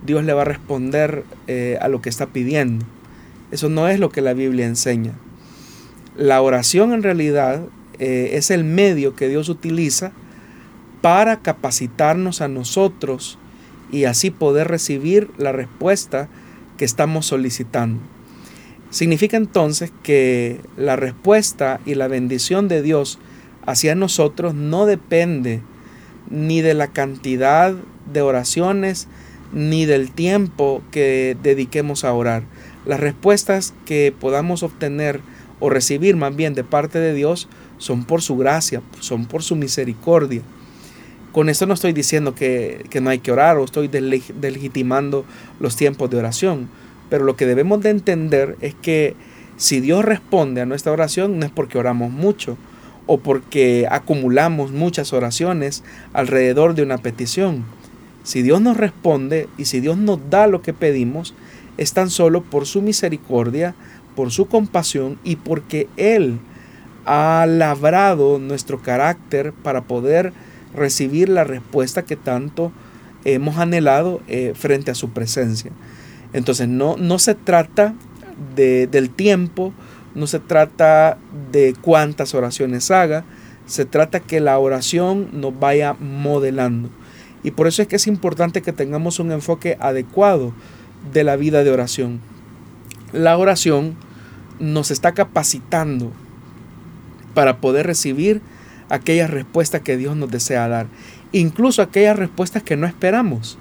Dios 0.04 0.24
le 0.24 0.32
va 0.32 0.42
a 0.42 0.46
responder 0.46 1.24
eh, 1.46 1.78
a 1.80 1.88
lo 1.88 2.00
que 2.00 2.10
está 2.10 2.26
pidiendo. 2.26 2.84
Eso 3.50 3.68
no 3.68 3.88
es 3.88 3.98
lo 3.98 4.10
que 4.10 4.20
la 4.20 4.34
Biblia 4.34 4.66
enseña. 4.66 5.12
La 6.16 6.40
oración 6.42 6.92
en 6.92 7.02
realidad 7.02 7.62
eh, 7.98 8.30
es 8.34 8.50
el 8.50 8.64
medio 8.64 9.14
que 9.14 9.28
Dios 9.28 9.48
utiliza 9.48 10.12
para 11.00 11.40
capacitarnos 11.40 12.40
a 12.40 12.48
nosotros 12.48 13.38
y 13.92 14.04
así 14.04 14.30
poder 14.30 14.68
recibir 14.68 15.30
la 15.38 15.52
respuesta 15.52 16.28
que 16.76 16.84
estamos 16.84 17.26
solicitando. 17.26 18.00
Significa 18.90 19.36
entonces 19.36 19.92
que 20.02 20.60
la 20.76 20.96
respuesta 20.96 21.80
y 21.84 21.94
la 21.94 22.08
bendición 22.08 22.68
de 22.68 22.82
Dios 22.82 23.18
hacia 23.66 23.94
nosotros 23.94 24.54
no 24.54 24.86
depende 24.86 25.62
ni 26.30 26.60
de 26.60 26.74
la 26.74 26.88
cantidad 26.88 27.74
de 28.12 28.22
oraciones 28.22 29.08
ni 29.54 29.86
del 29.86 30.10
tiempo 30.10 30.82
que 30.90 31.36
dediquemos 31.42 32.04
a 32.04 32.12
orar. 32.12 32.42
Las 32.84 33.00
respuestas 33.00 33.72
que 33.86 34.12
podamos 34.18 34.62
obtener 34.62 35.20
o 35.60 35.70
recibir 35.70 36.16
más 36.16 36.34
bien 36.36 36.54
de 36.54 36.64
parte 36.64 36.98
de 36.98 37.14
Dios 37.14 37.48
son 37.78 38.04
por 38.04 38.20
su 38.20 38.36
gracia, 38.36 38.82
son 39.00 39.26
por 39.26 39.42
su 39.42 39.56
misericordia. 39.56 40.42
Con 41.32 41.48
esto 41.48 41.66
no 41.66 41.74
estoy 41.74 41.92
diciendo 41.92 42.34
que, 42.34 42.84
no 43.00 43.10
hay 43.10 43.20
que 43.20 43.32
orar 43.32 43.56
o 43.56 43.64
estoy 43.64 43.88
delegitimando 43.88 45.24
los 45.60 45.76
tiempos 45.76 46.10
de 46.10 46.18
oración, 46.18 46.68
pero 47.08 47.24
lo 47.24 47.36
que 47.36 47.46
debemos 47.46 47.80
de 47.82 47.90
entender 47.90 48.56
es 48.60 48.74
que 48.74 49.16
si 49.56 49.80
Dios 49.80 50.04
responde 50.04 50.60
a 50.60 50.66
nuestra 50.66 50.92
oración 50.92 51.38
no 51.38 51.46
es 51.46 51.52
porque 51.52 51.78
oramos 51.78 52.10
mucho 52.10 52.56
o 53.06 53.18
porque 53.18 53.86
acumulamos 53.90 54.72
muchas 54.72 55.12
oraciones 55.12 55.84
alrededor 56.12 56.74
de 56.74 56.82
una 56.82 56.98
petición. 56.98 57.64
Si 58.24 58.42
Dios 58.42 58.60
nos 58.60 58.76
responde 58.76 59.48
y 59.56 59.66
si 59.66 59.80
Dios 59.80 59.96
nos 59.96 60.18
da 60.30 60.46
lo 60.46 60.62
que 60.62 60.72
pedimos, 60.72 61.34
es 61.76 61.92
tan 61.92 62.10
solo 62.10 62.42
por 62.42 62.66
su 62.66 62.82
misericordia, 62.82 63.74
por 64.16 64.30
su 64.30 64.46
compasión 64.46 65.18
y 65.22 65.36
porque 65.36 65.88
Él 65.96 66.38
ha 67.04 67.46
labrado 67.46 68.38
nuestro 68.38 68.80
carácter 68.80 69.52
para 69.52 69.82
poder 69.82 70.32
recibir 70.74 71.28
la 71.28 71.44
respuesta 71.44 72.02
que 72.02 72.16
tanto 72.16 72.72
hemos 73.24 73.58
anhelado 73.58 74.22
eh, 74.26 74.54
frente 74.56 74.90
a 74.90 74.94
su 74.94 75.10
presencia. 75.10 75.70
Entonces 76.32 76.66
no, 76.66 76.96
no 76.96 77.18
se 77.18 77.34
trata 77.34 77.94
de, 78.56 78.86
del 78.86 79.10
tiempo, 79.10 79.72
no 80.14 80.26
se 80.26 80.40
trata 80.40 81.18
de 81.52 81.74
cuántas 81.80 82.34
oraciones 82.34 82.90
haga, 82.90 83.24
se 83.66 83.84
trata 83.84 84.20
que 84.20 84.40
la 84.40 84.58
oración 84.58 85.28
nos 85.32 85.58
vaya 85.58 85.94
modelando. 85.94 86.88
Y 87.44 87.52
por 87.52 87.68
eso 87.68 87.82
es 87.82 87.88
que 87.88 87.96
es 87.96 88.08
importante 88.08 88.62
que 88.62 88.72
tengamos 88.72 89.20
un 89.20 89.30
enfoque 89.30 89.76
adecuado 89.78 90.52
de 91.12 91.22
la 91.22 91.36
vida 91.36 91.62
de 91.62 91.70
oración. 91.70 92.20
La 93.12 93.38
oración 93.38 93.94
nos 94.58 94.90
está 94.90 95.12
capacitando 95.12 96.10
para 97.34 97.58
poder 97.58 97.86
recibir 97.86 98.40
aquellas 98.88 99.30
respuestas 99.30 99.82
que 99.82 99.96
Dios 99.96 100.16
nos 100.16 100.30
desea 100.30 100.68
dar, 100.68 100.86
incluso 101.32 101.82
aquellas 101.82 102.16
respuestas 102.18 102.62
que 102.62 102.76
no 102.76 102.86
esperamos, 102.86 103.58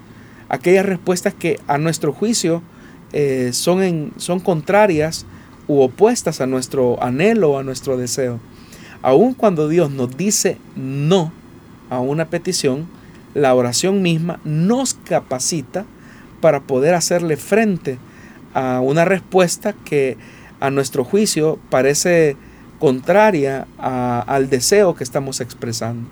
aquellas 0.48 0.86
respuestas 0.86 1.34
que 1.34 1.60
a 1.66 1.78
nuestro 1.78 2.12
juicio 2.12 2.62
eh, 3.12 3.50
son, 3.52 4.12
son 4.16 4.40
contrarias 4.40 5.26
u 5.66 5.80
opuestas 5.80 6.40
a 6.40 6.46
nuestro 6.46 7.02
anhelo 7.02 7.52
o 7.52 7.58
a 7.58 7.62
nuestro 7.62 7.96
deseo. 7.96 8.40
Aun 9.02 9.34
cuando 9.34 9.68
Dios 9.68 9.90
nos 9.90 10.16
dice 10.16 10.58
no 10.76 11.32
a 11.90 12.00
una 12.00 12.26
petición, 12.26 12.86
la 13.34 13.54
oración 13.54 14.00
misma 14.02 14.40
nos 14.44 14.94
capacita 14.94 15.84
para 16.40 16.60
poder 16.60 16.94
hacerle 16.94 17.36
frente 17.36 17.98
a 18.54 18.80
una 18.80 19.04
respuesta 19.04 19.72
que 19.72 20.16
a 20.60 20.70
nuestro 20.70 21.04
juicio 21.04 21.58
parece 21.68 22.36
contraria 22.78 23.66
al 23.78 24.48
deseo 24.48 24.94
que 24.94 25.04
estamos 25.04 25.40
expresando. 25.40 26.08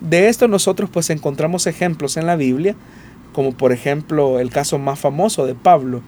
De 0.00 0.28
esto 0.28 0.48
nosotros 0.48 0.90
pues 0.90 1.10
encontramos 1.10 1.66
ejemplos 1.66 2.16
en 2.16 2.26
la 2.26 2.36
Biblia, 2.36 2.74
como 3.32 3.52
por 3.52 3.72
ejemplo 3.72 4.38
el 4.38 4.50
caso 4.50 4.78
más 4.78 4.98
famoso 4.98 5.46
de 5.46 5.54
Pablo, 5.54 6.02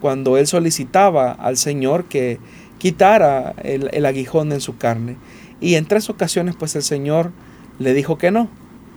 cuando 0.00 0.36
él 0.36 0.46
solicitaba 0.46 1.32
al 1.32 1.56
Señor 1.56 2.04
que 2.04 2.38
quitara 2.78 3.54
el, 3.62 3.90
el 3.92 4.06
aguijón 4.06 4.52
en 4.52 4.60
su 4.60 4.76
carne. 4.76 5.16
Y 5.60 5.74
en 5.74 5.86
tres 5.86 6.08
ocasiones 6.08 6.54
pues 6.56 6.76
el 6.76 6.82
Señor 6.82 7.32
le 7.78 7.94
dijo 7.94 8.16
que 8.16 8.30
no, 8.30 8.48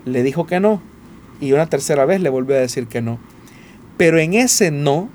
le 0.06 0.22
dijo 0.24 0.46
que 0.46 0.60
no, 0.60 0.82
y 1.42 1.52
una 1.52 1.66
tercera 1.66 2.06
vez 2.06 2.22
le 2.22 2.30
volvió 2.30 2.56
a 2.56 2.60
decir 2.60 2.88
que 2.88 3.02
no. 3.02 3.20
Pero 3.98 4.20
en 4.20 4.34
ese 4.34 4.72
no, 4.72 5.10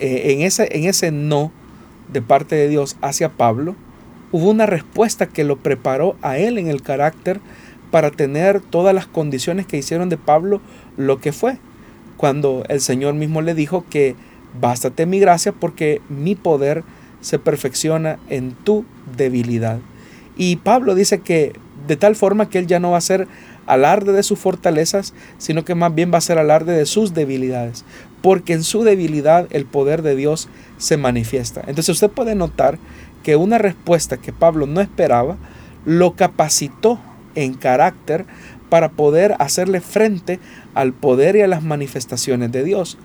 eh, 0.00 0.32
en, 0.32 0.42
ese, 0.42 0.68
en 0.76 0.84
ese 0.84 1.10
no 1.10 1.50
de 2.12 2.20
parte 2.20 2.56
de 2.56 2.68
Dios 2.68 2.96
hacia 3.00 3.30
Pablo, 3.30 3.76
hubo 4.32 4.50
una 4.50 4.66
respuesta 4.66 5.26
que 5.26 5.44
lo 5.44 5.56
preparó 5.56 6.16
a 6.20 6.36
él 6.36 6.58
en 6.58 6.68
el 6.68 6.82
carácter 6.82 7.40
para 7.90 8.10
tener 8.10 8.60
todas 8.60 8.94
las 8.94 9.06
condiciones 9.06 9.66
que 9.66 9.78
hicieron 9.78 10.08
de 10.08 10.18
Pablo 10.18 10.60
lo 10.96 11.20
que 11.20 11.32
fue. 11.32 11.58
Cuando 12.16 12.64
el 12.68 12.80
Señor 12.80 13.14
mismo 13.14 13.40
le 13.40 13.54
dijo 13.54 13.84
que 13.88 14.16
bástate 14.60 15.06
mi 15.06 15.20
gracia 15.20 15.52
porque 15.52 16.02
mi 16.08 16.34
poder 16.34 16.82
se 17.20 17.38
perfecciona 17.38 18.18
en 18.28 18.52
tu 18.52 18.84
debilidad. 19.16 19.78
Y 20.36 20.56
Pablo 20.56 20.94
dice 20.94 21.20
que 21.20 21.52
de 21.86 21.96
tal 21.96 22.16
forma 22.16 22.48
que 22.48 22.58
él 22.58 22.66
ya 22.66 22.80
no 22.80 22.90
va 22.90 22.98
a 22.98 23.02
ser 23.02 23.26
alarde 23.68 24.12
de 24.12 24.22
sus 24.22 24.38
fortalezas, 24.38 25.14
sino 25.38 25.64
que 25.64 25.74
más 25.74 25.94
bien 25.94 26.12
va 26.12 26.18
a 26.18 26.22
ser 26.22 26.38
alarde 26.38 26.76
de 26.76 26.86
sus 26.86 27.14
debilidades, 27.14 27.84
porque 28.22 28.54
en 28.54 28.64
su 28.64 28.82
debilidad 28.82 29.46
el 29.50 29.66
poder 29.66 30.02
de 30.02 30.16
Dios 30.16 30.48
se 30.78 30.96
manifiesta. 30.96 31.60
Entonces 31.66 31.90
usted 31.90 32.10
puede 32.10 32.34
notar 32.34 32.78
que 33.22 33.36
una 33.36 33.58
respuesta 33.58 34.16
que 34.16 34.32
Pablo 34.32 34.66
no 34.66 34.80
esperaba 34.80 35.36
lo 35.84 36.16
capacitó 36.16 36.98
en 37.34 37.54
carácter 37.54 38.26
para 38.68 38.90
poder 38.90 39.34
hacerle 39.38 39.80
frente 39.80 40.40
al 40.74 40.92
poder 40.92 41.36
y 41.36 41.42
a 41.42 41.48
las 41.48 41.62
manifestaciones 41.62 42.52
de 42.52 42.64
Dios. 42.64 42.98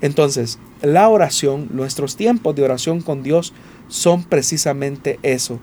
Entonces, 0.00 0.58
la 0.82 1.08
oración, 1.08 1.68
nuestros 1.70 2.16
tiempos 2.16 2.54
de 2.54 2.62
oración 2.62 3.00
con 3.00 3.22
Dios 3.22 3.52
son 3.88 4.22
precisamente 4.22 5.18
eso, 5.22 5.58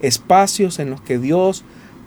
espacios 0.00 0.78
en 0.78 0.90
los 0.90 1.00
que 1.00 1.18
Dios 1.18 1.64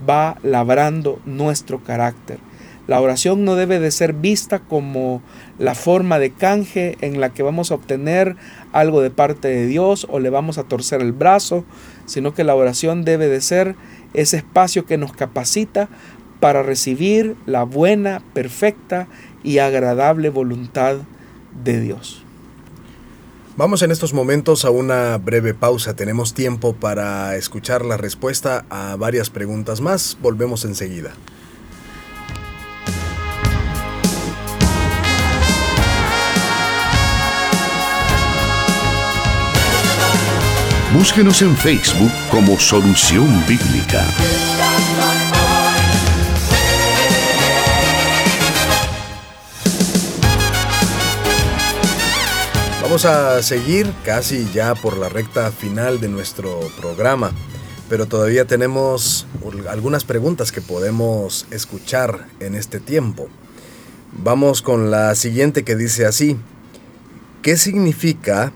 va 0.08 0.38
labrando 0.44 1.20
nuestro 1.26 1.84
carácter. 1.84 2.40
La 2.86 3.00
oración 3.00 3.46
no 3.46 3.56
debe 3.56 3.80
de 3.80 3.92
ser 3.92 4.12
vista 4.14 4.60
como 4.60 5.22
la 5.58 5.74
forma 5.74 6.20
de 6.20 6.32
canje 6.32 6.98
en 7.00 7.22
la 7.22 7.30
que 7.30 7.42
vamos 7.42 7.72
a 7.72 7.76
obtener 7.76 8.36
algo 8.74 9.02
de 9.02 9.10
parte 9.10 9.48
de 9.48 9.68
Dios 9.68 10.06
o 10.10 10.20
le 10.20 10.30
vamos 10.30 10.58
a 10.58 10.64
torcer 10.64 11.02
el 11.02 11.14
brazo, 11.14 11.64
sino 12.06 12.34
que 12.34 12.44
la 12.44 12.56
oración 12.56 13.06
debe 13.06 13.30
de 13.30 13.40
ser 13.40 13.76
ese 14.14 14.38
espacio 14.38 14.86
que 14.86 14.98
nos 14.98 15.14
capacita 15.14 15.88
para 16.42 16.62
recibir 16.62 17.38
la 17.46 17.64
buena, 17.64 18.22
perfecta 18.34 19.08
y 19.44 19.60
agradable 19.60 20.30
voluntad 20.30 20.98
de 21.64 21.80
Dios. 21.80 22.23
Vamos 23.56 23.84
en 23.84 23.92
estos 23.92 24.16
momentos 24.16 24.66
a 24.66 24.72
una 24.72 25.16
breve 25.20 25.54
pausa. 25.54 25.96
Tenemos 25.96 26.34
tiempo 26.34 26.74
para 26.74 27.36
escuchar 27.36 27.86
la 27.86 27.98
respuesta 27.98 28.66
a 28.72 28.96
varias 28.96 29.30
preguntas 29.30 29.80
más. 29.80 30.18
Volvemos 30.22 30.66
enseguida. 30.66 31.12
Búsquenos 40.96 41.44
en 41.44 41.56
Facebook 41.56 42.12
como 42.32 42.60
Solución 42.60 43.28
Bíblica. 43.48 44.04
Vamos 52.94 53.06
a 53.06 53.42
seguir 53.42 53.92
casi 54.06 54.48
ya 54.54 54.76
por 54.76 55.00
la 55.00 55.10
recta 55.10 55.52
final 55.52 56.00
de 56.00 56.10
nuestro 56.10 56.60
programa, 56.80 57.32
pero 57.90 58.06
todavía 58.06 58.46
tenemos 58.46 59.26
algunas 59.68 60.04
preguntas 60.04 60.52
que 60.52 60.62
podemos 60.62 61.48
escuchar 61.50 62.28
en 62.40 62.54
este 62.54 62.80
tiempo. 62.80 63.30
Vamos 64.12 64.62
con 64.62 64.92
la 64.92 65.16
siguiente 65.16 65.64
que 65.64 65.76
dice 65.76 66.06
así, 66.06 66.38
¿qué 67.42 67.58
significa 67.58 68.54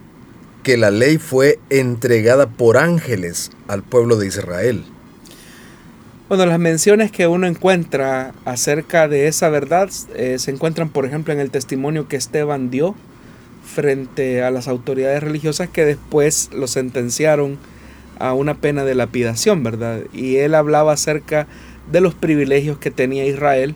que 0.61 0.77
la 0.77 0.91
ley 0.91 1.17
fue 1.17 1.57
entregada 1.71 2.47
por 2.47 2.77
ángeles 2.77 3.49
al 3.67 3.81
pueblo 3.81 4.17
de 4.17 4.27
Israel. 4.27 4.83
Bueno, 6.29 6.45
las 6.45 6.59
menciones 6.59 7.11
que 7.11 7.25
uno 7.25 7.47
encuentra 7.47 8.35
acerca 8.45 9.07
de 9.07 9.29
esa 9.29 9.49
verdad 9.49 9.89
eh, 10.13 10.37
se 10.37 10.51
encuentran, 10.51 10.89
por 10.89 11.07
ejemplo, 11.07 11.33
en 11.33 11.39
el 11.39 11.49
testimonio 11.49 12.07
que 12.07 12.17
Esteban 12.17 12.69
dio 12.69 12.95
frente 13.67 14.41
a 14.41 14.51
las 14.51 14.67
autoridades 14.67 15.21
religiosas 15.21 15.69
que 15.69 15.85
después 15.85 16.49
lo 16.53 16.67
sentenciaron 16.67 17.57
a 18.19 18.33
una 18.33 18.55
pena 18.55 18.83
de 18.83 18.95
lapidación, 18.95 19.63
¿verdad? 19.63 20.01
Y 20.13 20.37
él 20.37 20.55
hablaba 20.55 20.93
acerca 20.93 21.47
de 21.91 22.01
los 22.01 22.15
privilegios 22.15 22.77
que 22.79 22.89
tenía 22.91 23.25
Israel 23.25 23.75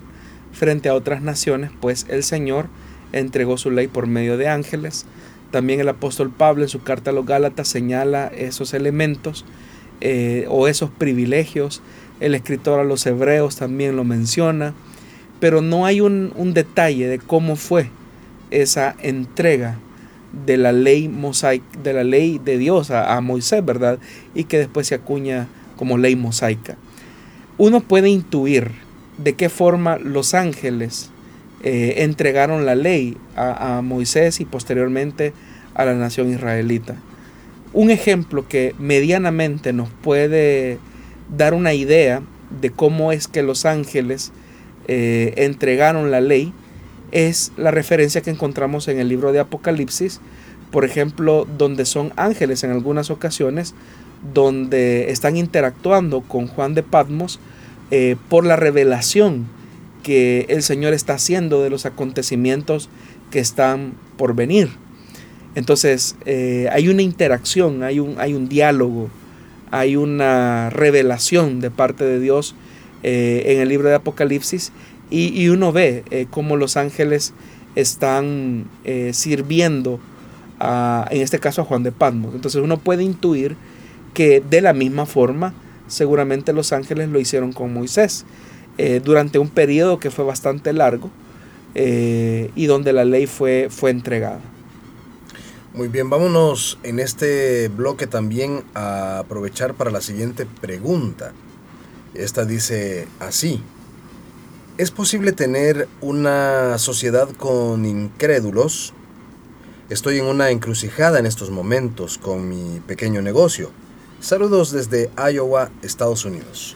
frente 0.52 0.90
a 0.90 0.96
otras 0.96 1.22
naciones, 1.22 1.72
pues 1.80 2.06
el 2.10 2.24
Señor 2.24 2.68
entregó 3.14 3.58
su 3.58 3.72
ley 3.72 3.88
por 3.88 4.08
medio 4.08 4.38
de 4.38 4.48
ángeles, 4.48 5.06
también 5.52 5.82
el 5.82 5.90
apóstol 5.90 6.32
Pablo 6.32 6.64
en 6.64 6.70
su 6.70 6.82
carta 6.82 7.12
a 7.12 7.14
los 7.14 7.26
Gálatas 7.26 7.68
señala 7.68 8.28
esos 8.28 8.74
elementos 8.74 9.46
eh, 10.00 10.46
o 10.50 10.68
esos 10.68 10.90
privilegios. 10.90 11.82
El 12.22 12.36
escritor 12.36 12.80
a 12.80 12.86
los 12.86 13.06
hebreos 13.06 13.58
también 13.58 13.98
lo 13.98 14.06
menciona, 14.06 14.74
pero 15.42 15.62
no 15.62 15.86
hay 15.86 16.00
un, 16.00 16.32
detalle 16.54 17.08
de 17.08 17.20
cómo 17.20 17.58
fue 17.58 17.90
esa 18.52 18.96
entrega 19.02 19.78
de 20.46 20.58
la 20.58 20.72
ley 20.72 21.08
mosaica, 21.08 21.66
de 21.84 21.94
la 21.94 22.04
ley 22.04 22.40
de 22.44 22.58
Dios 22.58 22.92
a, 22.92 23.20
Moisés, 23.22 23.66
¿verdad? 23.66 24.00
Y 24.34 24.46
que 24.46 24.58
después 24.58 24.88
se 24.88 24.96
acuña 24.96 25.48
como 25.76 25.98
ley 25.98 26.16
mosaica. 26.16 26.78
Uno 27.58 27.82
puede 27.82 28.10
intuir 28.10 28.72
de 29.18 29.34
qué 29.34 29.50
forma 29.50 29.98
los 29.98 30.34
ángeles 30.34 31.10
eh, 31.64 31.96
entregaron 31.98 32.66
la 32.66 32.76
ley 32.76 33.18
a, 33.36 33.82
Moisés 33.84 34.40
y 34.40 34.46
posteriormente 34.46 35.34
a 35.76 35.86
la 35.86 35.94
nación 35.94 36.32
israelita. 36.32 36.96
Un 37.74 37.90
ejemplo 37.90 38.48
que 38.48 38.76
medianamente 38.80 39.74
nos 39.74 39.90
puede 39.90 40.80
dar 41.36 41.54
una 41.54 41.74
idea 41.74 42.22
de 42.62 42.70
cómo 42.70 43.12
es 43.12 43.28
que 43.28 43.44
los 43.44 43.66
ángeles 43.66 44.32
eh, 44.88 45.34
entregaron 45.38 46.12
la 46.12 46.20
ley 46.20 46.54
es 47.12 47.52
la 47.58 47.72
referencia 47.72 48.22
que 48.22 48.30
encontramos 48.30 48.88
en 48.88 49.00
el 49.00 49.08
libro 49.08 49.32
de 49.32 49.40
Apocalipsis, 49.40 50.22
por 50.72 50.86
ejemplo, 50.86 51.48
donde 51.58 51.86
son 51.86 52.14
ángeles 52.16 52.64
en 52.64 52.72
algunas 52.72 53.10
ocasiones, 53.10 53.74
donde 54.34 55.12
están 55.12 55.36
interactuando 55.36 56.22
con 56.22 56.48
Juan 56.48 56.74
de 56.74 56.84
Patmos 56.84 57.40
eh, 57.90 58.16
por 58.30 58.46
la 58.46 58.56
revelación 58.56 59.48
que 60.04 60.46
el 60.50 60.64
Señor 60.64 60.94
está 60.94 61.16
haciendo 61.16 61.62
de 61.62 61.70
los 61.70 61.86
acontecimientos 61.86 62.90
que 63.30 63.40
están 63.40 63.94
por 64.18 64.36
venir. 64.36 64.70
Entonces 65.56 66.16
eh, 66.26 66.70
hay 66.72 66.88
una 66.88 67.02
interacción, 67.02 67.84
hay 67.84 68.00
un, 68.00 68.16
hay 68.20 68.34
un 68.34 68.48
diálogo, 68.48 69.10
hay 69.70 69.96
una 69.96 70.70
revelación 70.70 71.60
de 71.60 71.72
parte 71.72 72.06
de 72.06 72.20
Dios 72.20 72.56
eh, 73.04 73.44
en 73.48 73.60
el 73.60 73.70
libro 73.70 73.90
de 73.90 73.96
Apocalipsis 73.96 74.72
y, 75.12 75.50
uno 75.50 75.72
ve 75.72 76.04
eh, 76.10 76.26
cómo 76.30 76.56
los 76.56 76.78
ángeles 76.78 77.34
están 77.76 78.66
sirviendo 79.12 80.00
a, 80.60 81.08
en 81.12 81.22
este 81.22 81.40
caso 81.40 81.62
a 81.62 81.66
Juan 81.66 81.84
de 81.84 81.92
Patmos. 81.92 82.34
Entonces 82.36 82.62
uno 82.62 82.78
puede 82.78 83.04
intuir 83.04 83.56
que 84.14 84.42
de 84.42 84.62
la 84.62 84.74
misma 84.74 85.06
forma 85.06 85.54
seguramente 85.88 86.54
los 86.54 86.74
ángeles 86.74 87.10
lo 87.10 87.20
hicieron 87.20 87.54
con 87.54 87.74
Moisés. 87.74 88.26
Eh, 88.78 89.02
durante 89.04 89.38
un 89.38 89.50
periodo 89.50 90.00
que 90.00 90.10
fue 90.10 90.24
bastante 90.24 90.72
largo 90.74 91.12
eh, 91.76 92.52
y 92.56 92.66
donde 92.66 92.94
la 92.94 93.06
ley 93.06 93.28
fue, 93.28 93.68
fue 93.70 93.92
entregada. 93.92 94.40
Muy 95.74 95.88
bien, 95.88 96.10
vámonos 96.10 96.80
en 96.84 97.00
este 97.00 97.70
bloque 97.70 98.08
también 98.08 98.64
a 98.74 99.20
aprovechar 99.20 99.74
para 99.74 99.92
la 99.92 100.02
siguiente 100.02 100.46
pregunta. 100.46 101.34
Esta 102.14 102.46
dice 102.46 103.08
así, 103.20 103.62
¿es 104.82 104.90
posible 104.90 105.32
tener 105.32 105.88
una 106.02 106.80
sociedad 106.80 107.30
con 107.30 107.86
incrédulos? 107.86 108.96
Estoy 109.92 110.18
en 110.18 110.26
una 110.26 110.50
encrucijada 110.50 111.20
en 111.20 111.28
estos 111.28 111.52
momentos 111.52 112.18
con 112.18 112.50
mi 112.50 112.80
pequeño 112.88 113.22
negocio. 113.22 113.70
Saludos 114.22 114.72
desde 114.72 115.12
Iowa, 115.32 115.70
Estados 115.84 116.26
Unidos. 116.26 116.76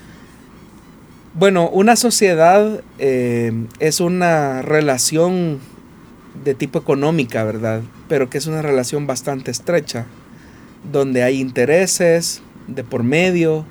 Bueno, 1.34 1.68
una 1.68 1.96
sociedad 1.96 2.84
eh, 3.00 3.52
es 3.80 4.00
una 4.00 4.62
relación 4.62 5.60
de 6.44 6.54
tipo 6.54 6.78
económica, 6.78 7.44
¿verdad? 7.44 7.82
Pero 8.08 8.30
que 8.30 8.38
es 8.38 8.46
una 8.46 8.62
relación 8.62 9.08
bastante 9.08 9.50
estrecha, 9.50 10.06
donde 10.92 11.24
hay 11.24 11.42
intereses 11.42 12.44
de 12.68 12.84
por 12.84 13.02
medio, 13.02 13.66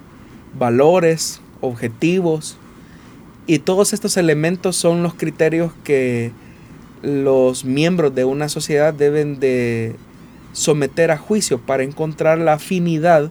valores, 0.58 1.40
objetivos, 1.60 2.58
y 3.46 3.58
todos 3.58 3.92
estos 3.92 4.16
elementos 4.16 4.76
son 4.76 5.02
los 5.02 5.14
criterios 5.14 5.72
que 5.84 6.32
los 7.02 7.64
miembros 7.64 8.14
de 8.14 8.24
una 8.24 8.48
sociedad 8.48 8.94
deben 8.94 9.40
de 9.40 9.96
someter 10.52 11.10
a 11.10 11.18
juicio 11.18 11.60
para 11.60 11.82
encontrar 11.82 12.38
la 12.38 12.54
afinidad 12.54 13.30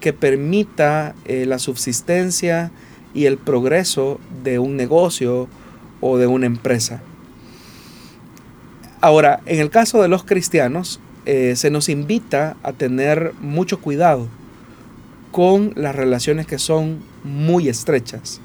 que 0.00 0.12
permita 0.12 1.14
eh, 1.24 1.46
la 1.46 1.58
subsistencia, 1.58 2.72
y 3.14 3.26
el 3.26 3.38
progreso 3.38 4.20
de 4.42 4.58
un 4.58 4.76
negocio 4.76 5.48
o 6.00 6.18
de 6.18 6.26
una 6.26 6.46
empresa. 6.46 7.00
Ahora, 9.00 9.40
en 9.46 9.60
el 9.60 9.70
caso 9.70 10.02
de 10.02 10.08
los 10.08 10.24
cristianos, 10.24 11.00
eh, 11.24 11.54
se 11.56 11.70
nos 11.70 11.88
invita 11.88 12.56
a 12.62 12.72
tener 12.72 13.32
mucho 13.40 13.80
cuidado 13.80 14.26
con 15.30 15.72
las 15.76 15.94
relaciones 15.94 16.46
que 16.46 16.58
son 16.58 17.02
muy 17.22 17.68
estrechas. 17.68 18.40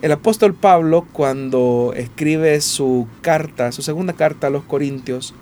El 0.00 0.12
apóstol 0.12 0.54
Pablo, 0.54 1.06
cuando 1.12 1.92
escribe 1.96 2.60
su 2.60 3.08
carta, 3.20 3.72
su 3.72 3.82
segunda 3.82 4.12
carta 4.12 4.46
a 4.46 4.50
los 4.50 4.62
Corintios, 4.62 5.34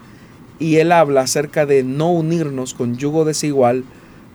y 0.58 0.76
él 0.76 0.92
habla 0.92 1.20
acerca 1.20 1.66
de 1.66 1.82
no 1.82 2.10
unirnos 2.10 2.72
con 2.72 2.96
yugo 2.96 3.26
desigual, 3.26 3.84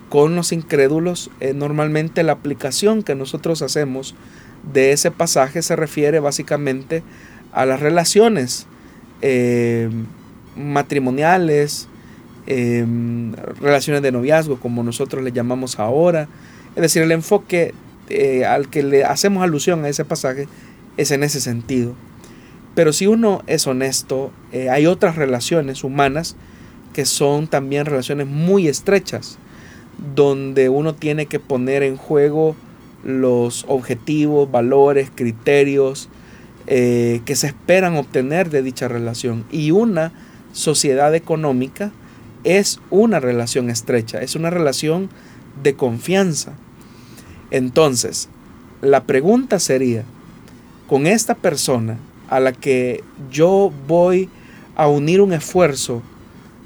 con 0.10 0.36
los 0.36 0.52
incrédulos, 0.52 1.32
eh, 1.40 1.54
normalmente 1.54 2.22
la 2.22 2.34
aplicación 2.34 3.02
que 3.02 3.16
nosotros 3.16 3.64
hacemos 3.64 4.14
de 4.72 4.92
ese 4.92 5.10
pasaje 5.10 5.64
se 5.64 5.76
refiere 5.76 6.20
básicamente 6.20 7.02
a 7.52 7.66
las 7.66 7.80
relaciones 7.80 8.68
eh, 9.24 9.90
matrimoniales, 10.56 11.88
eh, 12.46 12.86
relaciones 13.60 14.04
de 14.04 14.12
noviazgo, 14.12 14.60
como 14.60 14.84
nosotros 14.84 15.24
le 15.24 15.32
llamamos 15.32 15.80
ahora. 15.80 16.28
Es 16.76 16.82
decir, 16.84 17.02
el 17.02 17.12
enfoque 17.12 17.74
al 18.48 18.70
que 18.70 18.84
le 18.84 19.04
hacemos 19.04 19.44
alusión 19.44 19.86
a 19.86 19.90
ese 19.90 20.06
pasaje 20.06 20.48
es 20.98 21.12
en 21.12 21.24
ese 21.24 21.42
sentido. 21.42 21.94
Pero 22.76 22.94
si 22.94 23.08
uno 23.08 23.44
es 23.48 23.68
honesto, 23.68 24.32
hay 24.70 24.86
otras 24.86 25.16
relaciones 25.16 25.84
humanas 25.84 26.36
que 26.94 27.06
son 27.06 27.48
también 27.48 27.86
relaciones 27.86 28.28
muy 28.28 28.68
estrechas 28.68 29.38
donde 30.16 30.70
uno 30.70 30.96
tiene 30.96 31.28
que 31.28 31.40
poner 31.40 31.84
en 31.84 31.96
juego 31.96 32.56
los 33.04 33.66
objetivos, 33.68 34.50
valores, 34.52 35.10
criterios 35.14 36.10
eh, 36.68 37.22
que 37.26 37.36
se 37.36 37.48
esperan 37.48 37.96
obtener 37.96 38.50
de 38.50 38.64
dicha 38.64 38.88
relación. 38.88 39.46
Y 39.52 39.72
una 39.72 40.12
sociedad 40.54 41.14
económica 41.16 41.92
es 42.44 42.80
una 42.90 43.20
relación 43.20 43.70
estrecha, 43.70 44.22
es 44.22 44.36
una 44.36 44.50
relación 44.50 45.10
de 45.64 45.76
confianza. 45.76 46.54
Entonces, 47.52 48.30
la 48.82 49.04
pregunta 49.04 49.60
sería, 49.60 50.04
con 50.88 51.06
esta 51.06 51.36
persona 51.36 51.98
a 52.30 52.40
la 52.40 52.54
que 52.54 53.04
yo 53.30 53.72
voy 53.88 54.30
a 54.76 54.88
unir 54.88 55.22
un 55.22 55.34
esfuerzo 55.34 56.02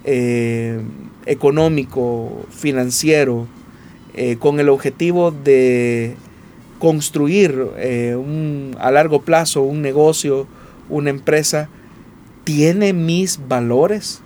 eh, 0.03 0.79
económico, 1.25 2.45
financiero, 2.51 3.47
eh, 4.13 4.37
con 4.37 4.59
el 4.59 4.69
objetivo 4.69 5.31
de 5.31 6.15
construir 6.79 7.67
eh, 7.77 8.15
a 8.79 8.91
largo 8.91 9.23
plazo 9.23 9.63
un 9.63 9.81
negocio, 9.81 10.47
una 10.89 11.09
empresa, 11.09 11.67
tiene 12.43 12.93
mis 12.93 13.39
valores. 13.47 14.21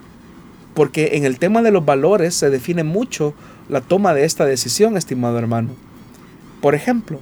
Porque 0.73 1.11
en 1.13 1.25
el 1.25 1.39
tema 1.39 1.61
de 1.61 1.71
los 1.71 1.85
valores 1.85 2.35
se 2.35 2.49
define 2.49 2.83
mucho 2.83 3.33
la 3.69 3.81
toma 3.81 4.13
de 4.13 4.25
esta 4.25 4.45
decisión, 4.45 4.97
estimado 4.97 5.37
hermano. 5.39 5.69
Por 6.61 6.75
ejemplo, 6.75 7.19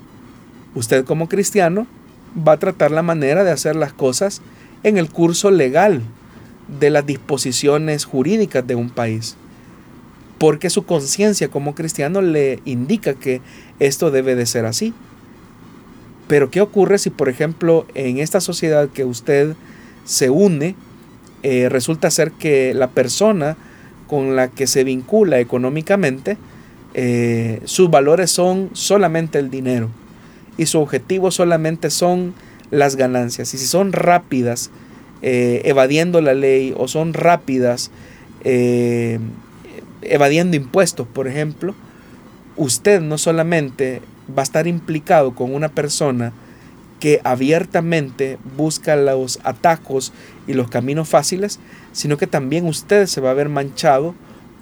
usted 0.76 1.06
como 1.06 1.30
cristiano 1.30 1.88
va 2.48 2.54
a 2.54 2.60
tratar 2.60 2.92
la 2.92 3.04
manera 3.04 3.44
de 3.44 3.52
hacer 3.52 3.76
las 3.76 3.94
cosas 3.94 4.42
en 4.84 4.98
el 4.98 5.10
curso 5.10 5.52
legal 5.52 6.02
de 6.80 6.90
las 6.90 7.06
disposiciones 7.06 8.06
jurídicas 8.06 8.66
de 8.66 8.76
un 8.76 8.90
país. 8.90 9.36
Porque 10.38 10.70
su 10.70 10.86
conciencia 10.86 11.50
como 11.50 11.74
cristiano 11.74 12.22
le 12.22 12.60
indica 12.66 13.14
que 13.16 13.42
esto 13.80 14.12
debe 14.12 14.36
de 14.36 14.46
ser 14.46 14.66
así. 14.66 14.94
Pero 16.28 16.52
¿qué 16.52 16.62
ocurre 16.62 16.98
si, 16.98 17.10
por 17.10 17.30
ejemplo, 17.30 17.88
en 17.96 18.20
esta 18.20 18.42
sociedad 18.42 18.90
que 18.90 19.06
usted 19.06 19.56
se 20.04 20.30
une, 20.30 20.76
eh, 21.44 21.70
resulta 21.70 22.12
ser 22.12 22.32
que 22.32 22.74
la 22.74 22.90
persona 22.90 23.58
con 24.08 24.36
la 24.36 24.50
que 24.50 24.68
se 24.68 24.84
vincula 24.84 25.40
económicamente, 25.40 26.38
eh, 27.00 27.62
sus 27.66 27.92
valores 27.92 28.32
son 28.32 28.72
solamente 28.74 29.38
el 29.38 29.52
dinero 29.52 29.90
y 30.58 30.66
su 30.66 30.80
objetivo 30.80 31.30
solamente 31.30 31.92
son 31.92 32.34
las 32.72 32.96
ganancias. 32.96 33.54
Y 33.54 33.60
si 33.60 33.68
son 33.68 33.94
rápidas, 33.94 34.72
eh, 35.22 35.62
evadiendo 35.66 36.22
la 36.22 36.34
ley, 36.34 36.74
o 36.76 36.88
son 36.88 37.14
rápidas, 37.14 37.92
evadiendo 40.02 40.58
impuestos, 40.58 41.08
por 41.08 41.28
ejemplo, 41.28 41.76
usted 42.56 43.02
no 43.02 43.18
solamente 43.18 44.02
va 44.36 44.42
a 44.42 44.44
estar 44.44 44.66
implicado 44.68 45.36
con 45.36 45.54
una 45.54 45.70
persona 45.70 46.34
que 47.00 47.22
abiertamente 47.24 48.38
busca 48.58 48.96
los 48.96 49.40
atajos 49.44 50.12
y 50.48 50.54
los 50.54 50.70
caminos 50.70 51.08
fáciles, 51.08 51.60
sino 51.92 52.18
que 52.18 52.28
también 52.28 52.66
usted 52.66 53.06
se 53.06 53.22
va 53.22 53.32
a 53.32 53.36
ver 53.36 53.50
manchado 53.50 54.16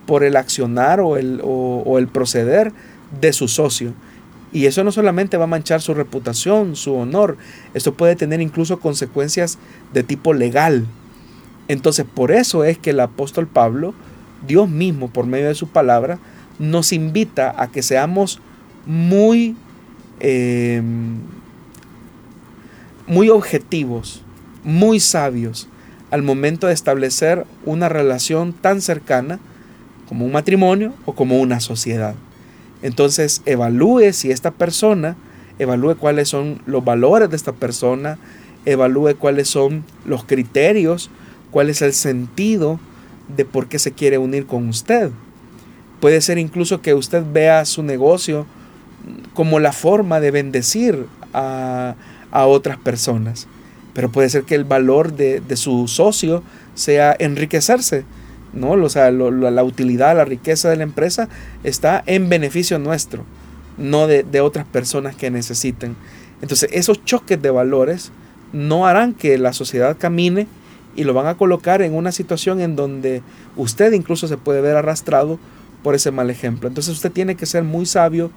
por 0.06 0.24
el 0.24 0.36
accionar 0.36 1.00
o 1.00 1.18
el, 1.18 1.42
o, 1.44 1.98
el 1.98 2.08
proceder 2.08 2.72
de 3.20 3.34
su 3.34 3.48
socio. 3.48 3.94
Y 4.52 4.68
eso 4.68 4.84
no 4.84 4.92
solamente 4.92 5.38
va 5.38 5.46
a 5.46 5.48
manchar 5.48 5.82
su 5.82 5.94
reputación, 5.94 6.76
su 6.76 6.96
honor, 6.96 7.38
esto 7.74 7.94
puede 7.94 8.16
tener 8.16 8.40
incluso 8.42 8.80
consecuencias 8.80 9.58
de 9.94 10.04
tipo 10.04 10.34
legal. 10.34 10.86
Entonces, 11.68 12.06
por 12.06 12.32
eso 12.32 12.64
es 12.64 12.78
que 12.78 12.92
el 12.92 13.00
apóstol 13.00 13.48
Pablo, 13.48 13.94
Dios 14.48 14.70
mismo, 14.70 15.10
por 15.10 15.26
medio 15.26 15.48
de 15.48 15.56
su 15.56 15.68
palabra, 15.68 16.20
nos 16.60 16.94
invita 16.94 17.54
a 17.62 17.68
que 17.68 17.82
seamos 17.82 18.40
muy, 18.86 19.58
em, 20.20 21.18
muy 23.08 23.30
objetivos, 23.30 24.22
muy 24.64 25.00
sabios 25.00 25.68
al 26.12 26.24
momento 26.24 26.68
de 26.68 26.74
establecer 26.74 27.46
una 27.66 27.90
relación 27.90 28.54
tan 28.54 28.82
cercana 28.82 29.40
como 30.08 30.26
un 30.26 30.32
matrimonio 30.32 30.94
o 31.06 31.14
como 31.14 31.40
una 31.40 31.60
sociedad. 31.60 32.16
Entonces 32.82 33.42
evalúe 33.46 34.14
si 34.14 34.32
esta 34.32 34.52
persona, 34.52 35.16
evalúe 35.60 35.96
cuáles 35.96 36.30
son 36.30 36.62
los 36.66 36.84
valores 36.84 37.30
de 37.30 37.36
esta 37.36 37.54
persona, 37.54 38.18
evalúe 38.66 39.16
cuáles 39.18 39.48
son 39.48 39.84
los 40.06 40.24
criterios, 40.24 41.10
cuál 41.52 41.70
es 41.70 41.82
el 41.82 41.94
sentido 41.94 42.80
de 43.36 43.46
por 43.46 43.68
qué 43.68 43.80
se 43.80 43.92
quiere 43.92 44.18
unir 44.18 44.46
con 44.46 44.68
usted. 44.70 45.12
Puede 46.00 46.22
ser 46.22 46.38
incluso 46.38 46.82
que 46.82 46.94
usted 46.94 47.24
vea 47.32 47.66
su 47.66 47.82
negocio 47.82 48.46
como 49.34 49.60
la 49.60 49.72
forma 49.72 50.20
de 50.20 50.32
bendecir 50.32 51.06
a, 51.34 51.96
otras 52.32 52.78
personas. 52.78 53.48
Pero 53.94 54.12
puede 54.12 54.30
ser 54.30 54.44
que 54.44 54.56
el 54.56 54.66
valor 54.66 55.14
de, 55.14 55.42
su 55.56 55.88
socio 55.88 56.44
sea 56.74 57.16
enriquecerse. 57.18 58.04
¿No? 58.56 58.72
O 58.72 58.90
sea, 58.90 59.12
la 59.12 59.64
utilidad, 59.64 60.16
la 60.16 60.26
riqueza 60.26 60.70
de 60.70 60.78
la 60.78 60.84
empresa 60.84 61.30
está 61.64 62.04
en 62.06 62.30
beneficio 62.30 62.80
nuestro, 62.80 63.26
no 63.78 64.08
de, 64.08 64.24
de 64.24 64.42
otras 64.42 64.66
personas 64.66 65.16
que 65.16 65.30
necesiten. 65.30 65.96
Entonces, 66.42 66.70
esos 66.74 67.04
choques 67.06 67.42
de 67.42 67.52
valores 67.52 68.12
no 68.54 68.88
harán 68.88 69.14
que 69.14 69.38
la 69.38 69.54
sociedad 69.54 69.98
camine 70.00 70.48
y 70.96 71.04
lo 71.04 71.14
van 71.14 71.28
a 71.28 71.36
colocar 71.36 71.82
en 71.82 71.94
una 71.94 72.12
situación 72.12 72.62
en 72.62 72.76
donde 72.76 73.22
usted 73.58 73.92
incluso 73.94 74.28
se 74.28 74.38
puede 74.38 74.62
ver 74.62 74.78
arrastrado 74.78 75.40
por 75.84 75.94
ese 75.94 76.12
mal 76.12 76.30
ejemplo. 76.30 76.68
Entonces 76.68 76.94
usted 76.94 77.12
tiene 77.12 77.36
que 77.36 77.46
ser 77.46 77.64
muy 77.64 77.86
sabio 77.86 78.32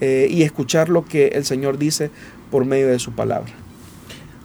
eh, 0.00 0.28
y 0.30 0.42
escuchar 0.42 0.88
lo 0.88 1.04
que 1.04 1.28
el 1.28 1.44
Señor 1.44 1.78
dice 1.78 2.10
por 2.50 2.64
medio 2.64 2.88
de 2.88 2.98
su 2.98 3.12
palabra. 3.12 3.52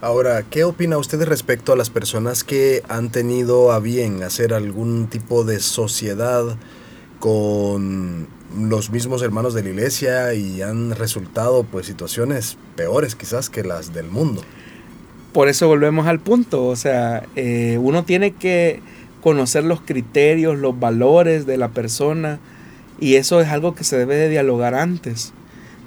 Ahora, 0.00 0.44
¿qué 0.48 0.62
opina 0.62 0.96
usted 0.96 1.20
respecto 1.24 1.72
a 1.72 1.76
las 1.76 1.90
personas 1.90 2.44
que 2.44 2.84
han 2.88 3.10
tenido 3.10 3.72
a 3.72 3.80
bien 3.80 4.22
hacer 4.22 4.54
algún 4.54 5.08
tipo 5.08 5.42
de 5.42 5.58
sociedad 5.58 6.56
con 7.18 8.28
los 8.56 8.90
mismos 8.90 9.22
hermanos 9.22 9.54
de 9.54 9.64
la 9.64 9.70
iglesia 9.70 10.34
y 10.34 10.62
han 10.62 10.92
resultado 10.92 11.64
pues 11.64 11.86
situaciones 11.86 12.56
peores 12.76 13.16
quizás 13.16 13.50
que 13.50 13.64
las 13.64 13.92
del 13.92 14.06
mundo? 14.06 14.42
Por 15.32 15.48
eso 15.48 15.66
volvemos 15.66 16.06
al 16.06 16.20
punto, 16.20 16.66
o 16.66 16.76
sea, 16.76 17.24
eh, 17.34 17.76
uno 17.82 18.04
tiene 18.04 18.34
que 18.34 18.80
conocer 19.20 19.64
los 19.64 19.80
criterios, 19.80 20.56
los 20.58 20.78
valores 20.78 21.44
de 21.44 21.56
la 21.56 21.70
persona 21.70 22.38
y 23.00 23.16
eso 23.16 23.40
es 23.40 23.48
algo 23.48 23.74
que 23.74 23.82
se 23.82 23.98
debe 23.98 24.14
de 24.14 24.28
dialogar 24.28 24.76
antes. 24.76 25.32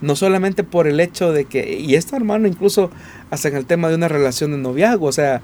No 0.02 0.16
solamente 0.16 0.64
por 0.64 0.88
el 0.88 1.00
hecho 1.00 1.32
de 1.32 1.46
que, 1.46 1.80
y 1.80 1.96
esto 1.96 2.16
hermano 2.16 2.48
incluso 2.48 2.90
hasta 3.32 3.48
en 3.48 3.56
el 3.56 3.66
tema 3.66 3.90
de 3.90 3.96
una 3.96 4.08
relación 4.08 4.52
de 4.52 4.58
noviazgo, 4.58 5.08
o 5.08 5.12
sea, 5.12 5.42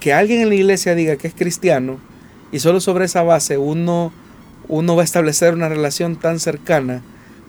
que 0.00 0.12
alguien 0.12 0.42
en 0.42 0.50
la 0.50 0.54
iglesia 0.54 0.94
diga 0.94 1.16
que 1.16 1.26
es 1.26 1.34
cristiano 1.34 1.98
y 2.52 2.60
solo 2.60 2.80
sobre 2.80 3.06
esa 3.06 3.22
base 3.22 3.58
uno, 3.58 4.12
uno 4.68 4.94
va 4.94 5.02
a 5.02 5.04
establecer 5.04 5.54
una 5.54 5.68
relación 5.68 6.16
tan 6.16 6.38
cercana 6.38 7.02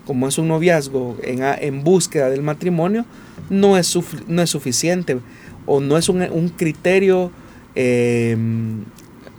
como 0.08 0.28
es 0.28 0.38
un 0.38 0.48
noviazgo 0.48 1.18
en, 1.24 1.44
en 1.44 1.84
búsqueda 1.84 2.30
del 2.30 2.42
matrimonio, 2.42 3.06
no 3.50 3.78
es, 3.78 3.98
no 4.28 4.42
es 4.42 4.50
suficiente 4.50 5.18
o 5.66 5.80
no 5.80 5.98
es 5.98 6.10
un, 6.10 6.50
criterio 6.56 7.32
eh, 7.76 8.38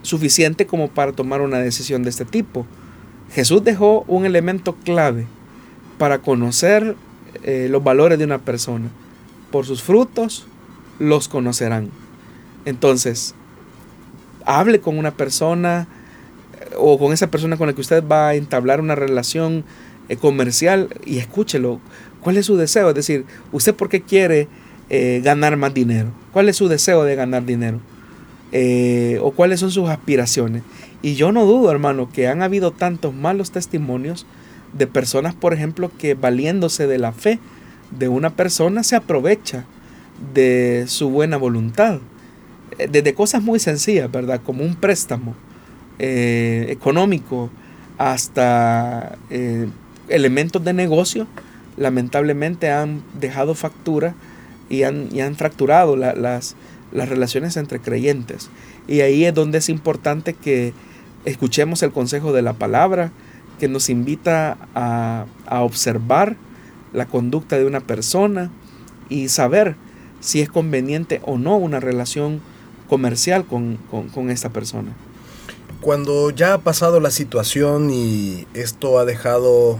suficiente 0.02 0.66
como 0.66 0.88
para 0.88 1.12
tomar 1.12 1.40
una 1.40 1.58
decisión 1.58 2.02
de 2.02 2.10
este 2.10 2.24
tipo. 2.24 2.66
Jesús 3.32 3.64
dejó 3.64 4.04
un 4.08 4.26
elemento 4.26 4.74
clave 4.84 5.26
para 5.98 6.18
conocer 6.18 6.96
eh, 7.42 7.68
los 7.70 7.82
valores 7.82 8.18
de 8.18 8.24
una 8.24 8.38
persona. 8.38 8.88
Por 9.50 9.66
sus 9.66 9.82
frutos 9.82 10.46
los 10.98 11.28
conocerán. 11.28 11.90
Entonces, 12.64 13.34
hable 14.44 14.80
con 14.80 14.98
una 14.98 15.12
persona 15.12 15.86
eh, 16.60 16.74
o 16.76 16.98
con 16.98 17.12
esa 17.12 17.30
persona 17.30 17.56
con 17.56 17.66
la 17.66 17.74
que 17.74 17.80
usted 17.80 18.04
va 18.06 18.28
a 18.28 18.34
entablar 18.34 18.80
una 18.80 18.94
relación 18.94 19.64
eh, 20.08 20.16
comercial 20.16 20.88
y 21.04 21.18
escúchelo. 21.18 21.80
¿Cuál 22.20 22.36
es 22.36 22.46
su 22.46 22.56
deseo? 22.56 22.88
Es 22.88 22.94
decir, 22.94 23.24
¿usted 23.52 23.74
por 23.74 23.88
qué 23.88 24.02
quiere 24.02 24.48
ganar 24.88 25.56
más 25.56 25.74
dinero? 25.74 26.10
¿Cuál 26.32 26.48
es 26.48 26.56
su 26.56 26.68
deseo 26.68 27.02
de 27.04 27.16
ganar 27.16 27.44
dinero? 27.44 27.80
Eh, 28.52 29.18
o 29.22 29.32
cuáles 29.32 29.60
son 29.60 29.70
sus 29.70 29.88
aspiraciones. 29.88 30.62
Y 31.02 31.14
yo 31.14 31.32
no 31.32 31.44
dudo, 31.44 31.70
hermano, 31.70 32.08
que 32.12 32.28
han 32.28 32.42
habido 32.42 32.70
tantos 32.70 33.12
malos 33.12 33.50
testimonios 33.50 34.26
de 34.72 34.86
personas, 34.86 35.34
por 35.34 35.52
ejemplo, 35.52 35.90
que 35.98 36.14
valiéndose 36.14 36.86
de 36.86 36.98
la 36.98 37.12
fe 37.12 37.38
de 37.90 38.08
una 38.08 38.30
persona 38.30 38.82
se 38.82 38.96
aprovecha 38.96 39.64
de 40.34 40.84
su 40.88 41.10
buena 41.10 41.36
voluntad. 41.36 41.98
Eh, 42.78 42.88
desde 42.90 43.14
cosas 43.14 43.42
muy 43.42 43.58
sencillas, 43.58 44.10
¿verdad? 44.10 44.40
Como 44.44 44.64
un 44.64 44.74
préstamo 44.74 45.34
eh, 45.98 46.66
económico 46.68 47.50
hasta 47.98 49.16
elementos 50.08 50.62
de 50.62 50.72
negocio, 50.74 51.26
lamentablemente 51.76 52.70
han 52.70 53.02
dejado 53.18 53.54
factura 53.54 54.14
y 54.68 54.82
han, 54.82 55.08
y 55.12 55.20
han 55.20 55.34
fracturado 55.36 55.96
las, 55.96 56.56
las 56.92 57.08
relaciones 57.08 57.56
entre 57.56 57.80
creyentes. 57.80 58.50
Y 58.88 59.00
ahí 59.00 59.24
es 59.24 59.34
donde 59.34 59.58
es 59.58 59.68
importante 59.68 60.34
que 60.34 60.72
escuchemos 61.24 61.82
el 61.82 61.92
consejo 61.92 62.32
de 62.32 62.42
la 62.42 62.54
palabra, 62.54 63.10
que 63.58 63.68
nos 63.68 63.90
invita 63.90 64.56
a, 64.74 65.26
observar 65.48 66.36
la 66.96 67.06
conducta 67.06 67.58
de 67.58 67.66
una 67.66 67.80
persona 67.80 68.50
y 69.08 69.28
saber 69.28 69.76
si 70.20 70.40
es 70.40 70.48
conveniente 70.48 71.20
o 71.24 71.38
no 71.38 71.56
una 71.56 71.78
relación 71.78 72.40
comercial 72.88 73.44
con, 73.46 73.76
con 74.12 74.30
esta 74.30 74.50
persona. 74.50 74.92
Cuando 75.80 76.30
ya 76.30 76.54
ha 76.54 76.58
pasado 76.58 76.98
la 76.98 77.12
situación 77.12 77.90
y 77.90 78.48
esto 78.54 78.98
ha 78.98 79.04
dejado 79.04 79.78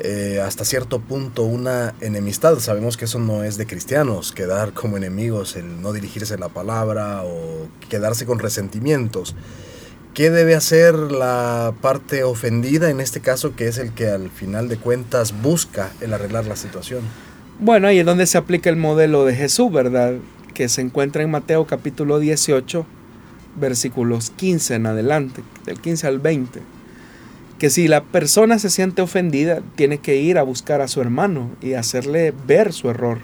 eh, 0.00 0.40
hasta 0.40 0.64
cierto 0.64 1.00
punto 1.00 1.42
una 1.42 1.92
enemistad. 2.00 2.56
Sabemos 2.60 2.96
que 2.96 3.06
eso 3.06 3.18
no 3.18 3.42
es 3.42 3.56
de 3.56 3.66
cristianos, 3.66 4.30
quedar 4.30 4.72
como 4.72 4.96
enemigos, 4.96 5.56
el 5.56 5.82
no 5.82 5.92
dirigirse 5.92 6.38
la 6.38 6.48
palabra 6.48 7.24
o 7.24 7.66
quedarse 7.88 8.24
con 8.24 8.38
resentimientos. 8.38 9.34
¿Qué 10.18 10.30
debe 10.30 10.56
hacer 10.56 10.96
la 10.96 11.72
parte 11.80 12.24
ofendida 12.24 12.90
en 12.90 12.98
este 12.98 13.20
caso, 13.20 13.54
que 13.54 13.68
es 13.68 13.78
el 13.78 13.92
que 13.92 14.08
al 14.08 14.30
final 14.30 14.66
de 14.68 14.76
cuentas 14.76 15.32
busca 15.42 15.92
el 16.00 16.12
arreglar 16.12 16.44
la 16.44 16.56
situación? 16.56 17.02
Bueno, 17.60 17.86
ahí 17.86 18.00
es 18.00 18.04
donde 18.04 18.26
se 18.26 18.36
aplica 18.36 18.68
el 18.68 18.74
modelo 18.74 19.24
de 19.24 19.36
Jesús, 19.36 19.70
¿verdad? 19.70 20.14
Que 20.54 20.68
se 20.68 20.80
encuentra 20.80 21.22
en 21.22 21.30
Mateo 21.30 21.68
capítulo 21.68 22.18
18, 22.18 22.84
versículos 23.60 24.30
15 24.30 24.74
en 24.74 24.86
adelante, 24.86 25.44
del 25.66 25.80
15 25.80 26.08
al 26.08 26.18
20, 26.18 26.62
que 27.60 27.70
si 27.70 27.86
la 27.86 28.02
persona 28.02 28.58
se 28.58 28.70
siente 28.70 29.02
ofendida, 29.02 29.62
tiene 29.76 29.98
que 29.98 30.16
ir 30.16 30.38
a 30.38 30.42
buscar 30.42 30.80
a 30.80 30.88
su 30.88 31.00
hermano 31.00 31.48
y 31.62 31.74
hacerle 31.74 32.34
ver 32.44 32.72
su 32.72 32.90
error. 32.90 33.18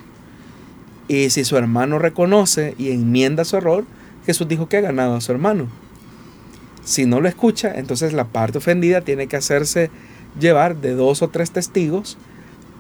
Y 1.09 1.31
si 1.31 1.45
su 1.45 1.57
hermano 1.57 1.99
reconoce 1.99 2.77
y 2.79 2.93
enmienda 2.93 3.45
su 3.45 3.57
error, 3.57 3.85
Jesús 4.27 4.47
dijo 4.47 4.69
que 4.69 4.77
ha 4.77 4.83
ganado 4.83 5.17
a 5.17 5.21
su 5.21 5.33
hermano. 5.33 5.67
Si 6.85 7.07
no 7.07 7.21
lo 7.21 7.29
escucha, 7.29 7.73
entonces 7.75 8.13
la 8.13 8.25
parte 8.25 8.59
ofendida 8.59 9.01
tiene 9.01 9.27
que 9.27 9.37
hacerse 9.37 9.91
llevar 10.39 10.77
de 10.77 10.95
dos 10.95 11.23
o 11.23 11.29
tres 11.29 11.51
testigos 11.51 12.19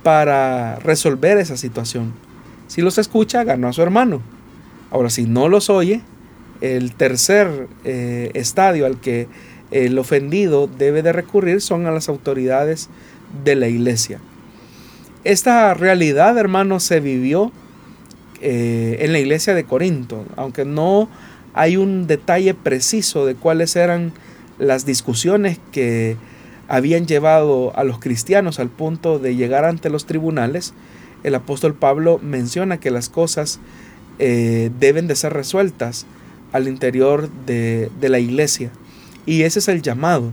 para 0.02 0.76
resolver 0.76 1.38
esa 1.38 1.56
situación. 1.56 2.12
Si 2.66 2.82
los 2.82 2.98
escucha, 2.98 3.44
ganó 3.44 3.68
a 3.68 3.72
su 3.72 3.82
hermano. 3.82 4.20
Ahora, 4.90 5.10
si 5.10 5.24
no 5.24 5.48
los 5.48 5.70
oye, 5.70 6.02
el 6.60 6.94
tercer 6.94 7.68
eh, 7.84 8.30
estadio 8.34 8.86
al 8.86 9.00
que 9.00 9.28
el 9.70 9.98
ofendido 9.98 10.66
debe 10.66 11.02
de 11.02 11.12
recurrir 11.12 11.60
son 11.60 11.86
a 11.86 11.90
las 11.90 12.08
autoridades 12.08 12.88
de 13.44 13.56
la 13.56 13.68
iglesia. 13.68 14.20
Esta 15.24 15.72
realidad, 15.74 16.36
hermano, 16.36 16.80
se 16.80 17.00
vivió 17.00 17.50
eh, 18.40 18.98
en 19.00 19.12
la 19.12 19.18
iglesia 19.18 19.54
de 19.54 19.64
Corinto, 19.64 20.24
aunque 20.36 20.64
no 20.64 21.08
hay 21.54 21.76
un 21.76 22.06
detalle 22.06 22.54
preciso 22.54 23.26
de 23.26 23.34
cuáles 23.34 23.76
eran 23.76 24.12
las 24.58 24.84
discusiones 24.86 25.58
que 25.72 26.16
habían 26.68 27.06
llevado 27.06 27.76
a 27.76 27.84
los 27.84 27.98
cristianos 27.98 28.58
al 28.58 28.68
punto 28.68 29.18
de 29.18 29.36
llegar 29.36 29.64
ante 29.64 29.90
los 29.90 30.06
tribunales, 30.06 30.74
el 31.22 31.34
apóstol 31.34 31.74
Pablo 31.74 32.18
menciona 32.22 32.78
que 32.78 32.90
las 32.90 33.08
cosas 33.08 33.60
eh, 34.18 34.70
deben 34.78 35.06
de 35.06 35.16
ser 35.16 35.32
resueltas 35.32 36.06
al 36.52 36.68
interior 36.68 37.28
de, 37.46 37.90
la 38.00 38.18
iglesia. 38.18 38.70
Y 39.26 39.42
ese 39.42 39.58
es 39.58 39.68
el 39.68 39.82
llamado. 39.82 40.32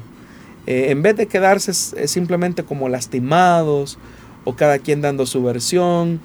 Eh, 0.67 0.88
en 0.89 1.01
vez 1.01 1.15
de 1.15 1.28
quedarse 1.28 1.74
simplemente 2.07 2.63
como 2.63 2.89
lastimados 2.89 3.97
o 4.43 4.55
cada 4.55 4.80
quien 4.80 5.01
dando 5.01 5.26
su 5.26 5.41
versión, 5.41 6.19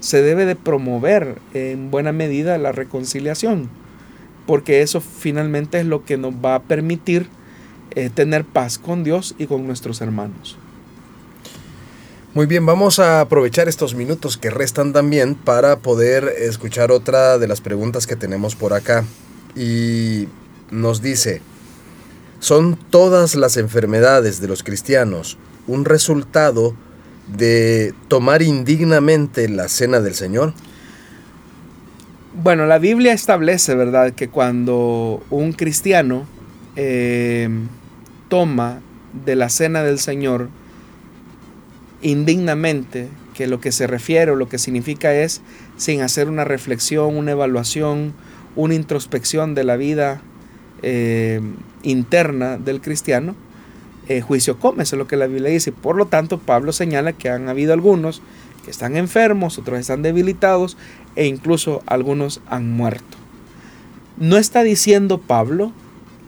se 0.00 0.22
debe 0.22 0.46
de 0.46 0.56
promover 0.56 1.38
en 1.52 1.90
buena 1.90 2.12
medida 2.12 2.58
la 2.58 2.72
reconciliación, 2.72 3.68
porque 4.46 4.82
eso 4.82 5.00
finalmente 5.00 5.80
es 5.80 5.86
lo 5.86 6.04
que 6.04 6.16
nos 6.16 6.34
va 6.34 6.56
a 6.56 6.62
permitir 6.62 7.28
eh, 7.90 8.10
tener 8.10 8.44
paz 8.44 8.78
con 8.78 9.04
Dios 9.04 9.34
y 9.38 9.46
con 9.46 9.66
nuestros 9.66 10.00
hermanos. 10.00 10.56
Muy 12.34 12.44
bien, 12.44 12.66
vamos 12.66 12.98
a 12.98 13.22
aprovechar 13.22 13.66
estos 13.66 13.94
minutos 13.94 14.36
que 14.36 14.50
restan 14.50 14.92
también 14.92 15.34
para 15.34 15.78
poder 15.78 16.34
escuchar 16.38 16.92
otra 16.92 17.38
de 17.38 17.48
las 17.48 17.62
preguntas 17.62 18.06
que 18.06 18.14
tenemos 18.14 18.54
por 18.54 18.74
acá. 18.74 19.04
Y 19.54 20.28
nos 20.70 21.00
dice, 21.00 21.40
¿son 22.38 22.76
todas 22.90 23.36
las 23.36 23.56
enfermedades 23.56 24.40
de 24.42 24.48
los 24.48 24.62
cristianos 24.62 25.38
un 25.66 25.86
resultado 25.86 26.76
de 27.26 27.94
tomar 28.08 28.42
indignamente 28.42 29.48
la 29.48 29.68
cena 29.68 30.00
del 30.00 30.14
Señor? 30.14 30.52
Bueno, 32.42 32.66
la 32.66 32.78
Biblia 32.78 33.14
establece, 33.14 33.74
¿verdad?, 33.74 34.12
que 34.12 34.28
cuando 34.28 35.24
un 35.30 35.54
cristiano 35.54 36.26
eh, 36.76 37.48
toma 38.28 38.80
de 39.24 39.36
la 39.36 39.48
cena 39.48 39.82
del 39.82 39.98
Señor 39.98 40.50
indignamente, 42.02 43.08
que 43.32 43.46
lo 43.46 43.58
que 43.58 43.72
se 43.72 43.86
refiere 43.86 44.32
o 44.32 44.36
lo 44.36 44.50
que 44.50 44.58
significa 44.58 45.14
es 45.14 45.40
sin 45.78 46.02
hacer 46.02 46.28
una 46.28 46.44
reflexión, 46.44 47.16
una 47.16 47.30
evaluación, 47.30 48.12
una 48.54 48.74
introspección 48.74 49.54
de 49.54 49.64
la 49.64 49.76
vida 49.78 50.20
eh, 50.82 51.40
interna 51.84 52.58
del 52.58 52.82
cristiano, 52.82 53.34
eh, 54.08 54.20
juicio 54.20 54.58
come, 54.58 54.82
eso 54.82 54.96
es 54.96 54.98
lo 54.98 55.08
que 55.08 55.16
la 55.16 55.26
Biblia 55.26 55.48
dice. 55.48 55.72
Por 55.72 55.96
lo 55.96 56.04
tanto, 56.04 56.38
Pablo 56.38 56.72
señala 56.72 57.14
que 57.14 57.30
han 57.30 57.48
habido 57.48 57.72
algunos 57.72 58.20
están 58.70 58.96
enfermos, 58.96 59.58
otros 59.58 59.78
están 59.78 60.02
debilitados 60.02 60.76
e 61.14 61.26
incluso 61.26 61.82
algunos 61.86 62.40
han 62.48 62.70
muerto. 62.70 63.16
No 64.16 64.36
está 64.36 64.62
diciendo 64.62 65.18
Pablo 65.18 65.72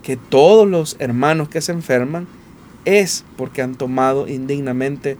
que 0.02 0.16
todos 0.16 0.68
los 0.68 0.96
hermanos 0.98 1.48
que 1.48 1.60
se 1.60 1.72
enferman 1.72 2.26
es 2.84 3.24
porque 3.36 3.62
han 3.62 3.74
tomado 3.74 4.28
indignamente 4.28 5.16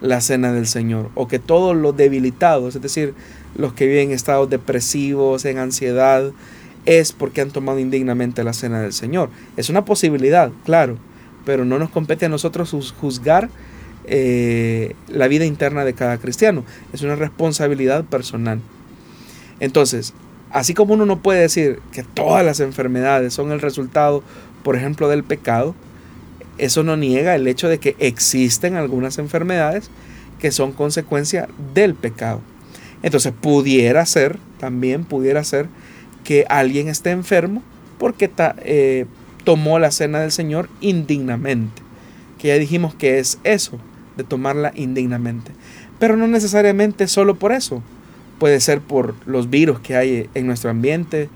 la 0.00 0.20
cena 0.20 0.52
del 0.52 0.66
Señor, 0.66 1.10
o 1.14 1.28
que 1.28 1.38
todos 1.38 1.76
los 1.76 1.96
debilitados, 1.96 2.74
es 2.76 2.82
decir, 2.82 3.14
los 3.56 3.72
que 3.72 3.86
viven 3.86 4.08
en 4.08 4.14
estados 4.14 4.50
depresivos, 4.50 5.44
en 5.44 5.58
ansiedad, 5.58 6.32
es 6.84 7.12
porque 7.12 7.40
han 7.40 7.50
tomado 7.50 7.78
indignamente 7.78 8.44
la 8.44 8.52
cena 8.52 8.80
del 8.80 8.92
Señor. 8.92 9.30
Es 9.56 9.70
una 9.70 9.84
posibilidad, 9.84 10.50
claro, 10.64 10.98
pero 11.44 11.64
no 11.64 11.78
nos 11.78 11.90
compete 11.90 12.26
a 12.26 12.28
nosotros 12.28 12.94
juzgar 13.00 13.48
eh, 14.06 14.94
la 15.08 15.28
vida 15.28 15.44
interna 15.44 15.84
de 15.84 15.94
cada 15.94 16.18
cristiano. 16.18 16.64
Es 16.92 17.02
una 17.02 17.16
responsabilidad 17.16 18.04
personal. 18.04 18.60
Entonces, 19.60 20.14
Así 20.54 20.72
como 20.72 20.94
uno 20.94 21.04
no 21.04 21.20
puede 21.20 21.40
decir 21.40 21.80
que 21.90 22.04
todas 22.04 22.46
las 22.46 22.60
enfermedades 22.60 23.34
son 23.34 23.50
el 23.50 23.60
resultado, 23.60 24.22
por 24.62 24.76
ejemplo, 24.76 25.08
del 25.08 25.24
pecado, 25.24 25.74
eso 26.58 26.84
no 26.84 26.96
niega 26.96 27.34
el 27.34 27.48
hecho 27.48 27.68
de 27.68 27.78
que 27.78 27.96
existen 27.98 28.76
algunas 28.76 29.18
enfermedades 29.18 29.90
que 30.38 30.52
son 30.52 30.70
consecuencia 30.70 31.48
del 31.74 31.96
pecado. 31.96 32.40
Entonces 33.02 33.32
pudiera 33.32 34.06
ser, 34.06 34.38
también 34.60 35.04
pudiera 35.04 35.42
ser, 35.42 35.66
que 36.22 36.46
alguien 36.48 36.86
esté 36.86 37.10
enfermo 37.10 37.60
porque 37.98 38.30
eh, 38.58 39.06
tomó 39.42 39.80
la 39.80 39.90
cena 39.90 40.20
del 40.20 40.30
Señor 40.30 40.68
indignamente. 40.80 41.82
Que 42.38 42.48
ya 42.48 42.58
dijimos 42.58 42.94
que 42.94 43.18
es 43.18 43.40
eso, 43.42 43.80
de 44.16 44.24
tomarla 44.24 44.72
indignamente. 44.74 45.52
Pero 45.98 46.16
no 46.16 46.26
necesariamente 46.26 47.06
solo 47.08 47.36
por 47.36 47.52
eso. 47.52 47.82
Puede 48.38 48.60
ser 48.60 48.80
por 48.80 49.14
los 49.26 49.50
virus 49.50 49.80
que 49.80 49.96
hay 49.96 50.28
en 50.34 50.46
nuestro 50.46 50.70
ambiente, 50.70 51.28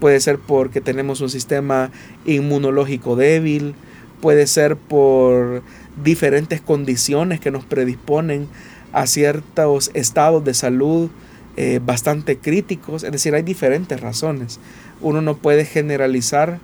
puede 0.00 0.20
ser 0.20 0.38
porque 0.38 0.80
tenemos 0.80 1.20
un 1.20 1.28
sistema 1.28 1.90
inmunológico 2.24 3.16
débil, 3.16 3.74
puede 4.20 4.46
ser 4.46 4.76
por 4.76 5.62
diferentes 6.02 6.60
condiciones 6.60 7.40
que 7.40 7.50
nos 7.50 7.64
predisponen 7.64 8.48
a 8.92 9.06
ciertos 9.06 9.90
estados 9.94 10.44
de 10.44 10.54
salud 10.54 11.10
eh, 11.56 11.80
bastante 11.84 12.38
críticos. 12.38 13.02
Es 13.02 13.12
decir, 13.12 13.34
hay 13.34 13.42
diferentes 13.42 14.00
razones. 14.00 14.58
Uno 15.00 15.22
no 15.22 15.36
puede 15.36 15.64
generalizar 15.64 16.58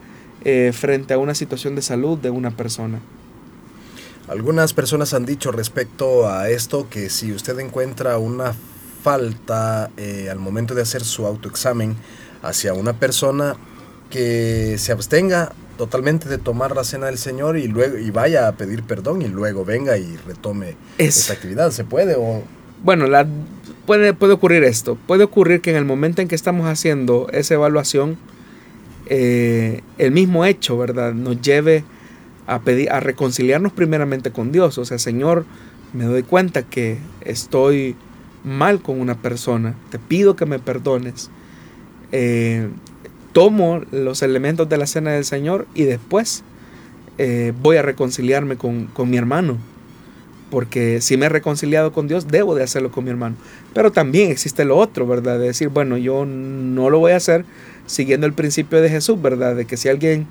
eh, 0.44 0.72
frente 0.74 1.14
a 1.14 1.18
una 1.18 1.34
situación 1.34 1.74
de 1.74 1.82
salud 1.82 2.18
de 2.18 2.30
una 2.30 2.50
persona. 2.50 3.00
Algunas 4.28 4.72
personas 4.72 5.14
han 5.14 5.26
dicho 5.26 5.52
respecto 5.52 6.28
a 6.28 6.48
esto 6.48 6.88
que 6.88 7.10
si 7.10 7.32
usted 7.32 7.58
encuentra 7.58 8.18
una 8.18 8.54
falta 9.02 9.90
eh, 9.96 10.28
al 10.30 10.38
momento 10.38 10.74
de 10.74 10.82
hacer 10.82 11.04
su 11.04 11.26
autoexamen 11.26 11.96
hacia 12.42 12.72
una 12.72 12.92
persona 12.92 13.56
que 14.10 14.76
se 14.78 14.92
abstenga 14.92 15.52
totalmente 15.76 16.28
de 16.28 16.38
tomar 16.38 16.76
la 16.76 16.84
cena 16.84 17.06
del 17.06 17.18
Señor 17.18 17.56
y 17.56 17.66
luego 17.66 17.98
y 17.98 18.10
vaya 18.10 18.46
a 18.46 18.52
pedir 18.52 18.82
perdón 18.84 19.22
y 19.22 19.28
luego 19.28 19.64
venga 19.64 19.96
y 19.98 20.16
retome 20.18 20.76
esa 20.98 21.32
actividad. 21.32 21.70
¿Se 21.72 21.84
puede 21.84 22.14
o...? 22.16 22.42
Bueno, 22.84 23.06
la, 23.06 23.26
puede, 23.86 24.12
puede 24.12 24.34
ocurrir 24.34 24.64
esto. 24.64 24.96
Puede 25.06 25.24
ocurrir 25.24 25.60
que 25.60 25.70
en 25.70 25.76
el 25.76 25.84
momento 25.84 26.22
en 26.22 26.28
que 26.28 26.34
estamos 26.34 26.66
haciendo 26.66 27.28
esa 27.32 27.54
evaluación, 27.54 28.16
eh, 29.06 29.82
el 29.98 30.12
mismo 30.12 30.44
hecho, 30.44 30.78
¿verdad? 30.78 31.12
Nos 31.12 31.40
lleve 31.40 31.84
a, 32.46 32.60
pedir, 32.60 32.90
a 32.90 33.00
reconciliarnos 33.00 33.72
primeramente 33.72 34.30
con 34.30 34.52
Dios. 34.52 34.78
O 34.78 34.84
sea, 34.84 34.98
Señor, 34.98 35.44
me 35.92 36.04
doy 36.04 36.22
cuenta 36.22 36.62
que 36.62 36.98
estoy 37.20 37.96
mal 38.44 38.80
con 38.82 39.00
una 39.00 39.16
persona, 39.16 39.74
te 39.90 39.98
pido 39.98 40.36
que 40.36 40.46
me 40.46 40.58
perdones. 40.58 41.30
Eh, 42.10 42.68
tomo 43.32 43.80
los 43.90 44.22
elementos 44.22 44.68
de 44.68 44.76
la 44.76 44.86
cena 44.86 45.12
del 45.12 45.24
Señor 45.24 45.66
y 45.74 45.84
después 45.84 46.44
eh, 47.18 47.52
voy 47.62 47.76
a 47.76 47.82
reconciliarme 47.82 48.56
con, 48.56 48.90
mi 49.06 49.16
hermano. 49.16 49.58
Porque 50.50 51.00
si 51.00 51.16
me 51.16 51.26
he 51.26 51.28
reconciliado 51.30 51.92
con 51.92 52.08
Dios, 52.08 52.28
debo 52.28 52.54
de 52.54 52.62
hacerlo 52.62 52.90
con 52.90 53.04
mi 53.04 53.10
hermano. 53.10 53.36
Pero 53.72 53.90
también 53.90 54.30
existe 54.30 54.66
lo 54.66 54.76
otro, 54.76 55.06
¿verdad? 55.06 55.38
De 55.38 55.46
decir, 55.46 55.68
bueno, 55.68 55.96
yo 55.96 56.26
no 56.26 56.90
lo 56.90 56.98
voy 56.98 57.12
a 57.12 57.16
hacer 57.16 57.46
siguiendo 57.86 58.26
el 58.26 58.34
principio 58.34 58.82
de 58.82 58.90
Jesús, 58.90 59.20
¿verdad? 59.20 59.56
De 59.56 59.64
que 59.64 59.78
si 59.78 59.88
alguien 59.88 60.26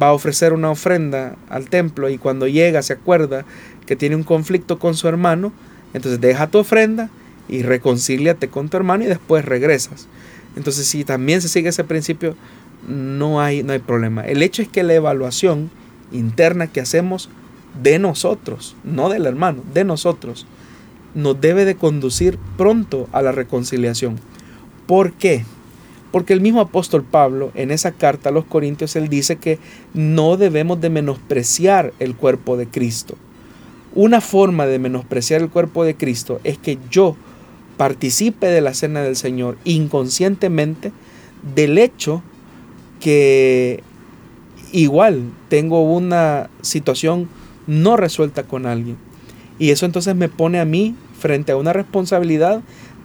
va 0.00 0.08
a 0.08 0.12
ofrecer 0.12 0.52
una 0.52 0.70
ofrenda 0.70 1.36
al 1.48 1.68
templo 1.68 2.08
y 2.08 2.18
cuando 2.18 2.46
llega 2.46 2.82
se 2.82 2.92
acuerda 2.92 3.44
que 3.86 3.96
tiene 3.96 4.16
un 4.16 4.22
conflicto 4.22 4.78
con 4.78 4.94
su 4.94 5.08
hermano, 5.08 5.52
entonces 5.94 6.20
deja 6.20 6.46
tu 6.46 6.58
ofrenda 6.58 7.10
y 7.48 7.62
reconcíliate 7.62 8.48
con 8.48 8.68
tu 8.68 8.76
hermano 8.76 9.04
y 9.04 9.08
después 9.08 9.44
regresas. 9.44 10.06
Entonces, 10.56 10.86
si 10.86 11.04
también 11.04 11.42
se 11.42 11.48
sigue 11.48 11.68
ese 11.68 11.84
principio, 11.84 12.36
no 12.88 13.40
hay, 13.40 13.62
no 13.62 13.72
hay 13.72 13.78
problema. 13.78 14.22
El 14.22 14.42
hecho 14.42 14.62
es 14.62 14.68
que 14.68 14.82
la 14.82 14.94
evaluación 14.94 15.70
interna 16.12 16.66
que 16.66 16.80
hacemos 16.80 17.28
de 17.82 17.98
nosotros, 17.98 18.76
no 18.84 19.08
del 19.08 19.26
hermano, 19.26 19.62
de 19.74 19.84
nosotros, 19.84 20.46
nos 21.14 21.40
debe 21.40 21.64
de 21.64 21.76
conducir 21.76 22.38
pronto 22.56 23.08
a 23.12 23.22
la 23.22 23.32
reconciliación. 23.32 24.18
¿Por 24.86 25.12
qué? 25.12 25.44
Porque 26.10 26.32
el 26.32 26.40
mismo 26.40 26.60
apóstol 26.60 27.04
Pablo, 27.04 27.52
en 27.54 27.70
esa 27.70 27.92
carta 27.92 28.30
a 28.30 28.32
los 28.32 28.44
Corintios, 28.44 28.96
él 28.96 29.08
dice 29.08 29.36
que 29.36 29.58
no 29.94 30.36
debemos 30.36 30.80
de 30.80 30.90
menospreciar 30.90 31.92
el 32.00 32.16
cuerpo 32.16 32.56
de 32.56 32.66
Cristo. 32.66 33.16
Una 33.94 34.20
forma 34.20 34.66
de 34.66 34.78
menospreciar 34.78 35.40
el 35.40 35.50
cuerpo 35.50 35.84
de 35.84 35.94
Cristo 35.94 36.40
es 36.44 36.58
que 36.58 36.78
yo 36.90 37.16
participe 37.76 38.46
de 38.46 38.60
la 38.60 38.74
cena 38.74 39.02
del 39.02 39.16
Señor 39.16 39.56
inconscientemente 39.64 40.92
del 41.54 41.78
hecho 41.78 42.22
que 43.00 43.82
igual 44.72 45.22
tengo 45.48 45.82
una 45.82 46.50
situación 46.60 47.28
no 47.66 47.96
resuelta 47.96 48.44
con 48.44 48.66
alguien. 48.66 48.96
Y 49.58 49.70
eso 49.70 49.86
entonces 49.86 50.14
me 50.14 50.28
pone 50.28 50.60
a 50.60 50.64
mí 50.64 50.94
frente 51.18 51.52
a 51.52 51.56
una 51.56 51.72
responsabilidad 51.72 52.62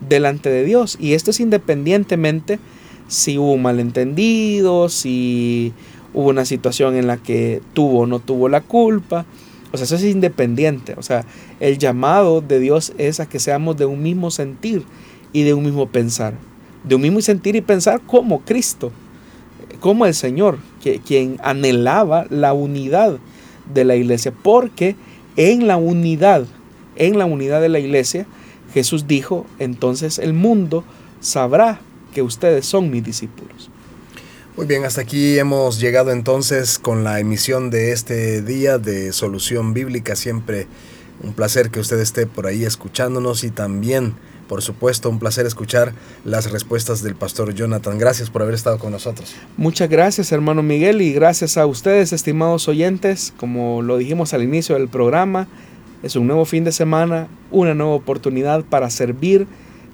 delante 0.08 0.50
de 0.50 0.64
Dios. 0.64 0.98
Y 1.00 1.14
esto 1.14 1.32
es 1.32 1.40
independientemente 1.40 2.60
si 3.08 3.38
hubo 3.38 3.54
un 3.54 3.62
malentendido, 3.62 4.90
si 4.90 5.74
hubo 6.14 6.30
una 6.30 6.46
situación 6.46 6.96
en 6.96 7.08
la 7.08 7.18
que 7.18 7.62
tuvo 7.74 8.02
o 8.02 8.06
no 8.08 8.20
tuvo 8.20 8.50
la 8.50 8.62
culpa. 8.62 9.26
O 9.72 9.78
sea, 9.78 9.86
eso 9.86 9.96
es 9.96 10.04
independiente. 10.04 10.96
O 10.98 11.04
sea, 11.04 11.26
el 11.60 11.78
llamado 11.78 12.42
de 12.42 12.60
Dios 12.60 12.94
es 12.98 13.20
a 13.20 13.28
que 13.28 13.40
seamos 13.40 13.78
de 13.78 13.86
un 13.86 14.02
mismo 14.02 14.32
sentir 14.32 14.84
y 15.34 15.44
de 15.44 15.54
un 15.54 15.66
mismo 15.66 15.88
pensar. 15.88 16.34
De 16.84 16.96
un 16.96 17.02
mismo 17.02 17.22
sentir 17.22 17.56
y 17.56 17.62
pensar 17.62 18.02
como 18.06 18.42
Cristo, 18.42 18.92
como 19.80 20.06
el 20.06 20.14
Señor, 20.14 20.60
que, 20.82 21.00
quien 21.00 21.38
anhelaba 21.44 22.26
la 22.30 22.54
unidad 22.54 23.18
de 23.74 23.84
la 23.84 23.96
iglesia. 23.96 24.34
Porque 24.44 24.96
en 25.36 25.68
la 25.68 25.78
unidad, 25.78 26.46
en 26.96 27.18
la 27.18 27.26
unidad 27.26 27.60
de 27.60 27.70
la 27.70 27.80
iglesia, 27.80 28.26
Jesús 28.74 29.08
dijo, 29.08 29.46
entonces 29.60 30.20
el 30.20 30.34
mundo 30.34 30.84
sabrá 31.20 31.82
que 32.16 32.22
ustedes 32.22 32.66
son 32.66 32.90
mis 32.90 33.04
discípulos. 33.04 33.70
Muy 34.56 34.66
bien, 34.66 34.86
hasta 34.86 35.02
aquí 35.02 35.38
hemos 35.38 35.82
llegado 35.82 36.12
entonces 36.12 36.80
con 36.80 37.04
la 37.04 37.20
emisión 37.20 37.70
de 37.70 37.92
este 37.92 38.42
día 38.42 38.78
de 38.78 39.12
Solución 39.12 39.74
Bíblica. 39.74 40.16
Siempre 40.16 40.66
un 41.22 41.34
placer 41.34 41.72
que 41.72 41.82
usted 41.82 42.00
esté 42.00 42.26
por 42.26 42.48
ahí 42.48 42.64
escuchándonos 42.64 43.44
y 43.44 43.50
también, 43.52 44.14
por 44.48 44.62
supuesto, 44.62 45.10
un 45.10 45.20
placer 45.20 45.46
escuchar 45.46 45.92
las 46.24 46.50
respuestas 46.52 47.04
del 47.04 47.16
pastor 47.16 47.54
Jonathan. 47.54 47.98
Gracias 47.98 48.30
por 48.30 48.44
haber 48.44 48.56
estado 48.56 48.80
con 48.80 48.94
nosotros. 48.94 49.36
Muchas 49.58 49.90
gracias, 49.90 50.32
hermano 50.32 50.64
Miguel, 50.64 51.02
y 51.02 51.12
gracias 51.12 51.58
a 51.58 51.66
ustedes, 51.66 52.14
estimados 52.14 52.70
oyentes. 52.70 53.34
Como 53.36 53.82
lo 53.82 53.98
dijimos 53.98 54.34
al 54.34 54.42
inicio 54.42 54.76
del 54.76 54.88
programa, 54.88 55.50
es 56.02 56.16
un 56.16 56.28
nuevo 56.28 56.46
fin 56.46 56.64
de 56.64 56.72
semana, 56.72 57.28
una 57.52 57.74
nueva 57.74 57.96
oportunidad 57.96 58.64
para 58.64 58.90
servir 58.90 59.48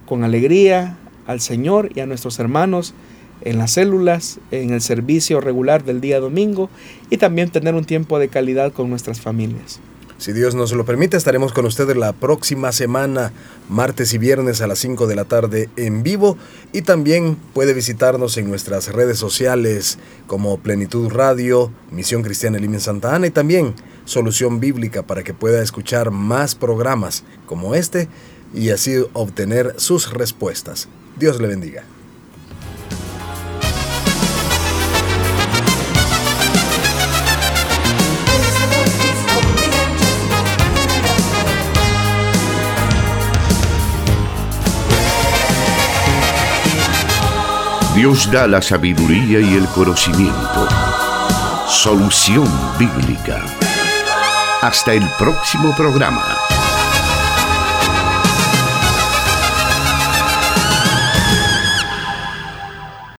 con 0.05 0.23
alegría, 0.23 0.99
al 1.27 1.41
Señor 1.41 1.89
y 1.95 1.99
a 1.99 2.05
nuestros 2.05 2.39
hermanos 2.39 2.93
en 3.41 3.57
las 3.57 3.71
células, 3.71 4.39
en 4.51 4.71
el 4.71 4.81
servicio 4.81 5.41
regular 5.41 5.83
del 5.83 6.01
día 6.01 6.19
domingo 6.19 6.69
y 7.09 7.17
también 7.17 7.49
tener 7.49 7.75
un 7.75 7.85
tiempo 7.85 8.19
de 8.19 8.29
calidad 8.29 8.71
con 8.71 8.89
nuestras 8.89 9.19
familias. 9.19 9.79
Si 10.21 10.33
Dios 10.33 10.53
nos 10.53 10.71
lo 10.71 10.85
permite, 10.85 11.17
estaremos 11.17 11.51
con 11.51 11.65
ustedes 11.65 11.97
la 11.97 12.13
próxima 12.13 12.71
semana, 12.71 13.33
martes 13.69 14.13
y 14.13 14.19
viernes 14.19 14.61
a 14.61 14.67
las 14.67 14.77
5 14.77 15.07
de 15.07 15.15
la 15.15 15.25
tarde 15.25 15.67
en 15.77 16.03
vivo. 16.03 16.37
Y 16.73 16.83
también 16.83 17.37
puede 17.55 17.73
visitarnos 17.73 18.37
en 18.37 18.47
nuestras 18.47 18.93
redes 18.93 19.17
sociales 19.17 19.97
como 20.27 20.59
Plenitud 20.59 21.09
Radio, 21.09 21.71
Misión 21.89 22.21
Cristiana 22.21 22.59
Elim 22.59 22.75
en 22.75 22.81
Santa 22.81 23.15
Ana 23.15 23.25
y 23.25 23.31
también 23.31 23.73
Solución 24.05 24.59
Bíblica 24.59 25.01
para 25.01 25.23
que 25.23 25.33
pueda 25.33 25.63
escuchar 25.63 26.11
más 26.11 26.53
programas 26.53 27.23
como 27.47 27.73
este 27.73 28.07
y 28.53 28.69
así 28.69 29.03
obtener 29.13 29.73
sus 29.77 30.13
respuestas. 30.13 30.87
Dios 31.21 31.39
le 31.39 31.47
bendiga. 31.49 31.83
Dios 47.93 48.31
da 48.31 48.47
la 48.47 48.59
sabiduría 48.63 49.39
y 49.41 49.57
el 49.57 49.67
conocimiento. 49.67 50.67
Solución 51.67 52.49
bíblica. 52.79 53.45
Hasta 54.63 54.93
el 54.93 55.07
próximo 55.19 55.71
programa. 55.75 56.50